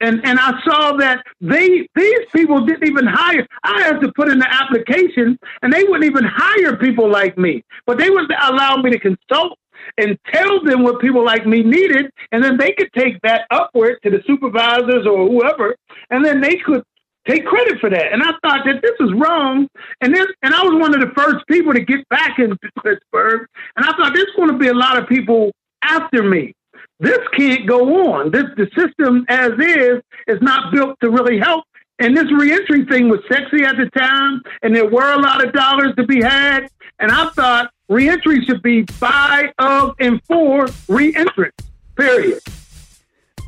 And 0.01 0.21
and 0.27 0.39
I 0.39 0.53
saw 0.63 0.97
that 0.99 1.25
they 1.41 1.89
these 1.95 2.21
people 2.35 2.67
didn't 2.67 2.87
even 2.87 3.07
hire. 3.07 3.47
I 3.65 3.83
had 3.83 4.01
to 4.01 4.13
put 4.15 4.29
in 4.29 4.39
the 4.39 4.47
application, 4.53 5.39
and 5.63 5.73
they 5.73 5.85
wouldn't 5.85 6.05
even 6.05 6.25
hire 6.25 6.77
people 6.77 7.11
like 7.11 7.39
me. 7.39 7.65
But 7.87 7.97
they 7.97 8.11
would 8.11 8.31
allow 8.43 8.77
me 8.77 8.91
to 8.91 8.99
consult 8.99 9.59
and 9.99 10.19
tell 10.33 10.63
them 10.65 10.83
what 10.83 11.01
people 11.01 11.25
like 11.25 11.47
me 11.47 11.63
needed, 11.63 12.11
and 12.33 12.43
then 12.43 12.57
they 12.57 12.73
could 12.73 12.93
take 12.93 13.21
that 13.23 13.47
upward 13.51 13.99
to 14.03 14.11
the 14.11 14.23
supervisors 14.27 15.07
or 15.07 15.29
whoever, 15.29 15.77
and 16.11 16.25
then 16.25 16.41
they 16.41 16.57
could 16.57 16.83
take 17.27 17.45
credit 17.45 17.79
for 17.81 17.91
that. 17.91 18.13
And 18.13 18.23
I 18.23 18.33
thought 18.43 18.65
that 18.67 18.81
this 18.83 18.95
is 19.01 19.13
wrong. 19.15 19.69
And 20.01 20.15
then 20.15 20.27
and 20.43 20.55
I 20.55 20.63
was 20.63 20.81
one 20.81 20.95
of 20.95 21.01
the 21.01 21.15
first 21.17 21.47
people 21.49 21.73
to 21.73 21.81
get 21.81 22.09
back 22.09 22.39
into 22.39 22.57
Pittsburgh, 22.85 23.47
and 23.77 23.85
I 23.85 23.93
thought 23.97 24.13
there's 24.15 24.33
going 24.37 24.51
to 24.51 24.59
be 24.59 24.69
a 24.69 24.75
lot 24.75 24.99
of 24.99 25.09
people 25.09 25.53
after 25.83 26.23
me 26.23 26.53
this 27.01 27.19
can't 27.37 27.67
go 27.67 28.13
on. 28.13 28.31
This 28.31 28.45
the 28.57 28.69
system 28.77 29.27
as 29.29 29.51
is 29.59 30.03
is 30.27 30.41
not 30.41 30.73
built 30.73 30.99
to 31.03 31.11
really 31.11 31.39
help. 31.39 31.65
And 31.99 32.17
this 32.17 32.31
reentry 32.31 32.85
thing 32.85 33.09
was 33.09 33.21
sexy 33.31 33.65
at 33.65 33.77
the 33.77 33.89
time, 33.97 34.43
and 34.63 34.75
there 34.75 34.89
were 34.89 35.13
a 35.13 35.19
lot 35.19 35.45
of 35.45 35.53
dollars 35.53 35.95
to 35.97 36.05
be 36.05 36.23
had. 36.23 36.69
And 36.99 37.11
I 37.11 37.31
thought 37.31 37.71
reentry 37.89 38.45
should 38.45 38.63
be 38.63 38.83
by, 39.01 39.53
of, 39.59 39.95
and 39.99 40.23
for 40.25 40.67
reentrants. 40.89 41.53
Period. 41.97 42.41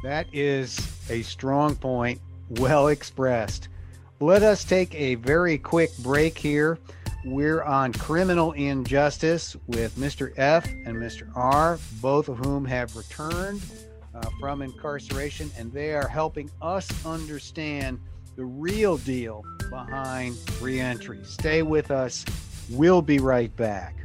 That 0.03 0.27
is 0.33 0.79
a 1.11 1.23
strong 1.23 1.77
point, 1.77 2.21
well 2.51 2.89
expressed. 2.89 3.69
Let 4.21 4.43
us 4.43 4.65
take 4.65 4.95
a 4.95 5.17
very 5.17 5.59
quick 5.59 5.97
break 5.99 6.39
here. 6.39 6.79
We're 7.25 7.63
on 7.63 7.93
criminal 7.93 8.53
injustice 8.53 9.57
with 9.67 9.95
Mr. 9.97 10.33
F 10.39 10.67
and 10.67 10.97
Mr. 10.97 11.31
R, 11.37 11.79
both 12.01 12.29
of 12.29 12.39
whom 12.39 12.65
have 12.65 12.97
returned 12.97 13.61
uh, 14.15 14.25
from 14.41 14.63
incarceration, 14.63 15.51
and 15.59 15.71
they 15.73 15.93
are 15.95 16.09
helping 16.09 16.51
us 16.63 16.89
understand 17.05 18.01
the 18.39 18.45
real 18.45 18.97
deal 18.99 19.45
behind 19.69 20.39
reentry. 20.61 21.19
Stay 21.25 21.63
with 21.63 21.91
us. 21.91 22.25
We'll 22.71 23.03
be 23.03 23.19
right 23.19 23.55
back. 23.57 23.97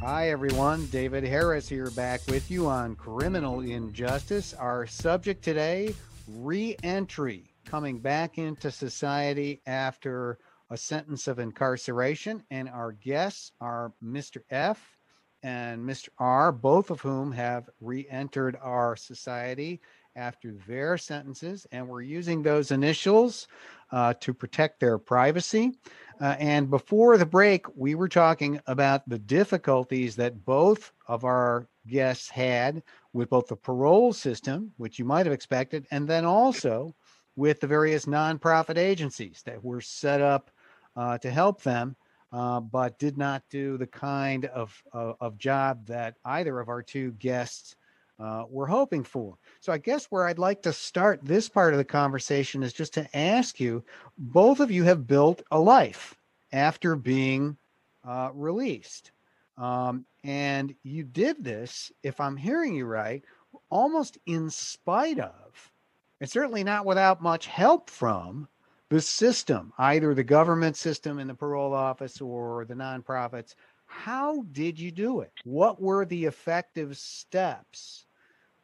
Hi, 0.00 0.30
everyone. 0.30 0.86
David 0.86 1.24
Harris 1.24 1.68
here 1.68 1.90
back 1.90 2.20
with 2.28 2.48
you 2.48 2.68
on 2.68 2.94
Criminal 2.94 3.62
Injustice. 3.62 4.54
Our 4.54 4.86
subject 4.86 5.42
today 5.42 5.92
re 6.28 6.76
entry, 6.84 7.49
coming 7.70 8.00
back 8.00 8.36
into 8.36 8.68
society 8.68 9.62
after 9.64 10.38
a 10.70 10.76
sentence 10.76 11.28
of 11.28 11.38
incarceration. 11.38 12.42
And 12.50 12.68
our 12.68 12.90
guests 12.90 13.52
are 13.60 13.92
Mr. 14.04 14.42
F 14.50 14.98
and 15.44 15.80
Mr. 15.80 16.08
R, 16.18 16.50
both 16.50 16.90
of 16.90 17.00
whom 17.00 17.30
have 17.30 17.70
re 17.80 18.08
entered 18.10 18.58
our 18.60 18.96
society 18.96 19.80
after 20.16 20.52
their 20.66 20.98
sentences. 20.98 21.64
And 21.70 21.86
we're 21.86 22.02
using 22.02 22.42
those 22.42 22.72
initials 22.72 23.46
uh, 23.92 24.14
to 24.18 24.34
protect 24.34 24.80
their 24.80 24.98
privacy. 24.98 25.78
Uh, 26.20 26.34
and 26.40 26.70
before 26.70 27.18
the 27.18 27.26
break, 27.26 27.66
we 27.76 27.94
were 27.94 28.08
talking 28.08 28.60
about 28.66 29.08
the 29.08 29.20
difficulties 29.20 30.16
that 30.16 30.44
both 30.44 30.92
of 31.06 31.24
our 31.24 31.68
guests 31.86 32.28
had 32.30 32.82
with 33.12 33.30
both 33.30 33.46
the 33.46 33.54
parole 33.54 34.12
system, 34.12 34.72
which 34.76 34.98
you 34.98 35.04
might 35.04 35.26
have 35.26 35.32
expected, 35.32 35.86
and 35.92 36.08
then 36.08 36.24
also 36.24 36.96
with 37.40 37.58
the 37.58 37.66
various 37.66 38.04
nonprofit 38.04 38.76
agencies 38.76 39.40
that 39.46 39.64
were 39.64 39.80
set 39.80 40.20
up 40.20 40.50
uh, 40.94 41.16
to 41.16 41.30
help 41.30 41.62
them, 41.62 41.96
uh, 42.32 42.60
but 42.60 42.98
did 42.98 43.16
not 43.16 43.42
do 43.48 43.78
the 43.78 43.86
kind 43.86 44.44
of, 44.44 44.82
of, 44.92 45.16
of 45.20 45.38
job 45.38 45.86
that 45.86 46.16
either 46.26 46.60
of 46.60 46.68
our 46.68 46.82
two 46.82 47.12
guests 47.12 47.76
uh, 48.18 48.44
were 48.50 48.66
hoping 48.66 49.02
for. 49.02 49.38
So 49.60 49.72
I 49.72 49.78
guess 49.78 50.04
where 50.10 50.26
I'd 50.26 50.38
like 50.38 50.60
to 50.64 50.72
start 50.74 51.24
this 51.24 51.48
part 51.48 51.72
of 51.72 51.78
the 51.78 51.84
conversation 51.84 52.62
is 52.62 52.74
just 52.74 52.92
to 52.94 53.16
ask 53.16 53.58
you, 53.58 53.82
both 54.18 54.60
of 54.60 54.70
you 54.70 54.84
have 54.84 55.06
built 55.06 55.42
a 55.50 55.58
life 55.58 56.14
after 56.52 56.94
being 56.94 57.56
uh, 58.06 58.28
released. 58.34 59.12
Um, 59.56 60.04
and 60.24 60.74
you 60.82 61.04
did 61.04 61.42
this, 61.42 61.90
if 62.02 62.20
I'm 62.20 62.36
hearing 62.36 62.74
you 62.74 62.84
right, 62.84 63.24
almost 63.70 64.18
in 64.26 64.50
spite 64.50 65.18
of, 65.18 65.39
and 66.20 66.28
certainly 66.30 66.62
not 66.64 66.84
without 66.84 67.22
much 67.22 67.46
help 67.46 67.88
from 67.88 68.48
the 68.90 69.00
system, 69.00 69.72
either 69.78 70.14
the 70.14 70.24
government 70.24 70.76
system 70.76 71.18
in 71.18 71.28
the 71.28 71.34
parole 71.34 71.72
office 71.72 72.20
or 72.20 72.64
the 72.64 72.74
nonprofits. 72.74 73.54
How 73.86 74.44
did 74.52 74.78
you 74.78 74.90
do 74.90 75.20
it? 75.20 75.32
What 75.44 75.80
were 75.80 76.04
the 76.04 76.24
effective 76.24 76.96
steps 76.96 78.06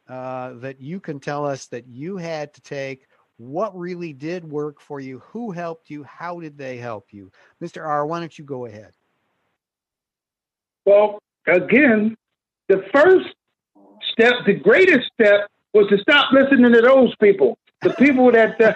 uh, 0.09 0.55
that 0.55 0.81
you 0.81 1.01
can 1.01 1.19
tell 1.19 1.47
us 1.47 1.67
that 1.67 1.87
you 1.87 2.17
had 2.17 2.53
to 2.55 2.61
take? 2.61 3.07
What 3.39 3.77
really 3.77 4.13
did 4.13 4.45
work 4.45 4.81
for 4.81 5.01
you? 5.01 5.21
Who 5.31 5.51
helped 5.51 5.91
you? 5.91 6.03
How 6.05 6.41
did 6.41 6.57
they 6.57 6.77
help 6.77 7.09
you? 7.13 7.31
Mr. 7.63 7.85
R, 7.85 8.07
why 8.07 8.21
don't 8.21 8.39
you 8.39 8.45
go 8.45 8.67
ahead? 8.67 8.93
Well, 10.85 11.19
again, 11.47 12.17
the 12.69 12.85
first 12.95 13.35
step, 14.13 14.35
the 14.47 14.55
greatest 14.55 15.11
step, 15.13 15.49
was 15.77 15.89
to 15.89 15.99
stop 15.99 16.33
listening 16.33 16.73
to 16.73 16.81
those 16.81 17.15
people. 17.17 17.59
The 17.83 17.91
people 17.91 18.33
that 18.33 18.61
uh, 18.61 18.75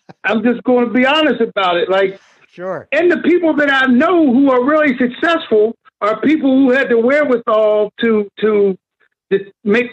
I'm 0.24 0.42
just 0.42 0.62
going 0.64 0.86
to 0.86 0.92
be 0.92 1.06
honest 1.06 1.40
about 1.40 1.76
it. 1.76 1.88
Like, 1.88 2.20
Sure. 2.52 2.88
and 2.90 3.10
the 3.10 3.18
people 3.18 3.54
that 3.56 3.70
I 3.70 3.86
know 3.86 4.32
who 4.32 4.50
are 4.50 4.64
really 4.64 4.96
successful 4.98 5.76
are 6.00 6.20
people 6.20 6.50
who 6.50 6.72
had 6.72 6.88
the 6.88 6.98
wherewithal 6.98 7.92
to 8.00 8.28
to, 8.40 8.76
to 9.30 9.52
make 9.62 9.86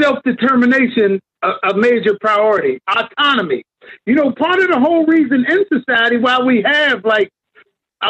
self 0.00 0.22
determination 0.24 1.20
a, 1.42 1.48
a 1.70 1.76
major 1.76 2.16
priority. 2.20 2.78
Autonomy. 2.88 3.64
You 4.06 4.14
know, 4.14 4.32
part 4.32 4.60
of 4.60 4.68
the 4.68 4.78
whole 4.78 5.04
reason 5.06 5.44
in 5.48 5.64
society 5.70 6.16
why 6.18 6.38
we 6.40 6.62
have 6.62 7.04
like 7.04 7.30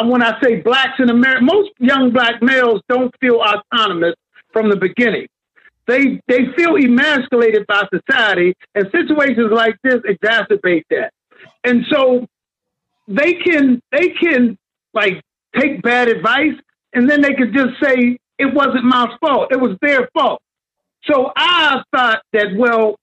when 0.03 0.21
I 0.21 0.39
say 0.41 0.61
blacks 0.61 0.99
in 0.99 1.09
America, 1.09 1.41
most 1.43 1.71
young 1.79 2.11
black 2.11 2.41
males 2.41 2.81
don't 2.89 3.13
feel 3.21 3.41
autonomous 3.41 4.15
from 4.51 4.69
the 4.69 4.75
beginning. 4.75 5.27
They 5.87 6.19
they 6.27 6.47
feel 6.57 6.75
emasculated 6.75 7.67
by 7.67 7.83
society, 7.93 8.55
and 8.73 8.89
situations 8.91 9.51
like 9.51 9.75
this 9.83 10.01
exacerbate 10.01 10.83
that. 10.89 11.11
And 11.63 11.85
so 11.91 12.25
they 13.07 13.33
can 13.33 13.81
they 13.91 14.09
can 14.09 14.57
like 14.93 15.21
take 15.55 15.81
bad 15.81 16.07
advice, 16.07 16.55
and 16.93 17.09
then 17.09 17.21
they 17.21 17.33
can 17.33 17.53
just 17.53 17.79
say 17.81 18.17
it 18.39 18.53
wasn't 18.53 18.83
my 18.83 19.15
fault; 19.21 19.51
it 19.51 19.59
was 19.59 19.77
their 19.81 20.09
fault. 20.13 20.41
So 21.03 21.31
I 21.35 21.81
thought 21.95 22.21
that 22.33 22.55
well, 22.57 22.95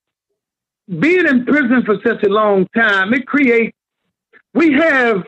being 0.89 1.26
in 1.26 1.45
prison 1.45 1.85
for 1.85 1.97
such 2.05 2.24
a 2.24 2.28
long 2.28 2.66
time, 2.74 3.14
it 3.14 3.26
creates 3.26 3.76
we 4.55 4.72
have 4.72 5.24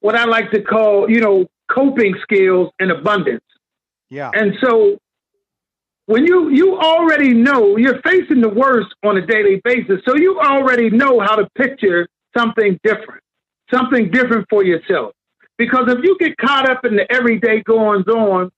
what 0.00 0.16
I 0.16 0.24
like 0.24 0.50
to 0.52 0.62
call, 0.62 1.10
you 1.10 1.20
know, 1.20 1.46
coping 1.70 2.14
skills 2.22 2.70
in 2.78 2.90
abundance. 2.90 3.44
Yeah. 4.08 4.30
And 4.32 4.54
so 4.62 4.98
when 6.06 6.24
you 6.24 6.50
you 6.50 6.78
already 6.78 7.34
know 7.34 7.76
you're 7.76 8.00
facing 8.02 8.40
the 8.40 8.48
worst 8.48 8.94
on 9.04 9.16
a 9.16 9.26
daily 9.26 9.60
basis, 9.64 10.00
so 10.08 10.16
you 10.16 10.40
already 10.40 10.90
know 10.90 11.20
how 11.20 11.36
to 11.36 11.48
picture 11.56 12.08
something 12.36 12.78
different, 12.82 13.22
something 13.72 14.10
different 14.10 14.46
for 14.48 14.64
yourself. 14.64 15.12
Because 15.58 15.84
if 15.88 15.98
you 16.02 16.16
get 16.18 16.36
caught 16.36 16.68
up 16.68 16.84
in 16.84 16.96
the 16.96 17.10
everyday 17.10 17.62
goings 17.62 18.06
on, 18.06 18.50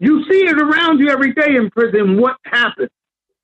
you 0.00 0.24
see 0.30 0.44
it 0.44 0.60
around 0.60 0.98
you 0.98 1.08
every 1.10 1.32
day 1.32 1.56
in 1.56 1.70
prison. 1.70 2.20
What 2.20 2.36
happens? 2.44 2.90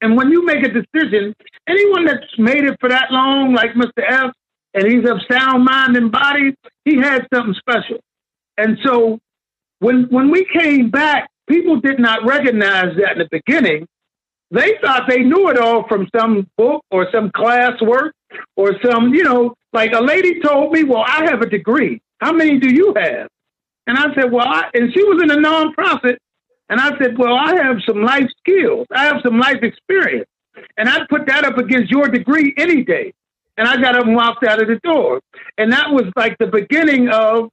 And 0.00 0.16
when 0.16 0.30
you 0.30 0.44
make 0.44 0.64
a 0.64 0.68
decision, 0.70 1.34
anyone 1.68 2.06
that's 2.06 2.38
made 2.38 2.64
it 2.64 2.76
for 2.80 2.88
that 2.88 3.10
long, 3.10 3.54
like 3.54 3.74
Mr. 3.74 4.02
F, 4.06 4.32
and 4.74 4.86
he's 4.86 5.08
of 5.08 5.20
sound 5.30 5.64
mind 5.64 5.96
and 5.96 6.10
body, 6.10 6.54
he 6.84 6.96
had 6.96 7.26
something 7.32 7.54
special. 7.54 8.00
And 8.56 8.78
so 8.84 9.18
when 9.78 10.04
when 10.10 10.30
we 10.30 10.46
came 10.52 10.90
back, 10.90 11.28
people 11.48 11.80
did 11.80 11.98
not 11.98 12.24
recognize 12.26 12.96
that 12.96 13.12
in 13.12 13.18
the 13.18 13.28
beginning. 13.30 13.86
They 14.50 14.78
thought 14.82 15.08
they 15.08 15.20
knew 15.20 15.48
it 15.48 15.58
all 15.58 15.86
from 15.88 16.08
some 16.16 16.48
book 16.56 16.84
or 16.90 17.08
some 17.12 17.30
class 17.30 17.80
work 17.80 18.14
or 18.56 18.76
some, 18.84 19.12
you 19.14 19.24
know, 19.24 19.54
like 19.72 19.92
a 19.92 20.00
lady 20.00 20.40
told 20.40 20.72
me, 20.72 20.84
Well, 20.84 21.04
I 21.06 21.24
have 21.24 21.40
a 21.40 21.48
degree. 21.48 22.00
How 22.20 22.32
many 22.32 22.58
do 22.58 22.72
you 22.72 22.94
have? 22.96 23.28
And 23.86 23.98
I 23.98 24.14
said, 24.14 24.30
Well, 24.30 24.46
I, 24.46 24.70
and 24.74 24.92
she 24.92 25.02
was 25.02 25.22
in 25.22 25.30
a 25.30 25.36
nonprofit. 25.36 26.16
And 26.68 26.80
I 26.80 26.96
said, 26.98 27.18
Well, 27.18 27.34
I 27.34 27.56
have 27.56 27.78
some 27.86 28.02
life 28.02 28.28
skills, 28.38 28.86
I 28.94 29.04
have 29.06 29.16
some 29.24 29.38
life 29.38 29.62
experience. 29.62 30.28
And 30.76 30.88
I 30.88 31.00
put 31.10 31.26
that 31.26 31.44
up 31.44 31.58
against 31.58 31.90
your 31.90 32.06
degree 32.08 32.54
any 32.56 32.84
day. 32.84 33.12
And 33.56 33.68
I 33.68 33.76
got 33.80 33.96
up 33.96 34.06
and 34.06 34.14
walked 34.14 34.44
out 34.44 34.60
of 34.60 34.68
the 34.68 34.80
door. 34.82 35.20
And 35.58 35.72
that 35.72 35.90
was 35.90 36.04
like 36.16 36.36
the 36.38 36.46
beginning 36.46 37.08
of, 37.08 37.50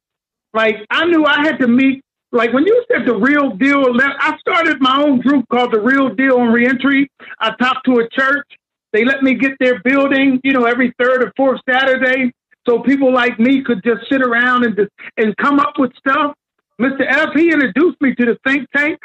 like, 0.54 0.78
I 0.90 1.06
knew 1.06 1.26
I 1.26 1.42
had 1.42 1.60
to 1.60 1.68
meet 1.68 2.04
like 2.32 2.54
when 2.54 2.66
you 2.66 2.84
said 2.90 3.06
the 3.06 3.16
real 3.16 3.52
deal, 3.52 3.82
left, 3.94 4.16
I 4.20 4.38
started 4.38 4.78
my 4.80 5.02
own 5.02 5.20
group 5.20 5.46
called 5.50 5.74
the 5.74 5.82
Real 5.82 6.10
Deal 6.10 6.38
on 6.38 6.52
Reentry. 6.52 7.10
I 7.40 7.54
talked 7.56 7.86
to 7.86 8.00
a 8.00 8.10
church. 8.10 8.48
They 8.94 9.04
let 9.06 9.22
me 9.22 9.36
get 9.36 9.54
their 9.60 9.82
building, 9.82 10.40
you 10.44 10.54
know, 10.54 10.66
every 10.66 10.94
third 11.00 11.24
or 11.24 11.34
fourth 11.36 11.62
Saturday, 11.70 12.32
so 12.68 12.80
people 12.80 13.14
like 13.14 13.40
me 13.40 13.64
could 13.64 13.82
just 13.84 14.02
sit 14.10 14.22
around 14.22 14.66
and 14.66 14.76
just, 14.76 14.90
and 15.18 15.36
come 15.38 15.60
up 15.60 15.74
with 15.78 15.92
stuff. 15.98 16.36
Mr. 16.80 17.06
F, 17.08 17.30
he 17.36 17.52
introduced 17.52 18.00
me 18.02 18.16
to 18.16 18.26
the 18.26 18.38
think 18.46 18.68
tank. 18.76 19.00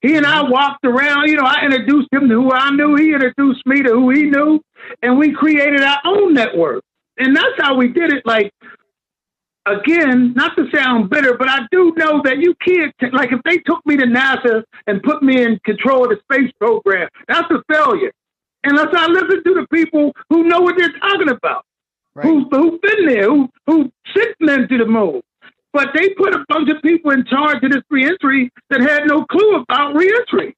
He 0.00 0.16
and 0.16 0.26
I 0.26 0.42
mm-hmm. 0.42 0.52
walked 0.52 0.84
around, 0.84 1.28
you 1.28 1.36
know, 1.36 1.44
I 1.44 1.64
introduced 1.64 2.08
him 2.12 2.28
to 2.28 2.34
who 2.34 2.52
I 2.52 2.70
knew. 2.70 2.96
He 2.96 3.12
introduced 3.12 3.64
me 3.66 3.82
to 3.82 3.90
who 3.90 4.10
he 4.10 4.24
knew. 4.24 4.60
And 5.00 5.18
we 5.18 5.32
created 5.32 5.80
our 5.80 6.00
own 6.04 6.34
network. 6.34 6.82
And 7.18 7.36
that's 7.36 7.54
how 7.58 7.76
we 7.76 7.88
did 7.88 8.12
it. 8.12 8.24
Like 8.26 8.52
again, 9.66 10.32
not 10.34 10.56
to 10.56 10.66
sound 10.74 11.10
bitter, 11.10 11.36
but 11.36 11.48
I 11.48 11.60
do 11.70 11.92
know 11.96 12.20
that 12.24 12.38
you 12.38 12.54
can't, 12.66 12.94
like, 13.12 13.32
if 13.32 13.40
they 13.44 13.58
took 13.58 13.84
me 13.86 13.96
to 13.96 14.04
NASA 14.04 14.62
and 14.86 15.02
put 15.02 15.22
me 15.22 15.42
in 15.42 15.58
control 15.64 16.04
of 16.04 16.10
the 16.10 16.18
space 16.22 16.52
program, 16.58 17.08
that's 17.28 17.50
a 17.50 17.62
failure. 17.72 18.12
Unless 18.64 18.88
I 18.94 19.06
listen 19.06 19.42
to 19.44 19.54
the 19.54 19.66
people 19.72 20.12
who 20.30 20.44
know 20.44 20.60
what 20.60 20.76
they're 20.78 20.92
talking 21.00 21.30
about, 21.30 21.64
right. 22.14 22.24
who, 22.24 22.48
who've 22.50 22.80
been 22.80 23.06
there, 23.06 23.28
who, 23.28 23.48
who 23.66 23.90
sent 24.16 24.36
men 24.40 24.68
to 24.68 24.78
the 24.78 24.86
moon. 24.86 25.20
But 25.72 25.88
they 25.94 26.10
put 26.10 26.34
a 26.34 26.44
bunch 26.48 26.68
of 26.70 26.82
people 26.82 27.12
in 27.12 27.24
charge 27.24 27.62
of 27.62 27.70
this 27.72 27.82
reentry 27.90 28.50
that 28.70 28.82
had 28.82 29.06
no 29.06 29.24
clue 29.24 29.62
about 29.62 29.94
reentry. 29.96 30.54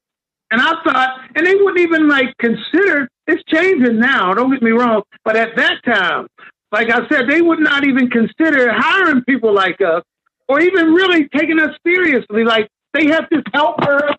And 0.51 0.61
I 0.61 0.73
thought, 0.85 1.21
and 1.35 1.47
they 1.47 1.55
wouldn't 1.55 1.81
even 1.81 2.09
like 2.09 2.37
consider 2.39 3.09
it's 3.27 3.43
changing 3.45 3.99
now, 3.99 4.35
don't 4.35 4.53
get 4.53 4.63
me 4.63 4.73
wrong. 4.73 5.03
But 5.25 5.37
at 5.37 5.57
that 5.57 5.83
time, 5.85 6.27
like 6.75 6.91
I 6.91 7.07
said, 7.09 7.31
they 7.31 7.41
would 7.41 7.61
not 7.61 7.87
even 7.87 8.11
consider 8.11 8.73
hiring 8.73 9.23
people 9.23 9.55
like 9.55 9.81
us 9.81 10.03
or 10.49 10.61
even 10.61 10.93
really 10.93 11.29
taking 11.29 11.61
us 11.61 11.71
seriously. 11.87 12.43
Like 12.43 12.69
they 12.93 13.07
have 13.07 13.27
this 13.31 13.45
helper, 13.53 14.11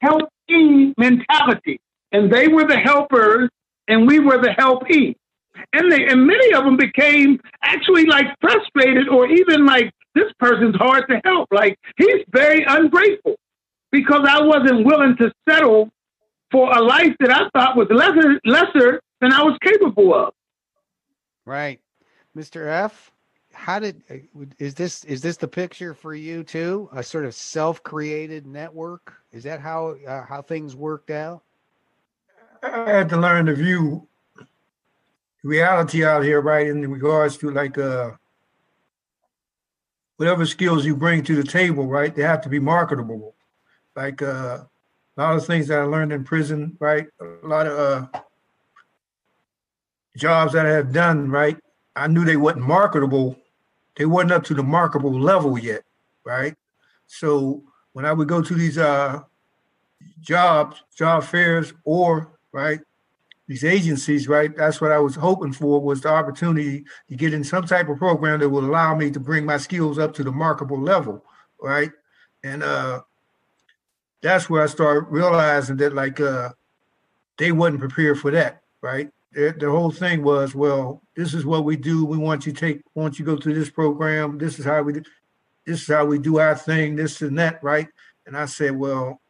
helping 0.00 0.94
mentality. 0.98 1.80
And 2.10 2.32
they 2.32 2.48
were 2.48 2.66
the 2.66 2.78
helpers 2.78 3.50
and 3.86 4.04
we 4.04 4.18
were 4.18 4.42
the 4.42 4.52
helpee. 4.58 5.16
And 5.72 5.92
they 5.92 6.06
and 6.08 6.26
many 6.26 6.52
of 6.54 6.64
them 6.64 6.76
became 6.76 7.38
actually 7.62 8.06
like 8.06 8.26
frustrated 8.40 9.08
or 9.08 9.28
even 9.28 9.64
like 9.64 9.92
this 10.16 10.32
person's 10.40 10.74
hard 10.74 11.04
to 11.08 11.20
help. 11.24 11.48
Like 11.52 11.78
he's 11.96 12.24
very 12.30 12.64
ungrateful 12.66 13.36
because 13.92 14.26
I 14.28 14.42
wasn't 14.42 14.84
willing 14.84 15.16
to 15.18 15.30
settle 15.48 15.90
for 16.50 16.76
a 16.76 16.82
life 16.82 17.14
that 17.20 17.30
I 17.30 17.48
thought 17.56 17.76
was 17.76 17.86
lesser 17.90 18.40
lesser 18.44 19.00
than 19.20 19.32
I 19.32 19.44
was 19.44 19.56
capable 19.62 20.12
of. 20.14 20.34
Right. 21.44 21.80
Mr. 22.36 22.66
F, 22.66 23.12
how 23.52 23.78
did 23.78 24.02
uh, 24.10 24.44
is 24.58 24.74
this 24.74 25.04
is 25.04 25.22
this 25.22 25.36
the 25.36 25.48
picture 25.48 25.94
for 25.94 26.14
you 26.14 26.42
too? 26.42 26.88
A 26.92 27.02
sort 27.02 27.24
of 27.24 27.34
self-created 27.34 28.46
network? 28.46 29.14
Is 29.32 29.44
that 29.44 29.60
how 29.60 29.96
uh, 30.06 30.24
how 30.24 30.42
things 30.42 30.74
worked 30.74 31.10
out? 31.10 31.42
I 32.62 32.90
had 32.90 33.08
to 33.10 33.16
learn 33.16 33.46
to 33.46 33.54
view 33.54 34.08
reality 35.42 36.04
out 36.04 36.24
here, 36.24 36.40
right, 36.40 36.66
in 36.66 36.90
regards 36.90 37.36
to 37.38 37.50
like 37.50 37.78
uh 37.78 38.12
whatever 40.16 40.46
skills 40.46 40.84
you 40.84 40.96
bring 40.96 41.22
to 41.24 41.36
the 41.36 41.44
table, 41.44 41.86
right? 41.86 42.14
They 42.14 42.22
have 42.22 42.40
to 42.42 42.48
be 42.48 42.58
marketable. 42.58 43.34
Like 43.96 44.22
uh, 44.22 44.64
a 45.16 45.20
lot 45.20 45.36
of 45.36 45.46
things 45.46 45.68
that 45.68 45.78
I 45.78 45.82
learned 45.82 46.12
in 46.12 46.24
prison, 46.24 46.76
right? 46.80 47.06
A 47.20 47.46
lot 47.46 47.66
of 47.66 47.78
uh, 47.78 48.20
jobs 50.16 50.52
that 50.52 50.66
I 50.66 50.70
have 50.70 50.92
done, 50.92 51.30
right, 51.30 51.56
I 51.96 52.06
knew 52.06 52.24
they 52.24 52.36
wasn't 52.36 52.66
marketable. 52.66 53.36
They 53.96 54.06
wasn't 54.06 54.32
up 54.32 54.44
to 54.44 54.54
the 54.54 54.62
marketable 54.62 55.18
level 55.18 55.58
yet, 55.58 55.82
right? 56.24 56.54
So 57.06 57.62
when 57.92 58.04
I 58.04 58.12
would 58.12 58.28
go 58.28 58.42
to 58.42 58.54
these 58.54 58.78
uh, 58.78 59.22
jobs, 60.20 60.82
job 60.96 61.24
fairs, 61.24 61.72
or 61.84 62.38
right, 62.52 62.80
these 63.46 63.64
agencies, 63.64 64.26
right, 64.26 64.56
that's 64.56 64.80
what 64.80 64.90
I 64.90 64.98
was 64.98 65.14
hoping 65.14 65.52
for 65.52 65.80
was 65.80 66.00
the 66.00 66.08
opportunity 66.08 66.84
to 67.08 67.16
get 67.16 67.34
in 67.34 67.44
some 67.44 67.66
type 67.66 67.88
of 67.88 67.98
program 67.98 68.40
that 68.40 68.48
would 68.48 68.64
allow 68.64 68.94
me 68.94 69.10
to 69.10 69.20
bring 69.20 69.44
my 69.44 69.58
skills 69.58 69.98
up 69.98 70.14
to 70.14 70.24
the 70.24 70.32
marketable 70.32 70.80
level, 70.80 71.24
right? 71.60 71.90
And 72.42 72.62
uh, 72.62 73.02
that's 74.22 74.48
where 74.48 74.62
I 74.62 74.66
started 74.66 75.06
realizing 75.10 75.76
that 75.76 75.94
like 75.94 76.20
uh, 76.20 76.50
they 77.36 77.52
wasn't 77.52 77.80
prepared 77.80 78.18
for 78.18 78.30
that, 78.30 78.62
right? 78.80 79.10
The 79.34 79.70
whole 79.70 79.90
thing 79.90 80.22
was, 80.22 80.54
well, 80.54 81.02
this 81.16 81.34
is 81.34 81.44
what 81.44 81.64
we 81.64 81.76
do. 81.76 82.04
We 82.04 82.18
want 82.18 82.46
you 82.46 82.52
take, 82.52 82.82
want 82.94 83.18
you 83.18 83.24
go 83.24 83.36
through 83.36 83.54
this 83.54 83.70
program. 83.70 84.38
This 84.38 84.58
is 84.58 84.64
how 84.64 84.82
we 84.82 84.94
do, 84.94 85.02
this 85.66 85.82
is 85.82 85.88
how 85.88 86.04
we 86.04 86.18
do 86.18 86.38
our 86.38 86.54
thing, 86.54 86.96
this 86.96 87.20
and 87.20 87.38
that, 87.38 87.62
right? 87.62 87.88
And 88.26 88.36
I 88.36 88.46
said, 88.46 88.76
well, 88.76 89.20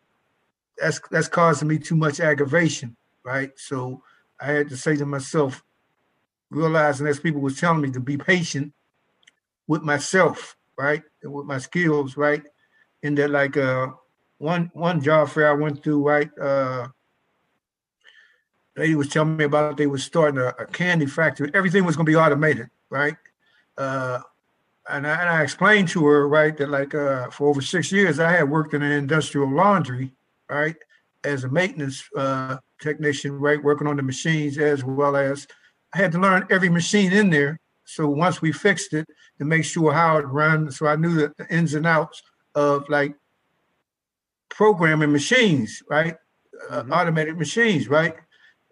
that's 0.76 1.00
that's 1.10 1.28
causing 1.28 1.68
me 1.68 1.78
too 1.78 1.96
much 1.96 2.20
aggravation, 2.20 2.96
right? 3.24 3.50
So 3.56 4.02
I 4.40 4.46
had 4.46 4.68
to 4.68 4.76
say 4.76 4.96
to 4.96 5.06
myself, 5.06 5.62
realizing 6.50 7.06
as 7.06 7.20
people 7.20 7.40
was 7.40 7.58
telling 7.58 7.80
me 7.80 7.90
to 7.92 8.00
be 8.00 8.16
patient 8.16 8.72
with 9.66 9.82
myself, 9.82 10.56
right, 10.76 11.02
and 11.22 11.32
with 11.32 11.46
my 11.46 11.58
skills, 11.58 12.16
right, 12.16 12.42
and 13.02 13.16
that 13.18 13.30
like 13.30 13.56
uh 13.56 13.88
one 14.38 14.70
one 14.74 15.00
job 15.00 15.28
fair 15.28 15.50
I 15.50 15.54
went 15.54 15.82
through, 15.82 16.06
right, 16.06 16.30
uh 16.38 16.88
lady 18.76 18.94
was 18.94 19.08
telling 19.08 19.36
me 19.36 19.44
about 19.44 19.76
they 19.76 19.86
were 19.86 19.98
starting 19.98 20.40
a, 20.40 20.48
a 20.58 20.66
candy 20.66 21.06
factory. 21.06 21.50
Everything 21.54 21.84
was 21.84 21.96
going 21.96 22.06
to 22.06 22.10
be 22.12 22.16
automated, 22.16 22.68
right? 22.90 23.16
Uh, 23.78 24.20
and, 24.88 25.06
I, 25.06 25.20
and 25.20 25.28
I 25.28 25.42
explained 25.42 25.88
to 25.88 26.04
her, 26.06 26.28
right, 26.28 26.56
that 26.56 26.68
like 26.68 26.94
uh, 26.94 27.30
for 27.30 27.48
over 27.48 27.60
six 27.60 27.90
years, 27.90 28.20
I 28.20 28.32
had 28.32 28.50
worked 28.50 28.74
in 28.74 28.82
an 28.82 28.92
industrial 28.92 29.50
laundry, 29.50 30.12
right, 30.48 30.76
as 31.24 31.44
a 31.44 31.48
maintenance 31.48 32.04
uh, 32.16 32.58
technician, 32.80 33.38
right, 33.38 33.62
working 33.62 33.86
on 33.86 33.96
the 33.96 34.02
machines 34.02 34.58
as 34.58 34.84
well 34.84 35.16
as 35.16 35.46
I 35.94 35.98
had 35.98 36.12
to 36.12 36.18
learn 36.18 36.46
every 36.50 36.68
machine 36.68 37.12
in 37.12 37.30
there. 37.30 37.58
So 37.84 38.08
once 38.08 38.42
we 38.42 38.52
fixed 38.52 38.92
it, 38.94 39.06
to 39.38 39.44
make 39.44 39.64
sure 39.64 39.92
how 39.92 40.16
it 40.18 40.26
runs, 40.26 40.78
so 40.78 40.86
I 40.86 40.96
knew 40.96 41.14
the 41.14 41.32
ins 41.50 41.74
and 41.74 41.86
outs 41.86 42.22
of 42.54 42.88
like 42.88 43.14
programming 44.48 45.12
machines, 45.12 45.82
right, 45.90 46.16
uh, 46.70 46.82
mm-hmm. 46.82 46.92
automated 46.92 47.36
machines, 47.36 47.88
right. 47.88 48.14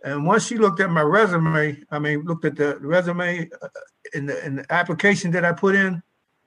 And 0.04 0.26
once 0.26 0.46
she 0.46 0.56
looked 0.58 0.80
at 0.80 0.90
my 0.90 1.02
resume, 1.02 1.82
I 1.90 1.98
mean, 1.98 2.22
looked 2.22 2.44
at 2.44 2.56
the 2.56 2.78
resume 2.78 3.48
uh, 3.62 3.68
in 4.14 4.26
the, 4.26 4.34
the 4.34 4.66
application 4.70 5.30
that 5.32 5.44
I 5.44 5.52
put 5.52 5.74
in, 5.74 6.02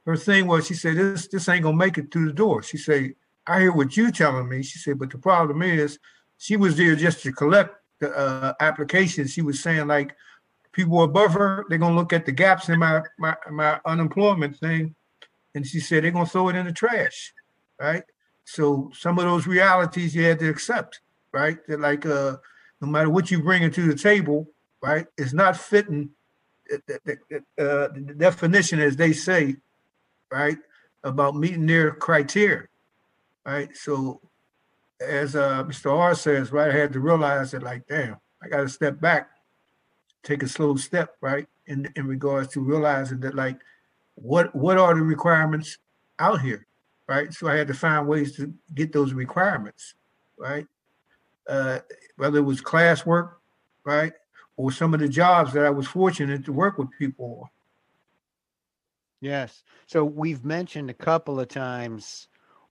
her 0.05 0.17
thing 0.17 0.45
was 0.45 0.67
she 0.67 0.73
said, 0.73 0.97
this, 0.97 1.27
this 1.27 1.49
ain't 1.49 1.63
gonna 1.63 1.77
make 1.77 1.97
it 1.97 2.11
through 2.11 2.27
the 2.27 2.33
door. 2.33 2.61
She 2.61 2.77
said, 2.77 3.15
I 3.47 3.61
hear 3.61 3.71
what 3.71 3.95
you 3.95 4.11
telling 4.11 4.49
me. 4.49 4.61
She 4.61 4.77
said, 4.79 4.99
but 4.99 5.09
the 5.09 5.17
problem 5.17 5.61
is 5.61 5.99
she 6.37 6.57
was 6.57 6.75
there 6.75 6.95
just 6.95 7.23
to 7.23 7.31
collect 7.31 7.75
the 7.99 8.15
uh, 8.15 8.53
application. 8.59 9.27
She 9.27 9.41
was 9.41 9.63
saying 9.63 9.87
like 9.87 10.15
people 10.73 11.03
above 11.03 11.33
her, 11.33 11.65
they're 11.69 11.77
gonna 11.77 11.95
look 11.95 12.13
at 12.13 12.25
the 12.25 12.31
gaps 12.31 12.69
in 12.69 12.79
my, 12.79 13.01
my, 13.17 13.35
my 13.49 13.79
unemployment 13.85 14.57
thing. 14.57 14.95
And 15.55 15.65
she 15.65 15.79
said, 15.79 16.03
they're 16.03 16.11
gonna 16.11 16.25
throw 16.25 16.49
it 16.49 16.55
in 16.55 16.65
the 16.65 16.73
trash, 16.73 17.33
right? 17.79 18.03
So 18.43 18.91
some 18.93 19.17
of 19.17 19.25
those 19.25 19.47
realities 19.47 20.13
you 20.13 20.23
had 20.23 20.39
to 20.39 20.49
accept, 20.49 20.99
right? 21.31 21.57
That 21.67 21.79
like, 21.79 22.05
uh, 22.05 22.37
no 22.85 22.91
matter 22.91 23.09
what 23.09 23.31
you 23.31 23.41
bring 23.41 23.63
into 23.63 23.87
the 23.87 23.95
table, 23.95 24.47
right, 24.81 25.07
it's 25.17 25.33
not 25.33 25.57
fitting 25.57 26.11
the, 26.69 26.99
the, 27.05 27.37
uh, 27.63 27.87
the 27.93 28.13
definition 28.17 28.79
as 28.79 28.95
they 28.95 29.13
say, 29.13 29.55
right, 30.31 30.57
about 31.03 31.35
meeting 31.35 31.65
their 31.65 31.91
criteria, 31.91 32.67
right? 33.45 33.75
So 33.75 34.21
as 34.99 35.35
uh, 35.35 35.63
Mr. 35.63 35.91
R 35.91 36.15
says, 36.15 36.51
right, 36.51 36.71
I 36.71 36.77
had 36.77 36.93
to 36.93 36.99
realize 36.99 37.51
that 37.51 37.63
like, 37.63 37.87
damn, 37.87 38.17
I 38.41 38.47
got 38.47 38.61
to 38.61 38.69
step 38.69 38.99
back, 38.99 39.29
take 40.23 40.43
a 40.43 40.47
slow 40.47 40.75
step, 40.75 41.15
right, 41.21 41.47
in 41.67 41.91
in 41.95 42.07
regards 42.07 42.49
to 42.49 42.61
realizing 42.61 43.19
that 43.21 43.35
like, 43.35 43.59
what 44.15 44.55
what 44.55 44.77
are 44.77 44.95
the 44.95 45.01
requirements 45.01 45.77
out 46.19 46.41
here, 46.41 46.65
right? 47.07 47.33
So 47.33 47.47
I 47.47 47.55
had 47.55 47.67
to 47.67 47.73
find 47.73 48.07
ways 48.07 48.35
to 48.37 48.53
get 48.73 48.93
those 48.93 49.13
requirements, 49.13 49.95
right? 50.37 50.65
Uh, 51.47 51.79
whether 52.17 52.39
it 52.39 52.43
was 52.43 52.61
classwork, 52.61 53.33
right, 53.83 54.13
or 54.57 54.71
some 54.71 54.93
of 54.93 54.99
the 54.99 55.07
jobs 55.07 55.53
that 55.53 55.65
I 55.65 55.69
was 55.69 55.87
fortunate 55.87 56.45
to 56.45 56.53
work 56.53 56.77
with 56.77 56.89
people 56.97 57.39
on. 57.43 57.49
Yes. 59.21 59.63
So 59.85 60.03
we've 60.03 60.43
mentioned 60.43 60.89
a 60.89 60.93
couple 60.93 61.39
of 61.39 61.47
times 61.47 62.27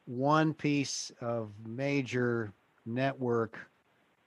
one 0.06 0.54
piece 0.54 1.10
of 1.20 1.50
major 1.66 2.52
network 2.86 3.58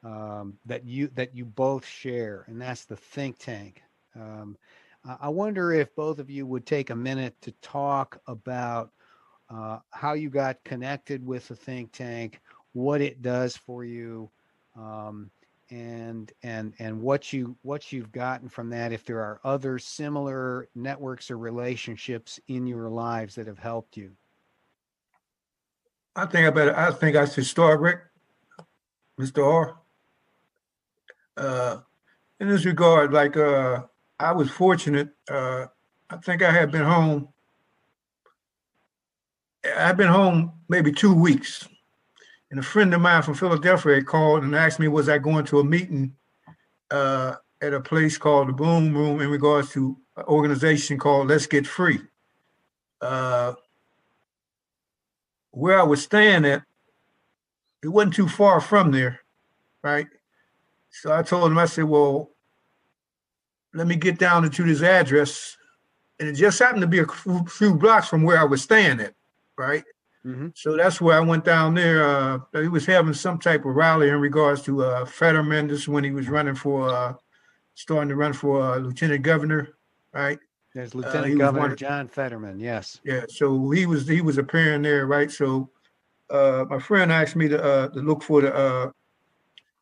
um, 0.04 0.58
that 0.66 0.86
you 0.86 1.08
that 1.16 1.36
you 1.36 1.46
both 1.46 1.86
share, 1.86 2.46
and 2.48 2.62
that's 2.62 2.86
the 2.86 2.96
think 2.96 3.38
tank. 3.40 3.82
Um, 4.16 4.58
I 5.22 5.30
wonder 5.30 5.72
if 5.72 5.96
both 5.96 6.20
of 6.20 6.30
you 6.30 6.46
would 6.46 6.66
take 6.66 6.90
a 6.90 6.96
minute 6.96 7.36
to 7.42 7.52
talk 7.62 8.20
about 8.28 8.92
uh, 9.50 9.80
how 9.92 10.14
you 10.14 10.30
got 10.30 10.64
connected 10.66 11.26
with 11.26 11.48
the 11.48 11.56
think 11.56 11.92
tank, 11.92 12.42
what 12.74 13.00
it 13.00 13.22
does 13.22 13.56
for 13.56 13.86
you, 13.86 14.30
um, 14.78 15.30
and 15.70 16.32
and 16.44 16.74
and 16.80 17.02
what 17.02 17.34
you 17.34 17.56
what 17.62 17.92
you've 17.92 18.12
gotten 18.12 18.48
from 18.48 18.70
that. 18.70 18.92
If 18.92 19.06
there 19.06 19.20
are 19.20 19.40
other 19.44 19.80
similar 19.80 20.70
networks 20.76 21.30
or 21.30 21.38
relationships 21.38 22.40
in 22.48 22.68
your 22.68 22.90
lives 22.90 23.36
that 23.36 23.48
have 23.48 23.60
helped 23.60 23.98
you. 23.98 24.12
I 26.16 26.26
think 26.26 26.48
I 26.48 26.50
better. 26.50 26.78
I 26.78 26.92
think 26.92 27.16
I 27.16 27.26
should 27.26 27.46
start, 27.46 27.80
Rick, 27.80 28.00
Mr. 29.20 29.46
R. 29.46 29.78
Uh, 31.36 31.82
in 32.40 32.50
this 32.50 32.66
regard, 32.66 33.14
like 33.14 33.38
uh, 33.38 33.84
I 34.20 34.32
was 34.32 34.50
fortunate. 34.50 35.10
Uh, 35.30 35.68
I 36.10 36.18
think 36.18 36.42
I 36.42 36.52
had 36.52 36.72
been 36.72 36.84
home. 36.84 37.28
I've 39.76 39.98
been 39.98 40.08
home 40.08 40.54
maybe 40.70 40.92
two 40.92 41.14
weeks, 41.14 41.68
and 42.50 42.60
a 42.60 42.64
friend 42.64 42.94
of 42.94 43.02
mine 43.02 43.24
from 43.24 43.34
Philadelphia 43.34 43.96
had 43.96 44.06
called 44.06 44.44
and 44.44 44.56
asked 44.56 44.80
me, 44.80 44.88
was 44.88 45.10
I 45.10 45.18
going 45.18 45.46
to 45.46 45.60
a 45.60 45.64
meeting 45.64 46.14
uh, 46.92 47.36
at 47.62 47.74
a 47.74 47.82
place 47.82 48.18
called 48.18 48.48
the 48.48 48.54
Boom 48.54 48.96
Room 48.96 49.20
in 49.22 49.30
regards 49.30 49.72
to 49.72 49.98
an 50.16 50.24
organization 50.26 50.98
called 50.98 51.28
Let's 51.28 51.46
Get 51.46 51.68
Free. 51.68 52.00
Uh, 53.02 53.54
where 55.52 55.80
I 55.80 55.84
was 55.84 56.04
staying 56.04 56.46
at, 56.46 56.64
it 57.84 57.88
wasn't 57.88 58.14
too 58.14 58.28
far 58.28 58.62
from 58.62 58.92
there, 58.92 59.20
right? 59.84 60.08
So 60.90 61.12
I 61.12 61.22
told 61.24 61.52
him, 61.52 61.58
I 61.58 61.66
said, 61.66 61.84
well, 61.84 62.32
let 63.74 63.88
me 63.88 63.96
get 63.96 64.18
down 64.18 64.50
to 64.50 64.64
this 64.64 64.82
address. 64.82 65.58
And 66.20 66.30
it 66.30 66.34
just 66.34 66.58
happened 66.58 66.82
to 66.82 66.88
be 66.88 67.00
a 67.00 67.06
few 67.48 67.76
blocks 67.76 68.08
from 68.08 68.24
where 68.24 68.40
I 68.40 68.44
was 68.46 68.64
staying 68.64 69.00
at, 69.00 69.14
right? 69.58 69.84
Mm-hmm. 70.28 70.48
So 70.56 70.76
that's 70.76 71.00
where 71.00 71.16
I 71.16 71.22
went 71.22 71.46
down 71.46 71.74
there. 71.74 72.04
Uh, 72.04 72.40
he 72.54 72.68
was 72.68 72.86
having 72.86 73.14
some 73.14 73.40
type 73.40 73.64
of 73.64 73.76
rally 73.76 74.10
in 74.10 74.20
regards 74.20 74.62
to 74.64 74.84
uh, 74.84 75.06
Fetterman. 75.06 75.68
This 75.68 75.88
when 75.88 76.04
he 76.04 76.12
was 76.12 76.28
running 76.28 76.56
for, 76.56 76.90
uh, 76.90 77.14
starting 77.76 78.10
to 78.10 78.16
run 78.16 78.34
for 78.34 78.62
uh, 78.62 78.78
lieutenant 78.78 79.22
governor, 79.22 79.70
right? 80.14 80.38
There's 80.74 80.94
uh, 80.94 81.00
Lieutenant 81.00 81.40
Governor 81.40 81.76
John 81.76 82.08
Fetterman. 82.08 82.60
Yes. 82.60 83.00
Yeah. 83.04 83.26
So 83.30 83.72
he 83.72 83.86
was 83.86 84.08
he 84.08 84.22
was 84.22 84.38
appearing 84.38 84.84
there, 84.84 85.08
right? 85.08 85.32
So 85.32 85.70
uh, 86.30 86.66
my 86.70 86.78
friend 86.78 87.12
asked 87.12 87.36
me 87.36 87.48
to 87.48 87.64
uh, 87.64 87.88
to 87.88 88.00
look 88.00 88.22
for 88.22 88.42
the 88.42 88.54
uh, 88.54 88.92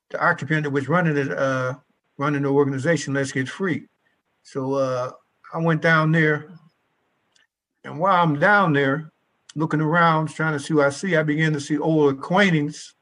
the 0.09 0.23
occupant 0.23 0.63
that 0.63 0.69
was 0.69 0.87
running 0.87 1.17
it, 1.17 1.31
uh, 1.31 1.73
running 2.17 2.43
the 2.43 2.49
organization. 2.49 3.13
Let's 3.13 3.31
get 3.31 3.49
free. 3.49 3.87
So 4.43 4.75
uh, 4.75 5.11
I 5.53 5.57
went 5.57 5.81
down 5.81 6.11
there, 6.11 6.49
and 7.83 7.99
while 7.99 8.23
I'm 8.23 8.39
down 8.39 8.71
there, 8.71 9.11
looking 9.55 9.81
around, 9.81 10.27
trying 10.27 10.53
to 10.53 10.59
see 10.59 10.73
who 10.73 10.81
I 10.81 10.89
see, 10.89 11.15
I 11.15 11.23
began 11.23 11.53
to 11.53 11.59
see 11.59 11.77
old 11.77 12.13
acquaintances 12.13 12.93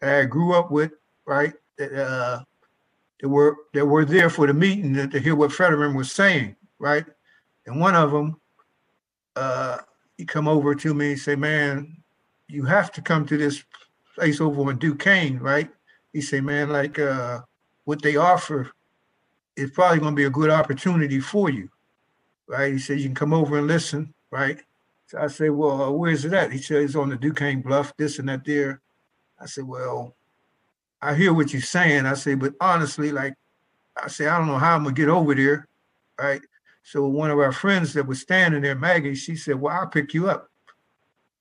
that 0.00 0.20
I 0.20 0.24
grew 0.24 0.54
up 0.54 0.70
with, 0.70 0.92
right? 1.26 1.52
That 1.78 1.92
uh, 1.92 2.42
that 3.20 3.28
were 3.28 3.56
that 3.74 3.84
were 3.84 4.04
there 4.04 4.30
for 4.30 4.46
the 4.46 4.54
meeting 4.54 4.94
to, 4.94 5.08
to 5.08 5.18
hear 5.18 5.34
what 5.34 5.52
Fetterman 5.52 5.94
was 5.94 6.12
saying, 6.12 6.56
right? 6.78 7.04
And 7.66 7.80
one 7.80 7.96
of 7.96 8.12
them, 8.12 8.40
uh, 9.34 9.78
he 10.16 10.24
come 10.24 10.48
over 10.48 10.74
to 10.74 10.94
me 10.94 11.12
and 11.12 11.20
say, 11.20 11.34
"Man, 11.34 11.96
you 12.48 12.64
have 12.64 12.92
to 12.92 13.02
come 13.02 13.26
to 13.26 13.36
this 13.36 13.64
place 14.14 14.40
over 14.40 14.70
in 14.70 14.78
Duquesne, 14.78 15.38
right?" 15.38 15.68
He 16.12 16.20
say, 16.20 16.40
"Man, 16.40 16.70
like 16.70 16.98
uh, 16.98 17.40
what 17.84 18.00
they 18.00 18.16
offer 18.16 18.70
is 19.56 19.70
probably 19.70 19.98
going 19.98 20.12
to 20.12 20.16
be 20.16 20.24
a 20.24 20.30
good 20.30 20.50
opportunity 20.50 21.20
for 21.20 21.50
you, 21.50 21.68
right?" 22.46 22.72
He 22.72 22.78
said, 22.78 23.00
"You 23.00 23.06
can 23.06 23.14
come 23.14 23.34
over 23.34 23.58
and 23.58 23.66
listen, 23.66 24.14
right?" 24.30 24.60
So 25.06 25.18
I 25.18 25.28
say, 25.28 25.50
"Well, 25.50 25.82
uh, 25.82 25.90
where's 25.90 26.24
it 26.24 26.32
at?" 26.32 26.52
He 26.52 26.58
said, 26.58 26.82
"It's 26.82 26.96
on 26.96 27.10
the 27.10 27.16
Duquesne 27.16 27.62
Bluff, 27.62 27.96
this 27.96 28.18
and 28.18 28.28
that 28.28 28.44
there." 28.44 28.80
I 29.40 29.46
said, 29.46 29.64
"Well, 29.64 30.16
I 31.00 31.14
hear 31.14 31.32
what 31.32 31.52
you're 31.52 31.62
saying." 31.62 32.06
I 32.06 32.14
say, 32.14 32.34
"But 32.34 32.54
honestly, 32.60 33.12
like, 33.12 33.34
I 33.96 34.08
say, 34.08 34.26
I 34.26 34.38
don't 34.38 34.48
know 34.48 34.58
how 34.58 34.74
I'm 34.74 34.82
gonna 34.82 34.94
get 34.94 35.08
over 35.08 35.34
there, 35.34 35.68
right?" 36.18 36.42
So 36.86 37.04
one 37.08 37.32
of 37.32 37.40
our 37.40 37.50
friends 37.50 37.94
that 37.94 38.06
was 38.06 38.20
standing 38.20 38.62
there, 38.62 38.76
Maggie, 38.76 39.16
she 39.16 39.34
said, 39.34 39.60
Well, 39.60 39.74
I'll 39.74 39.88
pick 39.88 40.14
you 40.14 40.30
up. 40.30 40.48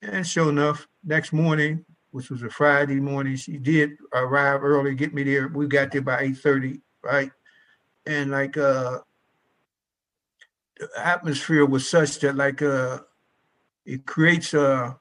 And 0.01 0.26
sure 0.26 0.49
enough, 0.49 0.88
next 1.03 1.34
morning, 1.34 1.86
which 2.09 2.32
was 2.32 2.41
a 2.41 2.49
Friday 2.49 2.99
morning, 2.99 3.36
she 3.36 3.57
did 3.57 3.91
arrive 4.11 4.63
early, 4.63 4.95
get 4.95 5.13
me 5.13 5.22
there. 5.22 5.47
We 5.49 5.68
got 5.68 5.91
there 5.91 6.01
by 6.01 6.24
8:30, 6.24 6.82
right? 7.03 7.32
And 8.07 8.32
like 8.32 8.57
uh 8.57 9.01
the 10.80 10.89
atmosphere 10.97 11.68
was 11.68 11.88
such 11.88 12.20
that 12.22 12.36
like 12.36 12.63
uh 12.63 13.01
it 13.86 14.05
creates 14.05 14.53
a, 14.53 14.97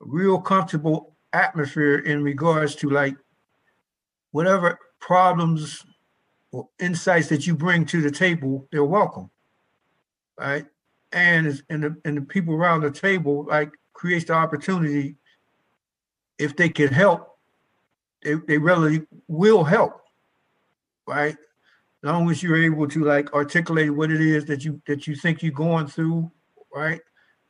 real 0.00 0.40
comfortable 0.40 1.14
atmosphere 1.32 1.98
in 1.98 2.22
regards 2.22 2.74
to 2.74 2.90
like 2.90 3.16
whatever 4.32 4.78
problems 4.98 5.84
or 6.52 6.68
insights 6.80 7.28
that 7.28 7.46
you 7.46 7.54
bring 7.54 7.84
to 7.86 8.00
the 8.00 8.10
table, 8.10 8.66
they're 8.72 8.84
welcome, 8.84 9.30
right? 10.38 10.66
And 11.12 11.62
and 11.68 11.84
the, 11.84 11.96
and 12.04 12.16
the 12.16 12.22
people 12.22 12.54
around 12.54 12.80
the 12.80 12.90
table 12.90 13.46
like 13.48 13.70
creates 13.92 14.24
the 14.24 14.32
opportunity. 14.32 15.16
If 16.38 16.56
they 16.56 16.70
can 16.70 16.88
help, 16.88 17.36
they, 18.22 18.34
they 18.48 18.58
really 18.58 19.06
will 19.28 19.62
help, 19.62 20.00
right? 21.06 21.36
As 22.02 22.10
long 22.10 22.30
as 22.30 22.42
you're 22.42 22.62
able 22.62 22.88
to 22.88 23.04
like 23.04 23.32
articulate 23.34 23.94
what 23.94 24.10
it 24.10 24.20
is 24.20 24.46
that 24.46 24.64
you 24.64 24.80
that 24.86 25.06
you 25.06 25.14
think 25.14 25.42
you're 25.42 25.52
going 25.52 25.86
through, 25.86 26.30
right? 26.74 27.00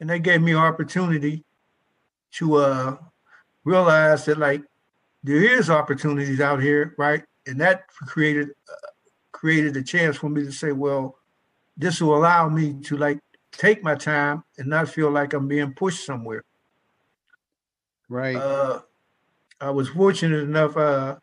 And 0.01 0.09
they 0.09 0.19
gave 0.19 0.41
me 0.41 0.55
opportunity 0.55 1.45
to 2.33 2.57
uh 2.57 2.97
realize 3.65 4.25
that 4.25 4.39
like 4.39 4.63
there 5.23 5.43
is 5.43 5.69
opportunities 5.69 6.41
out 6.41 6.63
here, 6.63 6.95
right? 6.97 7.23
And 7.47 7.61
that 7.61 7.87
created 7.89 8.49
uh, 8.49 8.89
created 9.33 9.77
a 9.77 9.83
chance 9.83 10.17
for 10.17 10.29
me 10.29 10.45
to 10.45 10.53
say, 10.53 10.73
well, 10.73 11.17
this 11.77 12.01
will 12.01 12.17
allow 12.17 12.49
me 12.49 12.81
to 12.85 12.97
like 12.97 13.19
take 13.53 13.83
my 13.83 13.95
time 13.95 14.45
and 14.59 14.69
not 14.69 14.89
feel 14.89 15.11
like 15.11 15.33
I'm 15.33 15.49
being 15.49 15.75
pushed 15.75 16.05
somewhere. 16.05 16.45
Right. 18.09 18.37
Uh, 18.37 18.81
I 19.61 19.71
was 19.71 19.89
fortunate 19.89 20.41
enough 20.43 20.77
uh, 20.77 21.17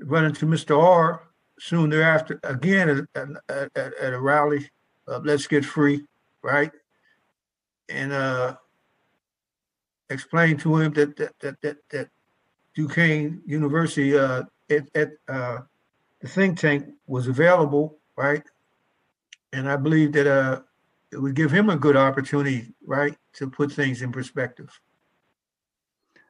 run 0.00 0.24
into 0.24 0.46
Mr. 0.46 0.80
R 0.80 1.22
soon 1.60 1.90
thereafter, 1.90 2.38
again 2.44 3.08
at, 3.14 3.28
at, 3.48 3.70
at, 3.76 3.94
at 3.94 4.12
a 4.12 4.20
rally, 4.20 4.68
uh, 5.08 5.20
Let's 5.22 5.46
Get 5.46 5.64
Free, 5.64 6.04
right? 6.42 6.70
And 7.88 8.12
uh, 8.12 8.56
explained 10.10 10.60
to 10.60 10.76
him 10.76 10.92
that 10.94 11.16
that 11.16 11.38
that 11.40 11.60
that, 11.62 11.76
that 11.90 12.08
Duquesne 12.74 13.42
University 13.46 14.16
uh, 14.16 14.42
at, 14.70 14.88
at 14.94 15.12
uh, 15.28 15.58
the 16.20 16.28
think 16.28 16.58
tank 16.58 16.86
was 17.06 17.28
available, 17.28 17.98
right? 18.16 18.42
And 19.52 19.68
I 19.68 19.76
believe 19.76 20.12
that 20.12 20.26
uh, 20.26 20.60
it 21.10 21.18
would 21.18 21.34
give 21.34 21.50
him 21.50 21.70
a 21.70 21.76
good 21.76 21.96
opportunity, 21.96 22.72
right, 22.86 23.16
to 23.34 23.48
put 23.48 23.72
things 23.72 24.02
in 24.02 24.12
perspective. 24.12 24.68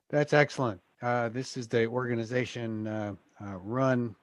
That's 0.09 0.32
excellent. 0.32 0.80
Uh, 1.02 1.28
this 1.28 1.56
is 1.56 1.68
the 1.68 1.86
organization 1.86 2.86
uh, 2.86 3.14
uh, 3.40 3.56
run 3.59 4.14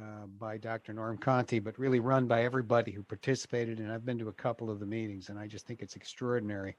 uh, 0.00 0.26
by 0.38 0.56
Dr. 0.56 0.92
Norm 0.92 1.18
Conti, 1.18 1.58
but 1.58 1.78
really 1.78 2.00
run 2.00 2.26
by 2.26 2.44
everybody 2.44 2.90
who 2.90 3.02
participated. 3.02 3.78
And 3.78 3.92
I've 3.92 4.04
been 4.04 4.18
to 4.18 4.28
a 4.28 4.32
couple 4.32 4.70
of 4.70 4.80
the 4.80 4.86
meetings, 4.86 5.28
and 5.28 5.38
I 5.38 5.46
just 5.46 5.66
think 5.66 5.82
it's 5.82 5.96
extraordinary. 5.96 6.76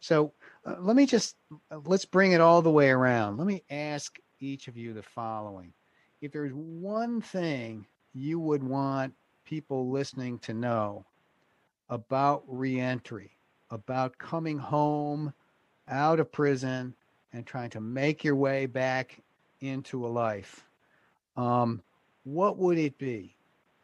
So 0.00 0.32
uh, 0.64 0.76
let 0.80 0.96
me 0.96 1.06
just 1.06 1.36
uh, 1.70 1.80
let's 1.84 2.04
bring 2.04 2.32
it 2.32 2.40
all 2.40 2.62
the 2.62 2.70
way 2.70 2.90
around. 2.90 3.36
Let 3.36 3.46
me 3.46 3.62
ask 3.70 4.18
each 4.40 4.68
of 4.68 4.76
you 4.76 4.92
the 4.92 5.02
following: 5.02 5.72
if 6.20 6.32
there's 6.32 6.52
one 6.52 7.20
thing 7.20 7.86
you 8.14 8.38
would 8.40 8.62
want 8.62 9.12
people 9.44 9.90
listening 9.90 10.38
to 10.40 10.54
know 10.54 11.04
about 11.90 12.44
reentry, 12.46 13.36
about 13.70 14.16
coming 14.18 14.58
home 14.58 15.32
out 15.88 16.20
of 16.20 16.32
prison 16.32 16.94
and 17.32 17.46
trying 17.46 17.70
to 17.70 17.80
make 17.80 18.24
your 18.24 18.36
way 18.36 18.66
back 18.66 19.20
into 19.60 20.06
a 20.06 20.08
life, 20.08 20.64
um, 21.36 21.82
what 22.24 22.58
would 22.58 22.78
it 22.78 22.98
be? 22.98 23.36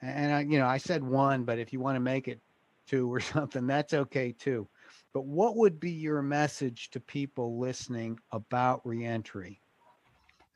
And 0.03 0.33
I, 0.33 0.41
you 0.41 0.59
know, 0.59 0.67
I 0.67 0.79
said 0.79 1.05
one, 1.05 1.45
but 1.45 1.59
if 1.59 1.73
you 1.73 1.81
want 1.81 1.97
to 1.97 2.01
make 2.01 2.27
it 2.27 2.41
two 2.87 3.13
or 3.13 3.21
something, 3.21 3.67
that's 3.67 3.95
okay 3.95 4.33
too. 4.33 4.67
But 5.13 5.25
what 5.25 5.57
would 5.57 5.81
be 5.81 5.91
your 5.91 6.23
message 6.23 6.91
to 6.91 7.01
people 7.01 7.59
listening 7.59 8.19
about 8.33 8.87
reentry? 8.87 9.61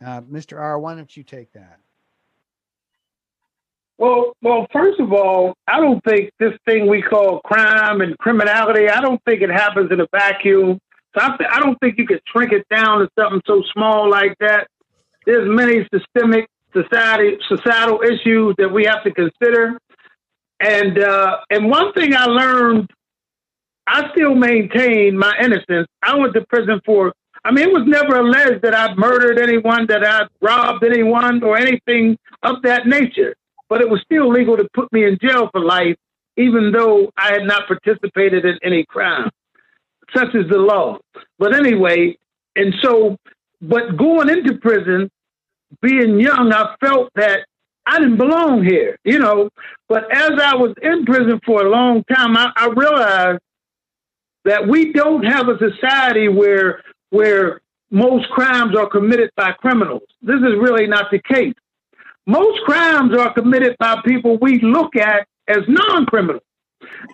Uh, 0.04 0.20
Mr. 0.22 0.58
R, 0.58 0.78
why 0.78 0.94
don't 0.94 1.16
you 1.16 1.22
take 1.22 1.52
that? 1.52 1.78
Well, 3.98 4.32
well, 4.42 4.66
first 4.72 4.98
of 4.98 5.12
all, 5.12 5.54
I 5.68 5.78
don't 5.78 6.02
think 6.04 6.30
this 6.40 6.52
thing 6.66 6.88
we 6.88 7.00
call 7.00 7.40
crime 7.40 8.00
and 8.00 8.18
criminality. 8.18 8.88
I 8.88 9.00
don't 9.00 9.22
think 9.24 9.40
it 9.40 9.50
happens 9.50 9.92
in 9.92 10.00
a 10.00 10.06
vacuum. 10.10 10.80
So 11.16 11.24
I, 11.24 11.36
th- 11.36 11.50
I 11.50 11.60
don't 11.60 11.78
think 11.78 11.96
you 11.98 12.06
could 12.06 12.20
shrink 12.26 12.52
it 12.52 12.66
down 12.74 13.00
to 13.00 13.08
something 13.18 13.40
so 13.46 13.62
small 13.72 14.10
like 14.10 14.36
that. 14.40 14.66
There's 15.26 15.48
many 15.48 15.86
systemic 15.94 16.48
society 16.76 17.38
societal 17.48 18.00
issues 18.02 18.54
that 18.58 18.70
we 18.72 18.84
have 18.84 19.02
to 19.04 19.12
consider. 19.12 19.78
And 20.60 20.98
uh, 20.98 21.38
and 21.50 21.68
one 21.68 21.92
thing 21.92 22.14
I 22.14 22.24
learned, 22.26 22.90
I 23.86 24.10
still 24.12 24.34
maintain 24.34 25.16
my 25.16 25.32
innocence. 25.42 25.88
I 26.02 26.16
went 26.16 26.34
to 26.34 26.44
prison 26.48 26.80
for. 26.84 27.12
I 27.46 27.52
mean, 27.52 27.68
it 27.68 27.72
was 27.72 27.84
never 27.86 28.16
alleged 28.16 28.62
that 28.62 28.74
I 28.74 28.94
murdered 28.94 29.38
anyone, 29.38 29.86
that 29.88 30.06
I 30.06 30.26
robbed 30.40 30.82
anyone, 30.82 31.42
or 31.42 31.58
anything 31.58 32.16
of 32.42 32.62
that 32.62 32.86
nature. 32.86 33.34
But 33.68 33.82
it 33.82 33.88
was 33.90 34.00
still 34.02 34.30
legal 34.30 34.56
to 34.56 34.66
put 34.72 34.90
me 34.92 35.04
in 35.04 35.18
jail 35.20 35.50
for 35.52 35.60
life, 35.60 35.96
even 36.36 36.72
though 36.72 37.10
I 37.18 37.32
had 37.32 37.42
not 37.42 37.66
participated 37.66 38.46
in 38.46 38.58
any 38.62 38.84
crime. 38.88 39.30
Such 40.16 40.34
is 40.34 40.48
the 40.48 40.58
law. 40.58 40.98
But 41.38 41.54
anyway, 41.54 42.16
and 42.56 42.72
so, 42.80 43.18
but 43.60 43.96
going 43.96 44.30
into 44.30 44.56
prison, 44.58 45.10
being 45.80 46.20
young, 46.20 46.52
I 46.52 46.74
felt 46.80 47.10
that 47.14 47.40
I 47.86 47.98
didn't 47.98 48.16
belong 48.16 48.64
here, 48.64 48.98
you 49.04 49.18
know. 49.18 49.50
But 49.88 50.10
as 50.12 50.32
I 50.40 50.54
was 50.54 50.74
in 50.82 51.04
prison 51.04 51.40
for 51.44 51.64
a 51.64 51.68
long 51.68 52.04
time, 52.04 52.36
I, 52.36 52.50
I 52.56 52.68
realized 52.68 53.40
that 54.44 54.68
we 54.68 54.92
don't 54.92 55.24
have 55.24 55.48
a 55.48 55.58
society 55.58 56.28
where 56.28 56.82
where 57.10 57.60
most 57.90 58.28
crimes 58.30 58.76
are 58.76 58.88
committed 58.88 59.30
by 59.36 59.52
criminals. 59.52 60.02
This 60.22 60.40
is 60.40 60.58
really 60.58 60.86
not 60.86 61.10
the 61.10 61.20
case. 61.20 61.54
Most 62.26 62.60
crimes 62.64 63.16
are 63.16 63.32
committed 63.32 63.76
by 63.78 64.00
people 64.04 64.38
we 64.40 64.58
look 64.60 64.96
at 64.96 65.28
as 65.46 65.62
non-criminals. 65.68 66.42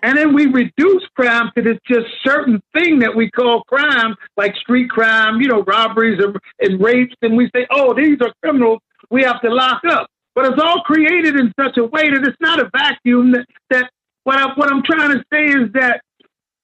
And 0.03 0.17
then 0.17 0.33
we 0.33 0.47
reduce 0.47 1.05
crime 1.15 1.51
to 1.55 1.61
this 1.61 1.77
just 1.87 2.07
certain 2.23 2.61
thing 2.73 2.99
that 2.99 3.15
we 3.15 3.29
call 3.31 3.63
crime, 3.63 4.15
like 4.37 4.55
street 4.55 4.89
crime, 4.89 5.41
you 5.41 5.47
know, 5.47 5.63
robberies 5.63 6.21
and, 6.23 6.37
and 6.59 6.81
rapes. 6.81 7.15
And 7.21 7.37
we 7.37 7.49
say, 7.55 7.67
oh, 7.71 7.93
these 7.93 8.17
are 8.21 8.33
criminals. 8.43 8.79
We 9.09 9.23
have 9.23 9.41
to 9.41 9.49
lock 9.49 9.81
up. 9.89 10.07
But 10.33 10.45
it's 10.45 10.61
all 10.61 10.81
created 10.81 11.35
in 11.35 11.51
such 11.59 11.77
a 11.77 11.83
way 11.83 12.09
that 12.09 12.25
it's 12.25 12.37
not 12.39 12.59
a 12.59 12.69
vacuum. 12.73 13.31
That, 13.33 13.45
that 13.69 13.91
what, 14.23 14.37
I, 14.37 14.53
what 14.55 14.71
I'm 14.71 14.83
trying 14.83 15.11
to 15.11 15.23
say 15.31 15.45
is 15.45 15.71
that 15.73 16.01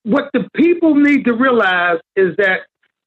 what 0.04 0.30
the 0.34 0.48
people 0.56 0.96
need 0.96 1.26
to 1.26 1.34
realize 1.34 2.00
is 2.16 2.36
that 2.38 2.62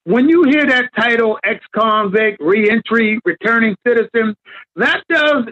when 0.04 0.28
you 0.28 0.44
hear 0.44 0.66
that 0.66 0.90
title, 0.98 1.38
ex 1.44 1.64
convict, 1.74 2.40
reentry, 2.40 3.18
returning 3.24 3.76
citizen, 3.86 4.34
that 4.76 5.02
does 5.08 5.44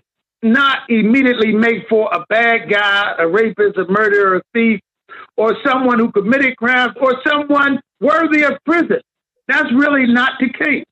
not 0.43 0.81
immediately 0.89 1.53
make 1.53 1.89
for 1.89 2.09
a 2.13 2.25
bad 2.29 2.71
guy, 2.71 3.15
a 3.19 3.27
rapist, 3.27 3.77
a 3.77 3.85
murderer, 3.89 4.37
a 4.37 4.43
thief, 4.53 4.81
or 5.37 5.57
someone 5.65 5.99
who 5.99 6.11
committed 6.13 6.57
crimes, 6.57 6.95
or 7.01 7.21
someone 7.27 7.81
worthy 8.01 8.43
of 8.43 8.53
prison. 8.65 9.01
That's 9.49 9.71
really 9.73 10.07
not 10.07 10.33
the 10.41 10.51
case. 10.53 10.85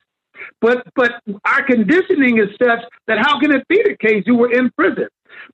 But 0.61 0.82
but 0.94 1.12
our 1.44 1.64
conditioning 1.64 2.38
is 2.38 2.49
such 2.62 2.80
that 3.07 3.18
how 3.18 3.38
can 3.40 3.53
it 3.53 3.66
be 3.68 3.82
the 3.82 3.97
case? 3.97 4.24
You 4.26 4.36
were 4.36 4.53
in 4.53 4.70
prison. 4.76 5.09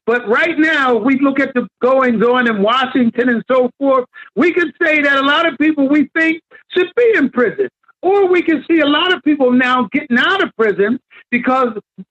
But 0.07 0.27
right 0.29 0.59
now, 0.59 0.97
we 0.97 1.19
look 1.21 1.41
at 1.41 1.55
the 1.55 1.69
goings 1.81 2.23
on 2.25 2.49
in 2.49 2.63
Washington 2.63 3.29
and 3.29 3.43
so 3.51 3.71
forth. 3.79 4.07
We 4.37 4.53
can 4.53 4.73
say 4.83 5.03
that 5.03 5.17
a 5.17 5.27
lot 5.27 5.51
of 5.51 5.59
people 5.59 5.89
we 5.89 6.09
think 6.17 6.43
should 6.71 6.89
be 6.97 7.13
in 7.17 7.31
prison. 7.31 7.69
Or 8.01 8.27
we 8.27 8.43
can 8.43 8.65
see 8.69 8.81
a 8.81 8.87
lot 8.87 9.13
of 9.13 9.23
people 9.23 9.53
now 9.53 9.89
getting 9.93 10.19
out 10.19 10.43
of 10.43 10.51
prison 10.57 10.99
because 11.33 11.71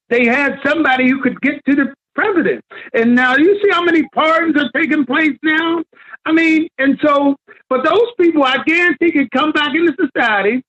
they 0.09 0.25
had 0.25 0.59
somebody 0.65 1.07
who 1.07 1.21
could 1.21 1.39
get 1.41 1.63
to 1.69 1.75
the 1.75 1.93
president. 2.13 2.61
And 2.93 3.15
now 3.15 3.37
you 3.37 3.57
see 3.63 3.69
how 3.71 3.83
many 3.83 4.03
pardons 4.13 4.57
are 4.57 4.69
taking 4.75 5.05
place 5.05 5.37
now? 5.43 5.83
I 6.25 6.33
mean, 6.33 6.67
and 6.77 6.99
so, 7.05 7.37
but 7.69 7.85
those 7.85 8.09
people, 8.19 8.43
I 8.43 8.57
guarantee, 8.65 9.11
can 9.11 9.29
come 9.33 9.53
back 9.53 9.73
into 9.73 9.95
society, 10.13 10.61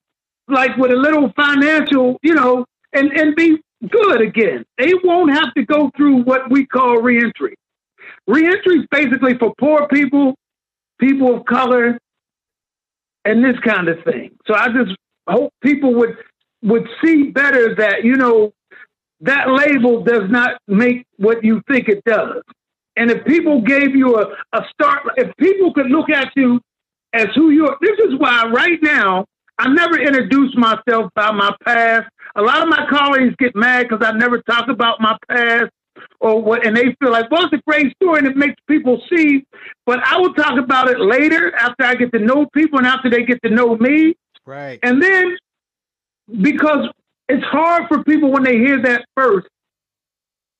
like 0.48 0.76
with 0.76 0.92
a 0.92 0.96
little 0.96 1.32
financial, 1.34 2.18
you 2.22 2.34
know, 2.34 2.64
and, 2.92 3.11
and 3.18 3.34
be 3.34 3.59
good 3.90 4.20
again. 4.20 4.64
They 4.78 4.92
won't 5.03 5.32
have 5.32 5.53
to 5.55 5.64
go 5.64 5.90
through 5.96 6.22
what 6.22 6.50
we 6.50 6.66
call 6.66 7.00
reentry. 7.00 7.57
Reentry 8.26 8.80
is 8.80 8.86
basically 8.90 9.36
for 9.38 9.53
poor 9.59 9.88
people, 9.88 10.34
people 11.00 11.38
of 11.38 11.44
color, 11.46 11.98
and 13.24 13.44
this 13.44 13.59
kind 13.64 13.88
of 13.88 14.03
thing. 14.05 14.30
So 14.46 14.55
I 14.55 14.68
just 14.68 14.94
hope 15.28 15.53
people 15.62 15.94
would 15.94 16.16
would 16.62 16.88
see 17.04 17.30
better 17.30 17.74
that 17.74 18.04
you 18.04 18.16
know 18.16 18.52
that 19.20 19.50
label 19.50 20.02
does 20.02 20.28
not 20.30 20.60
make 20.66 21.06
what 21.16 21.44
you 21.44 21.62
think 21.70 21.88
it 21.88 22.02
does. 22.04 22.42
And 22.96 23.10
if 23.10 23.24
people 23.24 23.60
gave 23.62 23.94
you 23.94 24.16
a, 24.16 24.26
a 24.52 24.64
start, 24.72 25.02
if 25.16 25.34
people 25.36 25.72
could 25.72 25.86
look 25.86 26.10
at 26.10 26.30
you 26.36 26.60
as 27.12 27.28
who 27.34 27.50
you 27.50 27.66
are, 27.66 27.76
this 27.80 27.98
is 28.00 28.18
why 28.18 28.44
right 28.52 28.78
now 28.82 29.24
I 29.58 29.68
never 29.68 29.98
introduce 29.98 30.54
myself 30.56 31.10
by 31.14 31.30
my 31.30 31.54
past. 31.64 32.08
A 32.34 32.42
lot 32.42 32.62
of 32.62 32.68
my 32.68 32.86
colleagues 32.90 33.34
get 33.38 33.54
mad 33.54 33.88
because 33.88 34.04
I 34.04 34.12
never 34.12 34.42
talk 34.42 34.68
about 34.68 35.00
my 35.00 35.16
past 35.28 35.70
or 36.20 36.42
what, 36.42 36.66
and 36.66 36.76
they 36.76 36.96
feel 37.00 37.12
like, 37.12 37.30
well, 37.30 37.44
it's 37.44 37.52
a 37.52 37.62
great 37.66 37.94
story 37.96 38.18
and 38.18 38.26
it 38.26 38.36
makes 38.36 38.56
people 38.66 39.00
see. 39.10 39.44
But 39.86 40.00
I 40.06 40.18
will 40.18 40.34
talk 40.34 40.58
about 40.58 40.88
it 40.88 41.00
later 41.00 41.54
after 41.54 41.84
I 41.84 41.94
get 41.94 42.12
to 42.12 42.18
know 42.18 42.46
people 42.54 42.78
and 42.78 42.86
after 42.86 43.08
they 43.08 43.24
get 43.24 43.42
to 43.44 43.50
know 43.50 43.76
me. 43.76 44.14
Right. 44.44 44.80
And 44.82 45.02
then 45.02 45.36
because 46.29 46.89
it's 47.29 47.45
hard 47.45 47.89
for 47.89 48.05
people 48.05 48.31
when 48.31 48.43
they 48.43 48.59
hear 48.59 48.81
that 48.83 49.05
first 49.16 49.49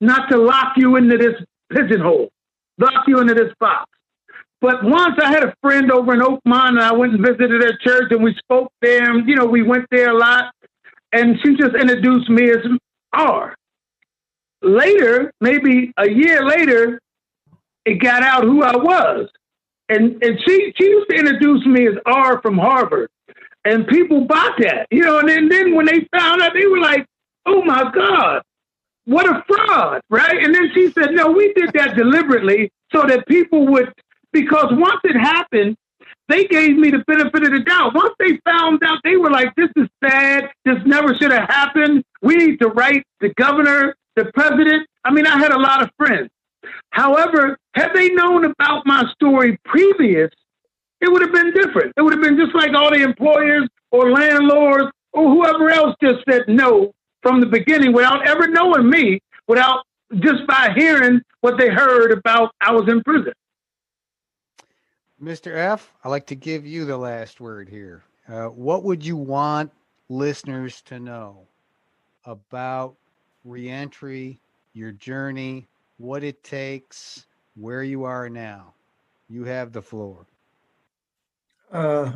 not 0.01 0.29
to 0.31 0.37
lock 0.37 0.73
you 0.77 0.97
into 0.97 1.17
this 1.17 1.35
pigeonhole, 1.73 2.29
lock 2.79 3.05
you 3.07 3.21
into 3.21 3.35
this 3.35 3.53
box. 3.61 3.89
But 4.61 4.85
once 4.85 5.17
I 5.23 5.31
had 5.31 5.45
a 5.45 5.55
friend 5.61 5.91
over 5.91 6.15
in 6.15 6.21
Oakmont 6.21 6.69
and 6.69 6.81
I 6.81 6.93
went 6.93 7.15
and 7.15 7.25
visited 7.25 7.61
their 7.61 7.77
church 7.79 8.11
and 8.11 8.23
we 8.23 8.35
spoke 8.35 8.73
there 8.81 9.11
and, 9.11 9.29
you 9.29 9.35
know, 9.35 9.45
we 9.45 9.63
went 9.63 9.87
there 9.91 10.11
a 10.11 10.17
lot 10.17 10.53
and 11.13 11.37
she 11.43 11.57
just 11.57 11.75
introduced 11.75 12.29
me 12.31 12.51
as 12.51 12.59
R. 13.13 13.55
Later, 14.63 15.33
maybe 15.41 15.93
a 15.97 16.09
year 16.09 16.47
later, 16.47 17.01
it 17.85 18.01
got 18.01 18.23
out 18.23 18.45
who 18.45 18.63
I 18.63 18.77
was. 18.77 19.29
And 19.89 20.23
and 20.23 20.39
she 20.47 20.73
she 20.79 20.87
used 20.87 21.11
to 21.11 21.17
introduce 21.17 21.67
me 21.67 21.89
as 21.89 21.95
R 22.07 22.41
from 22.41 22.57
Harvard 22.57 23.11
and 23.65 23.87
people 23.87 24.23
bought 24.25 24.57
that, 24.59 24.87
you 24.91 25.03
know. 25.03 25.19
And 25.19 25.29
then, 25.29 25.49
then 25.49 25.75
when 25.75 25.87
they 25.87 26.07
found 26.17 26.43
out, 26.43 26.53
they 26.55 26.67
were 26.67 26.81
like, 26.81 27.07
"Oh 27.47 27.63
my 27.63 27.91
God, 27.93 28.43
what 29.05 29.29
a 29.29 29.45
fraud!" 29.47 30.01
Right? 30.11 30.43
And 30.43 30.55
then 30.55 30.71
she 30.75 30.91
said, 30.91 31.13
"No, 31.13 31.31
we 31.31 31.53
did 31.55 31.73
that 31.75 31.97
deliberately 31.97 32.71
so 32.93 33.03
that 33.03 33.27
people 33.27 33.67
would, 33.69 33.93
because 34.33 34.67
once 34.73 35.01
it 35.05 35.17
happened." 35.17 35.77
They 36.29 36.45
gave 36.45 36.77
me 36.77 36.91
the 36.91 37.03
benefit 37.07 37.43
of 37.43 37.51
the 37.51 37.61
doubt. 37.61 37.95
Once 37.95 38.15
they 38.19 38.39
found 38.45 38.83
out, 38.85 38.99
they 39.05 39.17
were 39.17 39.31
like, 39.31 39.55
"This 39.57 39.71
is 39.77 39.89
sad. 40.03 40.49
This 40.65 40.79
never 40.87 41.15
should 41.17 41.33
have 41.33 41.49
happened. 41.49 42.05
We 42.23 42.37
need 42.37 42.61
to 42.61 42.69
write 42.69 43.05
the 43.21 43.31
governor, 43.31 43.97
the 44.17 44.27
president." 44.33 44.87
I 45.05 45.11
mean, 45.13 45.27
I 45.27 45.37
had 45.39 45.53
a 45.53 45.59
lot 45.59 45.83
of 45.83 45.91
friends. 45.99 46.31
However, 46.91 47.59
had 47.75 47.93
they 47.93 48.11
known 48.11 48.45
about 48.45 48.87
my 48.87 49.05
story 49.13 49.59
previous, 49.65 50.31
it 51.03 51.11
would 51.11 51.21
have 51.21 51.33
been 51.33 51.53
different. 51.53 51.93
It 51.97 52.03
would 52.03 52.13
have 52.13 52.23
been 52.23 52.39
just 52.39 52.55
like 52.55 52.73
all 52.75 52.91
the 52.91 53.03
employers 53.03 53.69
or 53.91 54.13
landlords 54.13 54.91
or 55.13 55.29
whoever 55.29 55.69
else 55.69 55.97
just 56.01 56.21
said 56.31 56.43
no 56.47 56.95
from 57.23 57.41
the 57.41 57.47
beginning 57.47 57.93
without 57.93 58.27
ever 58.27 58.47
knowing 58.47 58.89
me, 58.89 59.21
without 59.49 59.85
just 60.21 60.47
by 60.47 60.73
hearing 60.77 61.21
what 61.41 61.59
they 61.59 61.69
heard 61.69 62.13
about 62.13 62.55
I 62.61 62.73
was 62.73 62.89
in 62.89 63.03
prison. 63.03 63.33
Mr. 65.21 65.57
F, 65.57 65.93
I'd 66.05 66.09
like 66.09 66.27
to 66.29 66.35
give 66.37 66.65
you 66.67 66.85
the 66.85 66.97
last 66.97 67.41
word 67.41 67.69
here. 67.69 68.05
Uh, 68.29 68.47
what 68.47 68.85
would 68.85 69.05
you 69.05 69.17
want 69.17 69.73
listeners 70.09 70.83
to 70.83 71.01
know 71.01 71.39
about 72.25 72.95
reentry, 73.45 74.39
your 74.73 74.93
journey, 74.93 75.67
what 75.99 76.23
it 76.23 76.43
takes, 76.45 77.27
where 77.57 77.83
you 77.83 78.05
are 78.05 78.29
now? 78.29 78.75
You 79.29 79.45
have 79.45 79.73
the 79.73 79.83
floor 79.83 80.27
uh, 81.73 82.13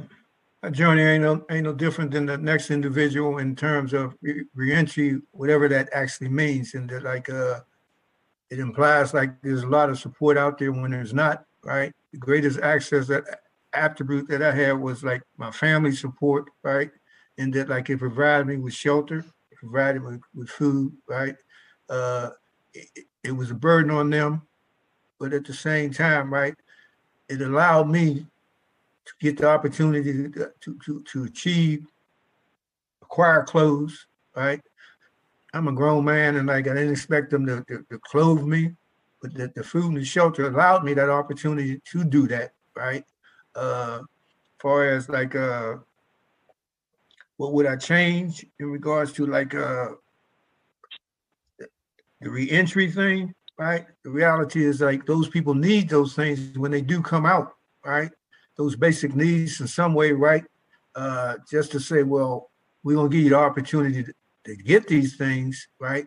a 0.63 0.71
journey 0.71 1.03
ain't 1.03 1.23
no, 1.23 1.45
ain't 1.51 1.65
no 1.65 1.73
different 1.73 2.11
than 2.11 2.27
the 2.27 2.39
next 2.39 2.71
individual 2.71 3.39
in 3.39 3.57
terms 3.57 3.93
of 3.93 4.15
re- 4.21 4.45
reentry, 4.55 5.21
whatever 5.33 5.69
that 5.69 5.89
actually 5.93 6.29
means. 6.29 6.75
And 6.75 6.89
that 6.91 7.03
like, 7.03 7.29
uh, 7.29 7.61
it 8.51 8.59
implies 8.59 9.15
like 9.15 9.41
there's 9.43 9.63
a 9.63 9.69
lot 9.69 9.91
of 9.91 9.99
support 9.99 10.37
out 10.37 10.59
there 10.59 10.73
when 10.73 10.91
there's 10.91 11.15
not, 11.15 11.45
right? 11.65 11.93
The 12.13 12.19
greatest 12.19 12.61
access 12.61 13.07
that 13.09 13.25
attribute 13.73 14.29
that 14.29 14.43
I 14.43 14.53
had 14.53 14.73
was 14.73 15.05
like 15.05 15.23
my 15.37 15.51
family 15.51 15.93
support, 15.93 16.47
right? 16.63 16.91
And 17.39 17.53
that 17.55 17.69
like 17.69 17.91
it 17.91 17.99
provided 17.99 18.47
me 18.47 18.57
with 18.57 18.75
shelter, 18.75 19.19
it 19.51 19.59
provided 19.59 20.03
me 20.03 20.19
with, 20.35 20.49
food, 20.49 20.93
right? 21.09 21.37
Uh, 21.89 22.31
it, 22.73 23.07
it 23.25 23.33
was 23.33 23.51
a 23.51 23.55
burden 23.55 23.91
on 23.91 24.11
them, 24.11 24.43
but 25.19 25.33
at 25.33 25.45
the 25.45 25.53
same 25.53 25.93
time, 25.93 26.33
right, 26.33 26.55
it 27.29 27.41
allowed 27.41 27.89
me 27.89 28.27
get 29.21 29.39
the 29.39 29.49
opportunity 29.49 30.31
to 30.31 30.53
to 30.61 31.03
to, 31.05 31.25
achieve, 31.25 31.87
acquire 33.03 33.43
clothes, 33.45 34.07
right? 34.35 34.61
I'm 35.55 35.69
a 35.69 35.73
grown 35.73 36.05
man, 36.05 36.37
and 36.37 36.49
like 36.49 36.69
I 36.69 36.75
didn't 36.75 36.93
expect 36.93 37.31
them 37.31 37.47
to, 37.47 37.65
to, 37.69 37.85
to 37.91 37.99
clothe 38.01 38.43
me, 38.43 38.73
but 39.23 39.35
the, 39.35 39.51
the 39.55 39.65
food 39.65 39.87
and 39.87 39.97
the 39.97 40.05
shelter 40.05 40.47
allowed 40.47 40.85
me 40.85 40.93
that 40.95 41.09
opportunity 41.09 41.81
to 41.93 42.05
do 42.05 42.29
that, 42.29 42.53
right? 42.75 43.05
Uh, 43.55 44.01
far 44.59 44.89
as 44.89 45.09
like 45.09 45.35
uh, 45.35 45.77
what 47.37 47.53
would 47.53 47.67
I 47.67 47.77
change 47.77 48.45
in 48.59 48.67
regards 48.71 49.13
to 49.15 49.27
like 49.27 49.55
uh, 49.55 49.89
the 52.21 52.31
reentry 52.31 52.91
thing, 52.91 53.35
right? 53.59 53.87
The 54.05 54.11
reality 54.11 54.65
is 54.65 54.81
like 54.81 55.07
those 55.07 55.29
people 55.29 55.55
need 55.55 55.89
those 55.89 56.15
things 56.15 56.59
when 56.59 56.71
they 56.71 56.81
do 56.81 57.03
come 57.03 57.27
out, 57.27 57.55
right? 57.85 58.11
Those 58.57 58.77
basic 58.77 59.15
needs 59.15 59.61
in 59.61 59.67
some 59.67 59.95
way, 59.95 60.13
right? 60.13 60.45
Uh, 60.95 61.37
just 61.51 61.73
to 61.73 61.81
say, 61.81 62.03
well, 62.03 62.51
we're 62.83 62.97
gonna 62.97 63.09
give 63.09 63.23
you 63.23 63.31
the 63.31 63.39
opportunity 63.39 64.03
to, 64.05 64.13
to 64.45 64.57
get 64.57 64.87
these 64.87 65.17
things, 65.17 65.69
right? 65.79 66.07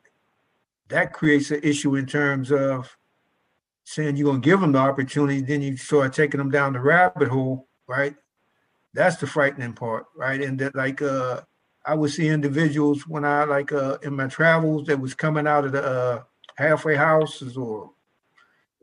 That 0.88 1.14
creates 1.14 1.52
an 1.52 1.60
issue 1.62 1.95
in 1.95 2.06
terms 2.06 2.52
of 2.52 2.95
saying 3.84 4.16
you're 4.16 4.32
gonna 4.32 4.39
give 4.39 4.62
them 4.62 4.72
the 4.72 4.80
opportunity, 4.80 5.41
then 5.41 5.62
you 5.62 5.78
start 5.78 6.14
taking 6.14 6.38
them 6.38 6.50
down 6.50 6.74
the 6.74 6.80
rabbit 6.80 7.28
hole, 7.28 7.68
right? 7.88 8.16
That's 8.93 9.18
the 9.18 9.28
frightening 9.28 9.74
part, 9.74 10.06
right? 10.16 10.41
And 10.41 10.58
that 10.60 10.76
like 10.76 11.02
uh 11.02 11.41
I 11.86 11.95
would 11.95 12.12
see 12.12 12.28
individuals 12.28 13.08
when 13.08 13.26
I 13.26 13.43
like 13.43 13.72
uh 13.72 13.97
in 14.04 14.16
my 14.16 14.28
travels 14.28 14.88
that 14.88 15.00
was 15.00 15.14
coming 15.14 15.47
out 15.47 15.66
of 15.66 15.72
the 15.72 15.84
uh 15.84 16.24
halfway 16.56 16.95
houses 16.95 17.58
or 17.58 17.91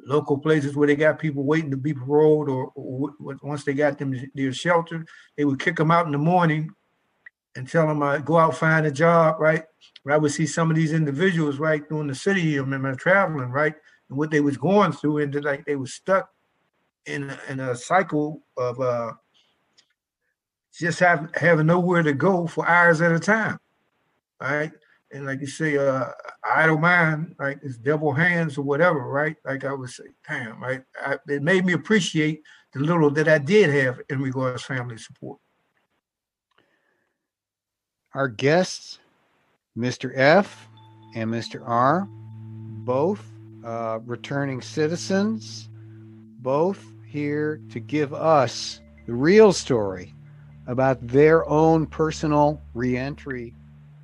local 0.07 0.39
places 0.39 0.77
where 0.77 0.87
they 0.87 0.97
got 0.97 1.19
people 1.19 1.43
waiting 1.43 1.71
to 1.71 1.77
be 1.77 1.93
paroled 1.93 2.49
or, 2.49 2.71
or 2.75 3.13
once 3.43 3.65
they 3.65 3.75
got 3.75 3.99
them 3.99 4.15
their 4.35 4.53
shelter, 4.53 5.05
they 5.37 5.45
would 5.45 5.61
kick 5.61 5.77
them 5.77 5.91
out 5.91 6.07
in 6.07 6.13
the 6.13 6.19
morning 6.19 6.71
and 7.57 7.69
tell 7.69 7.87
them 7.87 8.03
I 8.03 8.17
uh, 8.17 8.19
go 8.19 8.39
out 8.39 8.57
find 8.57 8.87
a 8.87 8.91
job, 8.91 9.41
right? 9.41 9.65
Where 10.03 10.15
I 10.15 10.19
would 10.19 10.31
see 10.31 10.47
some 10.47 10.71
of 10.71 10.77
these 10.77 10.93
individuals 10.93 11.59
right 11.59 11.87
doing 11.89 12.07
the 12.07 12.15
city 12.15 12.57
of 12.57 12.69
them 12.69 12.97
traveling, 12.97 13.51
right? 13.51 13.75
And 14.09 14.17
what 14.17 14.31
they 14.31 14.41
was 14.41 14.57
going 14.57 14.93
through 14.93 15.19
and 15.19 15.45
like 15.45 15.65
they 15.65 15.77
was 15.77 15.95
stuck 15.95 16.29
in 17.07 17.33
in 17.49 17.61
a 17.61 17.75
cycle 17.75 18.43
of 18.57 18.81
uh 18.81 19.13
just 20.79 21.01
have 21.01 21.31
having 21.35 21.67
nowhere 21.67 22.03
to 22.03 22.13
go 22.13 22.47
for 22.47 22.69
hours 22.69 23.01
at 23.01 23.13
a 23.13 23.19
time. 23.19 23.59
Right. 24.41 24.73
And 25.17 25.25
like 25.25 25.41
you 25.41 25.47
say, 25.47 25.79
uh, 25.79 26.11
I 26.45 26.67
don't 26.67 26.83
mind, 26.83 27.35
like 27.39 27.59
it's 27.63 27.79
devil 27.79 28.13
hands 28.13 28.59
or 28.59 28.63
whatever, 28.63 29.09
right? 29.09 29.35
Like 29.47 29.65
I 29.65 29.73
would 29.73 29.89
say, 29.89 30.05
damn, 30.29 30.63
right. 30.63 30.83
I, 31.03 31.17
it 31.27 31.43
made 31.43 31.65
me 31.65 31.73
appreciate 31.73 32.43
the 32.75 32.81
little 32.81 33.11
that 33.13 33.27
I 33.27 33.39
did 33.39 33.71
have 33.71 33.99
in 34.11 34.21
regards 34.21 34.63
to 34.63 34.75
family 34.75 34.99
support. 34.99 35.39
Our 38.13 38.29
guests, 38.29 38.99
Mr. 39.77 40.13
F 40.15 40.69
and 41.15 41.31
Mr. 41.31 41.67
R, 41.67 42.07
both 42.85 43.25
uh, 43.65 44.01
returning 44.05 44.61
citizens, 44.61 45.71
both 46.41 46.85
here 47.07 47.63
to 47.71 47.81
give 47.81 48.13
us 48.13 48.83
the 49.07 49.15
real 49.15 49.55
story 49.55 50.15
about 50.67 51.07
their 51.07 51.49
own 51.49 51.87
personal 51.87 52.61
reentry 52.75 53.55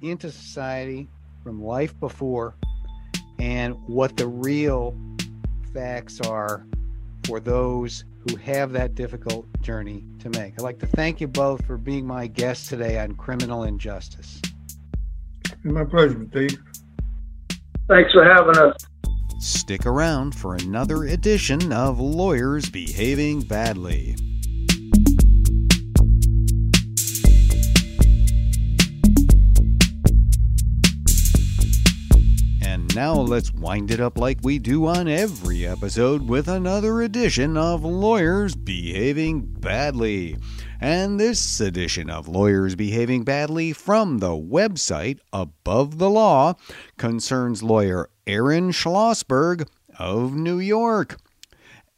into 0.03 0.31
society 0.31 1.09
from 1.43 1.63
life 1.63 1.99
before 1.99 2.55
and 3.39 3.75
what 3.87 4.17
the 4.17 4.27
real 4.27 4.97
facts 5.73 6.21
are 6.21 6.67
for 7.25 7.41
those 7.41 8.05
who 8.29 8.37
have 8.37 8.73
that 8.73 8.95
difficult 8.95 9.47
journey 9.63 10.05
to 10.21 10.31
make. 10.31 10.55
I'd 10.55 10.63
like 10.63 10.79
to 10.81 10.87
thank 10.87 11.21
you 11.21 11.29
both 11.29 11.65
for 11.65 11.77
being 11.77 12.07
my 12.07 12.27
guests 12.27 12.69
today 12.69 12.99
on 12.99 13.15
Criminal 13.15 13.65
Injustice. 13.65 14.41
And 15.65 15.73
my 15.73 15.85
pleasure, 15.85 16.15
Dave. 16.15 16.57
Thanks 17.89 18.13
for 18.13 18.25
having 18.25 18.57
us. 18.59 18.77
Stick 19.41 19.87
around 19.87 20.35
for 20.37 20.55
another 20.55 21.05
edition 21.05 21.73
of 21.73 21.99
Lawyers 21.99 22.71
Behaving 22.71 23.41
Badly. 23.41 24.17
Now 32.95 33.15
let's 33.15 33.53
wind 33.55 33.91
it 33.91 34.01
up 34.01 34.19
like 34.19 34.39
we 34.43 34.59
do 34.59 34.87
on 34.87 35.09
every 35.09 35.67
episode 35.67 36.29
with 36.29 36.47
another 36.47 37.01
edition 37.01 37.57
of 37.57 37.85
Lawyers 37.85 38.55
Behaving 38.55 39.41
Badly. 39.41 40.37
And 40.81 41.19
this 41.19 41.61
edition 41.61 42.11
of 42.11 42.29
Lawyers 42.29 42.75
Behaving 42.75 43.25
Badly 43.25 43.73
from 43.73 44.19
the 44.19 44.31
website 44.31 45.21
Above 45.33 45.99
the 45.99 46.11
Law 46.11 46.55
concerns 46.99 47.63
lawyer 47.63 48.11
Aaron 48.27 48.73
Schlossberg 48.73 49.67
of 49.99 50.35
New 50.35 50.59
York. 50.59 51.17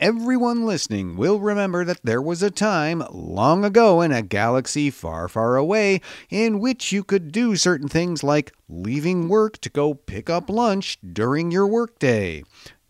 Everyone 0.04 0.66
listening 0.66 1.16
will 1.16 1.38
remember 1.38 1.82
that 1.82 2.04
there 2.04 2.20
was 2.20 2.42
a 2.42 2.50
time 2.50 3.02
long 3.10 3.64
ago 3.64 4.02
in 4.02 4.12
a 4.12 4.20
galaxy 4.20 4.90
far, 4.90 5.28
far 5.28 5.56
away 5.56 6.02
in 6.28 6.60
which 6.60 6.92
you 6.92 7.02
could 7.02 7.32
do 7.32 7.56
certain 7.56 7.88
things 7.88 8.22
like 8.22 8.52
leaving 8.68 9.30
work 9.30 9.56
to 9.62 9.70
go 9.70 9.94
pick 9.94 10.28
up 10.28 10.50
lunch 10.50 10.98
during 11.14 11.50
your 11.50 11.66
workday. 11.66 12.44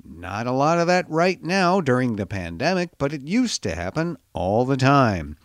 Not 0.05 0.49
a 0.49 0.51
lot 0.51 0.81
of 0.81 0.89
that 0.89 1.09
right 1.09 1.41
now 1.41 1.81
during 1.81 2.17
the 2.17 2.27
pandemic, 2.27 2.91
but 2.99 3.13
it 3.13 3.23
used 3.23 3.63
to 3.63 3.77
happen 3.77 4.17
all 4.33 4.65
the 4.65 4.77
time. 4.77 5.37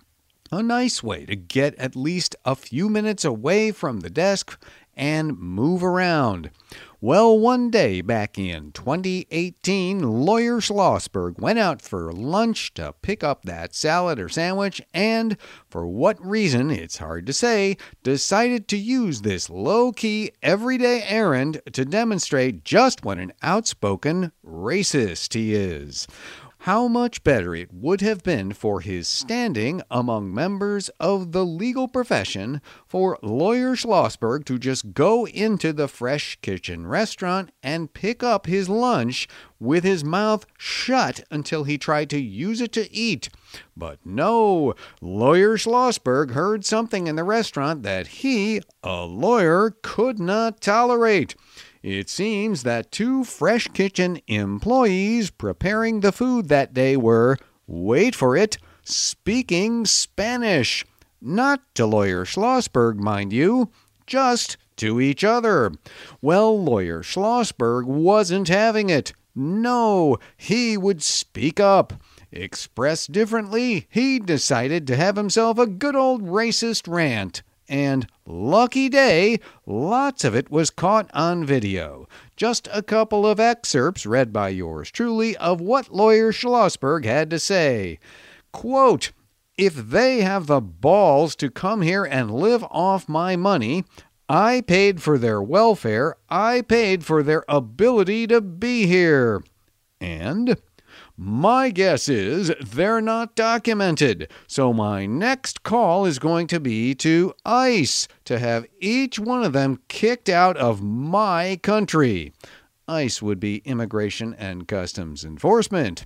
A 0.52 0.64
nice 0.64 1.04
way 1.04 1.28
to 1.28 1.36
get 1.36 1.76
at 1.76 1.96
least 1.96 2.36
a 2.46 2.56
few 2.56 2.90
minutes 2.90 3.24
away 3.24 3.72
from 3.72 4.00
the 4.00 4.10
desk 4.10 4.60
and 5.00 5.40
move 5.40 5.82
around. 5.82 6.52
Well, 7.02 7.40
one 7.40 7.72
day 7.72 8.02
back 8.02 8.38
in 8.38 8.74
2018, 8.74 10.02
lawyer 10.02 10.60
Schlossberg 10.60 11.40
went 11.40 11.58
out 11.58 11.82
for 11.82 12.12
lunch 12.12 12.74
to 12.74 12.94
pick 13.02 13.24
up 13.24 13.44
that 13.44 13.74
salad 13.74 14.20
or 14.20 14.28
sandwich, 14.28 14.82
and, 14.94 15.38
for 15.70 15.88
what 15.88 16.24
reason, 16.24 16.70
it's 16.70 16.98
hard 16.98 17.26
to 17.28 17.34
say, 17.34 17.78
decided 18.04 18.68
to 18.68 18.78
use 18.78 19.22
this 19.22 19.50
low 19.50 19.94
key, 19.94 20.32
everyday 20.44 21.02
errand 21.04 21.62
to 21.72 21.86
demonstrate 21.86 22.66
just 22.66 23.06
what 23.06 23.18
an 23.18 23.32
outspoken 23.42 24.34
racist 24.46 25.34
he 25.34 25.56
is 25.56 26.06
how 26.64 26.88
much 26.90 27.24
better 27.24 27.56
it 27.56 27.74
would 27.74 28.02
have 28.02 28.22
been 28.22 28.52
for 28.52 28.82
his 28.82 29.08
standing 29.08 29.82
among 29.90 30.34
members 30.34 30.90
of 31.00 31.32
the 31.32 31.46
legal 31.46 31.88
profession 31.88 32.62
for 32.86 33.18
lawyer 33.22 33.76
Schlossberg 33.76 34.44
to 34.46 34.60
just 34.60 34.94
go 34.94 35.26
into 35.28 35.72
the 35.72 35.88
Fresh 35.88 36.38
Kitchen 36.42 36.86
restaurant 36.86 37.52
and 37.64 37.94
pick 37.94 38.22
up 38.24 38.46
his 38.46 38.68
lunch 38.68 39.28
with 39.58 39.86
his 39.86 40.04
mouth 40.04 40.46
shut 40.58 41.24
until 41.32 41.64
he 41.64 41.78
tried 41.78 42.10
to 42.10 42.20
use 42.20 42.60
it 42.60 42.74
to 42.74 42.92
eat. 42.94 43.30
But 43.78 44.00
no, 44.06 44.74
lawyer 45.02 45.58
Schlossberg 45.58 46.32
heard 46.32 46.66
something 46.66 47.08
in 47.08 47.16
the 47.16 47.24
restaurant 47.24 47.84
that 47.84 48.08
he, 48.08 48.62
a 48.84 49.06
lawyer, 49.06 49.76
could 49.82 50.20
not 50.20 50.60
tolerate. 50.60 51.36
It 51.82 52.10
seems 52.10 52.64
that 52.64 52.92
two 52.92 53.24
Fresh 53.24 53.70
Kitchen 53.70 54.20
employees 54.28 55.30
preparing 55.30 56.02
the 56.02 56.12
food 56.12 56.50
that 56.50 56.74
day 56.74 56.98
were, 56.98 57.38
wait 57.68 58.16
for 58.16 58.36
it, 58.36 58.58
speaking 58.84 59.86
Spanish. 59.86 60.86
Not 61.22 61.62
to 61.76 61.86
lawyer 61.86 62.26
Schlossberg, 62.26 62.98
mind 62.98 63.32
you, 63.32 63.72
just 64.06 64.58
to 64.76 65.00
each 65.00 65.24
other. 65.24 65.72
Well, 66.22 66.62
lawyer 66.62 67.02
Schlossberg 67.02 67.86
wasn't 67.86 68.50
having 68.50 68.90
it. 68.90 69.14
No, 69.34 70.18
he 70.36 70.76
would 70.76 71.02
speak 71.02 71.62
up. 71.62 71.94
Expressed 72.30 73.14
differently, 73.14 73.88
he 73.90 74.20
decided 74.20 74.86
to 74.88 74.98
have 74.98 75.16
himself 75.16 75.58
a 75.58 75.66
good 75.66 75.96
old 75.96 76.24
racist 76.24 76.88
rant 76.88 77.42
and 77.70 78.08
lucky 78.26 78.90
day, 78.90 79.40
lots 79.66 80.24
of 80.24 80.36
it 80.36 80.50
was 80.52 80.70
caught 80.70 81.10
on 81.14 81.46
video. 81.46 82.08
Just 82.36 82.68
a 82.74 82.82
couple 82.82 83.26
of 83.26 83.40
excerpts 83.40 84.06
read 84.06 84.34
by 84.34 84.50
yours 84.50 84.92
truly 84.92 85.38
of 85.38 85.62
what 85.62 85.94
lawyer 85.94 86.32
Schlossberg 86.32 87.06
had 87.06 87.30
to 87.30 87.40
say. 87.40 88.00
Quote, 88.52 89.12
if 89.58 89.76
they 89.76 90.22
have 90.22 90.48
the 90.48 90.62
balls 90.62 91.36
to 91.36 91.50
come 91.50 91.82
here 91.82 92.06
and 92.06 92.34
live 92.34 92.64
off 92.72 93.08
my 93.08 93.36
money, 93.36 93.84
I 94.28 94.62
paid 94.62 95.02
for 95.02 95.18
their 95.18 95.42
welfare, 95.42 96.16
I 96.30 96.62
paid 96.62 97.04
for 97.04 97.24
their 97.24 97.44
ability 97.50 98.28
to 98.28 98.42
be 98.42 98.88
here. 98.88 99.44
And 100.00 100.56
My 101.22 101.70
guess 101.70 102.08
is 102.08 102.50
they're 102.62 103.02
not 103.02 103.36
documented. 103.36 104.32
So 104.48 104.72
my 104.72 105.06
next 105.06 105.64
call 105.64 106.06
is 106.06 106.18
going 106.18 106.48
to 106.48 106.62
be 106.62 106.96
to 106.96 107.34
ICE 107.44 108.08
to 108.24 108.40
have 108.40 108.66
each 108.80 109.20
one 109.20 109.44
of 109.44 109.52
them 109.52 109.82
kicked 109.90 110.30
out 110.30 110.56
of 110.56 110.82
my 110.82 111.60
country. 111.62 112.32
ICE 112.88 113.22
would 113.22 113.38
be 113.38 113.58
Immigration 113.66 114.34
and 114.36 114.66
Customs 114.66 115.26
Enforcement. 115.26 116.06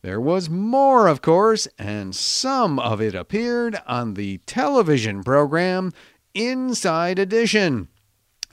There 0.00 0.18
was 0.18 0.48
more, 0.48 1.08
of 1.08 1.20
course, 1.20 1.68
and 1.78 2.16
some 2.16 2.78
of 2.78 3.02
it 3.02 3.14
appeared 3.14 3.78
on 3.86 4.14
the 4.14 4.38
television 4.46 5.22
program 5.22 5.92
Inside 6.32 7.18
Edition. 7.18 7.88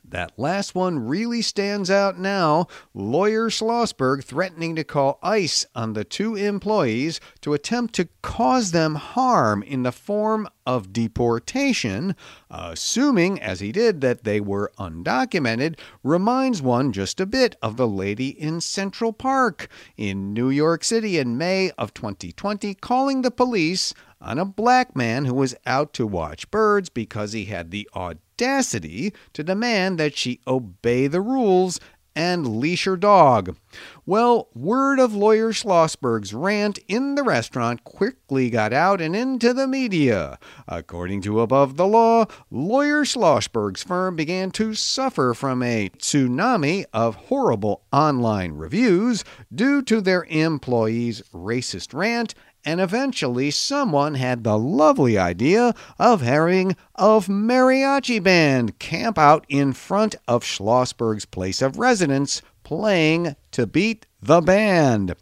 That 0.09 0.37
last 0.37 0.75
one 0.75 0.99
really 0.99 1.41
stands 1.41 1.89
out 1.89 2.19
now. 2.19 2.67
Lawyer 2.93 3.49
Schlossberg 3.49 4.23
threatening 4.23 4.75
to 4.75 4.83
call 4.83 5.19
ICE 5.23 5.65
on 5.73 5.93
the 5.93 6.03
two 6.03 6.35
employees 6.35 7.19
to 7.41 7.53
attempt 7.53 7.95
to 7.95 8.09
cause 8.21 8.71
them 8.71 8.95
harm 8.95 9.63
in 9.63 9.83
the 9.83 9.91
form 9.91 10.47
of 10.65 10.93
deportation, 10.93 12.15
assuming, 12.49 13.41
as 13.41 13.59
he 13.59 13.71
did, 13.71 14.01
that 14.01 14.23
they 14.23 14.39
were 14.39 14.71
undocumented, 14.77 15.79
reminds 16.03 16.61
one 16.61 16.91
just 16.91 17.19
a 17.19 17.25
bit 17.25 17.55
of 17.61 17.77
the 17.77 17.87
lady 17.87 18.29
in 18.29 18.61
Central 18.61 19.11
Park 19.11 19.67
in 19.97 20.33
New 20.33 20.49
York 20.49 20.83
City 20.83 21.17
in 21.17 21.37
May 21.37 21.71
of 21.71 21.93
2020 21.93 22.75
calling 22.75 23.21
the 23.21 23.31
police 23.31 23.93
on 24.21 24.39
a 24.39 24.45
black 24.45 24.95
man 24.95 25.25
who 25.25 25.33
was 25.33 25.55
out 25.65 25.93
to 25.93 26.07
watch 26.07 26.49
birds 26.49 26.89
because 26.89 27.33
he 27.33 27.45
had 27.45 27.71
the 27.71 27.89
audacity 27.95 28.21
to 28.37 29.43
demand 29.43 29.97
that 29.99 30.17
she 30.17 30.41
obey 30.47 31.07
the 31.07 31.21
rules 31.21 31.79
and 32.15 32.59
leash 32.59 32.85
her 32.85 32.95
dog. 32.95 33.57
Well, 34.05 34.47
word 34.53 34.99
of 34.99 35.13
lawyer 35.13 35.51
Schlossberg's 35.51 36.33
rant 36.33 36.79
in 36.87 37.15
the 37.15 37.23
restaurant 37.23 37.83
quickly 37.83 38.49
got 38.49 38.71
out 38.71 39.01
and 39.01 39.15
into 39.15 39.53
the 39.53 39.67
media. 39.67 40.39
According 40.67 41.21
to 41.23 41.41
Above 41.41 41.75
the 41.75 41.87
Law, 41.87 42.25
lawyer 42.49 43.03
Schlossberg's 43.03 43.83
firm 43.83 44.15
began 44.15 44.51
to 44.51 44.73
suffer 44.73 45.33
from 45.33 45.61
a 45.61 45.89
tsunami 45.89 46.85
of 46.93 47.15
horrible 47.15 47.83
online 47.91 48.53
reviews 48.53 49.23
due 49.53 49.81
to 49.81 49.99
their 49.99 50.23
employees' 50.25 51.21
racist 51.33 51.93
rant 51.93 52.33
and 52.65 52.81
eventually 52.81 53.51
someone 53.51 54.15
had 54.15 54.43
the 54.43 54.57
lovely 54.57 55.17
idea 55.17 55.73
of 55.99 56.21
having 56.21 56.75
a 56.95 57.19
mariachi 57.21 58.21
band 58.21 58.79
camp 58.79 59.17
out 59.17 59.45
in 59.47 59.71
front 59.71 60.15
of 60.27 60.43
Schlossberg's 60.43 61.25
place 61.25 61.61
of 61.61 61.77
residence 61.77 62.41
playing 62.63 63.35
to 63.51 63.67
beat 63.67 64.05
the 64.21 64.41
band. 64.41 65.15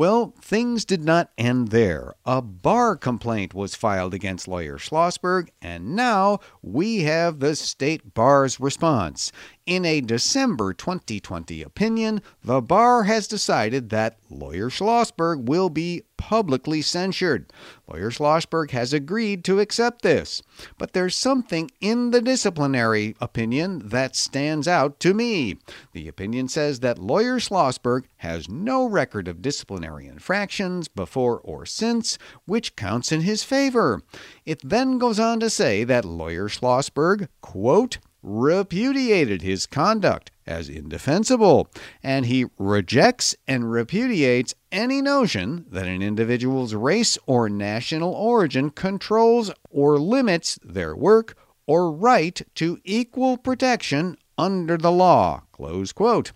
Well, 0.00 0.32
things 0.40 0.86
did 0.86 1.04
not 1.04 1.30
end 1.36 1.68
there. 1.68 2.14
A 2.24 2.40
bar 2.40 2.96
complaint 2.96 3.52
was 3.52 3.74
filed 3.74 4.14
against 4.14 4.48
lawyer 4.48 4.78
Schlossberg, 4.78 5.50
and 5.60 5.94
now 5.94 6.38
we 6.62 7.00
have 7.00 7.40
the 7.40 7.54
state 7.54 8.14
bar's 8.14 8.58
response. 8.58 9.30
In 9.66 9.84
a 9.84 10.00
December 10.00 10.72
2020 10.72 11.62
opinion, 11.62 12.22
the 12.42 12.62
bar 12.62 13.02
has 13.02 13.28
decided 13.28 13.90
that 13.90 14.16
lawyer 14.30 14.70
Schlossberg 14.70 15.44
will 15.44 15.68
be 15.68 16.04
publicly 16.16 16.82
censured. 16.82 17.50
Lawyer 17.88 18.10
Schlossberg 18.10 18.70
has 18.72 18.92
agreed 18.92 19.42
to 19.44 19.58
accept 19.58 20.02
this. 20.02 20.42
But 20.76 20.92
there's 20.92 21.16
something 21.16 21.70
in 21.80 22.10
the 22.10 22.20
disciplinary 22.20 23.16
opinion 23.20 23.88
that 23.88 24.14
stands 24.14 24.68
out 24.68 25.00
to 25.00 25.14
me. 25.14 25.56
The 25.92 26.08
opinion 26.08 26.48
says 26.48 26.80
that 26.80 26.98
lawyer 26.98 27.38
Schlossberg 27.38 28.04
has 28.18 28.48
no 28.48 28.84
record 28.84 29.28
of 29.28 29.40
disciplinary 29.40 29.89
infractions 29.98 30.86
before 30.86 31.40
or 31.40 31.64
since, 31.64 32.18
which 32.44 32.76
counts 32.76 33.10
in 33.10 33.22
his 33.22 33.42
favor. 33.42 34.02
It 34.44 34.60
then 34.62 34.98
goes 34.98 35.18
on 35.18 35.40
to 35.40 35.48
say 35.48 35.84
that 35.84 36.04
lawyer 36.04 36.48
Schlossberg, 36.48 37.28
quote, 37.40 37.98
repudiated 38.22 39.42
his 39.42 39.66
conduct 39.66 40.30
as 40.46 40.68
indefensible, 40.68 41.68
and 42.02 42.26
he 42.26 42.44
rejects 42.58 43.34
and 43.46 43.70
repudiates 43.70 44.54
any 44.70 45.00
notion 45.00 45.64
that 45.70 45.86
an 45.86 46.02
individual's 46.02 46.74
race 46.74 47.16
or 47.26 47.48
national 47.48 48.12
origin 48.12 48.70
controls 48.70 49.50
or 49.70 49.98
limits 49.98 50.58
their 50.62 50.94
work 50.94 51.36
or 51.66 51.90
right 51.90 52.42
to 52.54 52.78
equal 52.84 53.36
protection 53.36 54.16
under 54.36 54.76
the 54.76 54.92
law. 54.92 55.42
Close 55.52 55.92
quote. 55.92 56.32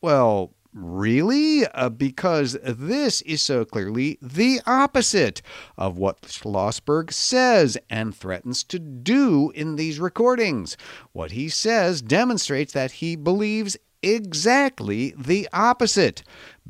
Well, 0.00 0.54
Really? 0.80 1.66
Uh, 1.66 1.88
because 1.88 2.56
this 2.62 3.20
is 3.22 3.42
so 3.42 3.64
clearly 3.64 4.16
the 4.22 4.60
opposite 4.64 5.42
of 5.76 5.98
what 5.98 6.22
Schlossberg 6.22 7.12
says 7.12 7.76
and 7.90 8.14
threatens 8.14 8.62
to 8.64 8.78
do 8.78 9.50
in 9.56 9.74
these 9.74 9.98
recordings. 9.98 10.76
What 11.10 11.32
he 11.32 11.48
says 11.48 12.00
demonstrates 12.00 12.72
that 12.74 12.92
he 12.92 13.16
believes 13.16 13.76
exactly 14.04 15.14
the 15.18 15.48
opposite. 15.52 16.22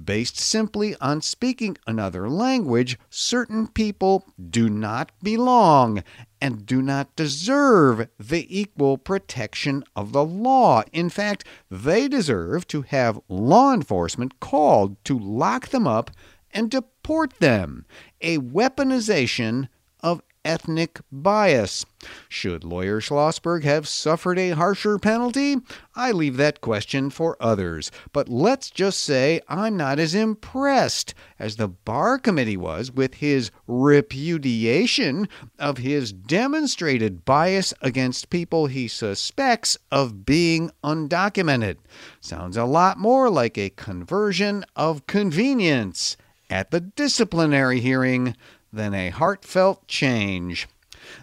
Based 0.02 0.38
simply 0.38 0.94
on 1.02 1.20
speaking 1.20 1.76
another 1.86 2.30
language, 2.30 2.98
certain 3.11 3.66
people 3.68 4.24
do 4.48 4.70
not 4.70 5.12
belong 5.22 6.02
and 6.41 6.66
do 6.66 6.82
not 6.82 7.14
deserve 7.16 8.09
the 8.18 8.47
equal 8.61 8.99
protection 8.99 9.84
of 9.97 10.12
the 10.12 10.24
law. 10.24 10.82
In 10.93 11.11
fact, 11.11 11.45
they 11.70 12.09
deserve 12.09 12.66
to 12.68 12.82
have 12.82 13.20
law 13.28 13.72
enforcement 13.72 14.41
called 14.41 15.03
to 15.05 15.18
lock 15.18 15.68
them 15.68 15.86
up 15.86 16.11
and 16.53 16.70
deport 16.70 17.34
them. 17.41 17.84
A 18.20 18.39
weaponization 18.39 19.68
ethnic 20.49 20.99
bias. 21.12 21.84
Should 22.26 22.64
lawyer 22.64 23.03
Schlossberg 23.03 23.64
have 23.64 23.86
suffered 23.86 24.38
a 24.38 24.51
harsher 24.51 24.99
penalty? 24.99 25.57
I 25.94 26.11
leave 26.11 26.38
that 26.38 26.62
question 26.62 27.11
for 27.11 27.36
others. 27.38 27.92
But 28.14 28.30
let's 28.30 28.70
just 28.70 29.03
say 29.03 29.42
I'm 29.46 29.76
not 29.76 29.99
as 29.99 30.14
impressed 30.14 31.12
as 31.38 31.57
the 31.57 31.68
Bar 31.68 32.18
Committee 32.18 32.57
was 32.57 32.90
with 32.90 33.16
his 33.16 33.51
repudiation 33.66 35.28
of 35.59 35.76
his 35.76 36.14
demonstrated 36.14 37.26
bias 37.26 37.74
against 37.82 38.30
people 38.30 38.66
he 38.66 38.88
suspects 38.88 39.76
of 39.92 40.24
being 40.24 40.70
undocumented. 40.82 41.76
Sounds 42.22 42.57
a 42.57 42.64
lot 42.64 42.96
more 42.96 43.28
like 43.28 43.59
a 43.59 43.68
conversion 43.68 44.64
of 44.74 45.07
convenience 45.07 46.16
at 46.51 46.70
the 46.70 46.80
disciplinary 46.80 47.80
hearing 47.80 48.34
than 48.73 48.95
a 48.95 49.11
heartfelt 49.11 49.87
change. 49.87 50.69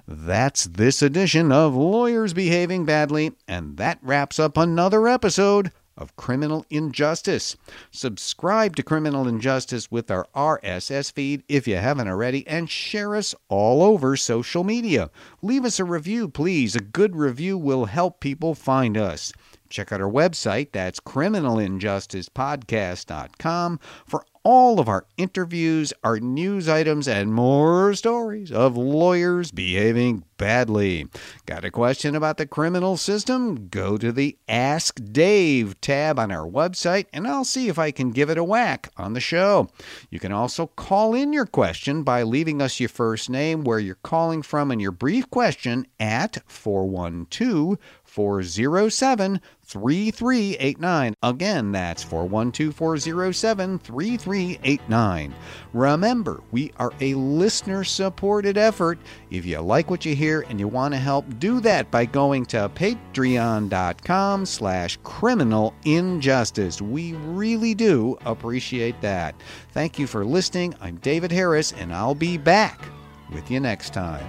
That's 0.07 0.65
this 0.65 1.01
edition 1.01 1.51
of 1.51 1.75
Lawyers 1.75 2.33
Behaving 2.33 2.85
Badly, 2.85 3.33
and 3.47 3.77
that 3.77 3.99
wraps 4.01 4.39
up 4.39 4.57
another 4.57 5.07
episode 5.07 5.71
of 5.97 6.15
Criminal 6.15 6.65
Injustice. 6.69 7.55
Subscribe 7.91 8.75
to 8.75 8.83
Criminal 8.83 9.27
Injustice 9.27 9.89
with 9.89 10.11
our 10.11 10.27
RSS 10.35 11.11
feed 11.11 11.43
if 11.47 11.67
you 11.67 11.77
haven't 11.77 12.07
already, 12.07 12.45
and 12.47 12.69
share 12.69 13.15
us 13.15 13.33
all 13.47 13.81
over 13.81 14.17
social 14.17 14.63
media. 14.63 15.09
Leave 15.41 15.65
us 15.65 15.79
a 15.79 15.85
review, 15.85 16.27
please. 16.27 16.75
A 16.75 16.81
good 16.81 17.15
review 17.15 17.57
will 17.57 17.85
help 17.85 18.19
people 18.19 18.55
find 18.55 18.97
us. 18.97 19.31
Check 19.69 19.91
out 19.91 20.01
our 20.01 20.11
website, 20.11 20.71
that's 20.71 20.99
criminalinjusticepodcast.com, 20.99 23.79
for 24.05 24.25
all 24.45 24.79
of 24.79 24.87
our 24.87 25.05
interviews, 25.17 25.91
our 26.03 26.19
news 26.19 26.69
items, 26.69 27.07
and 27.07 27.33
more 27.33 27.95
stories 27.95 28.51
of 28.51 28.77
lawyers 28.77 29.49
behaving 29.51 30.23
badly. 30.37 31.07
Got 31.47 31.65
a 31.65 31.71
question 31.71 32.15
about 32.15 32.37
the 32.37 32.45
criminal 32.45 32.95
system? 32.95 33.69
Go 33.69 33.97
to 33.97 34.11
the 34.11 34.37
Ask 34.47 35.01
Dave 35.11 35.81
tab 35.81 36.19
on 36.19 36.31
our 36.31 36.47
website, 36.47 37.07
and 37.11 37.27
I'll 37.27 37.43
see 37.43 37.69
if 37.69 37.79
I 37.79 37.89
can 37.89 38.11
give 38.11 38.29
it 38.29 38.37
a 38.37 38.43
whack 38.43 38.91
on 38.97 39.13
the 39.13 39.19
show. 39.19 39.67
You 40.11 40.19
can 40.19 40.31
also 40.31 40.67
call 40.67 41.15
in 41.15 41.33
your 41.33 41.47
question 41.47 42.03
by 42.03 42.21
leaving 42.21 42.61
us 42.61 42.79
your 42.79 42.89
first 42.89 43.29
name, 43.29 43.63
where 43.63 43.79
you're 43.79 43.95
calling 43.95 44.43
from, 44.43 44.69
and 44.69 44.79
your 44.79 44.91
brief 44.91 45.27
question 45.31 45.87
at 45.99 46.37
412 46.45 47.79
407 48.15 49.41
3389. 49.63 51.15
Again, 51.21 51.71
that's 51.73 52.01
412 52.01 52.73
407 52.73 53.79
3389. 53.79 55.35
Remember, 55.73 56.41
we 56.51 56.71
are 56.77 56.93
a 57.01 57.13
listener 57.15 57.83
supported 57.83 58.57
effort. 58.57 58.99
If 59.31 59.45
you 59.45 59.59
like 59.59 59.89
what 59.89 60.05
you 60.05 60.15
hear 60.15 60.45
and 60.47 60.61
you 60.61 60.69
want 60.69 60.93
to 60.93 60.99
help, 60.99 61.25
do 61.39 61.59
that 61.59 61.91
by 61.91 62.05
going 62.05 62.45
to 62.47 62.69
patreon.com 62.73 64.45
slash 64.45 64.97
criminal 65.03 65.73
injustice. 65.83 66.81
We 66.81 67.13
really 67.13 67.73
do 67.73 68.17
appreciate 68.25 69.01
that. 69.01 69.35
Thank 69.71 69.99
you 69.99 70.07
for 70.07 70.23
listening. 70.23 70.73
I'm 70.79 70.95
David 70.97 71.33
Harris, 71.33 71.73
and 71.73 71.93
I'll 71.93 72.15
be 72.15 72.37
back 72.37 72.87
with 73.33 73.51
you 73.51 73.59
next 73.59 73.93
time. 73.93 74.25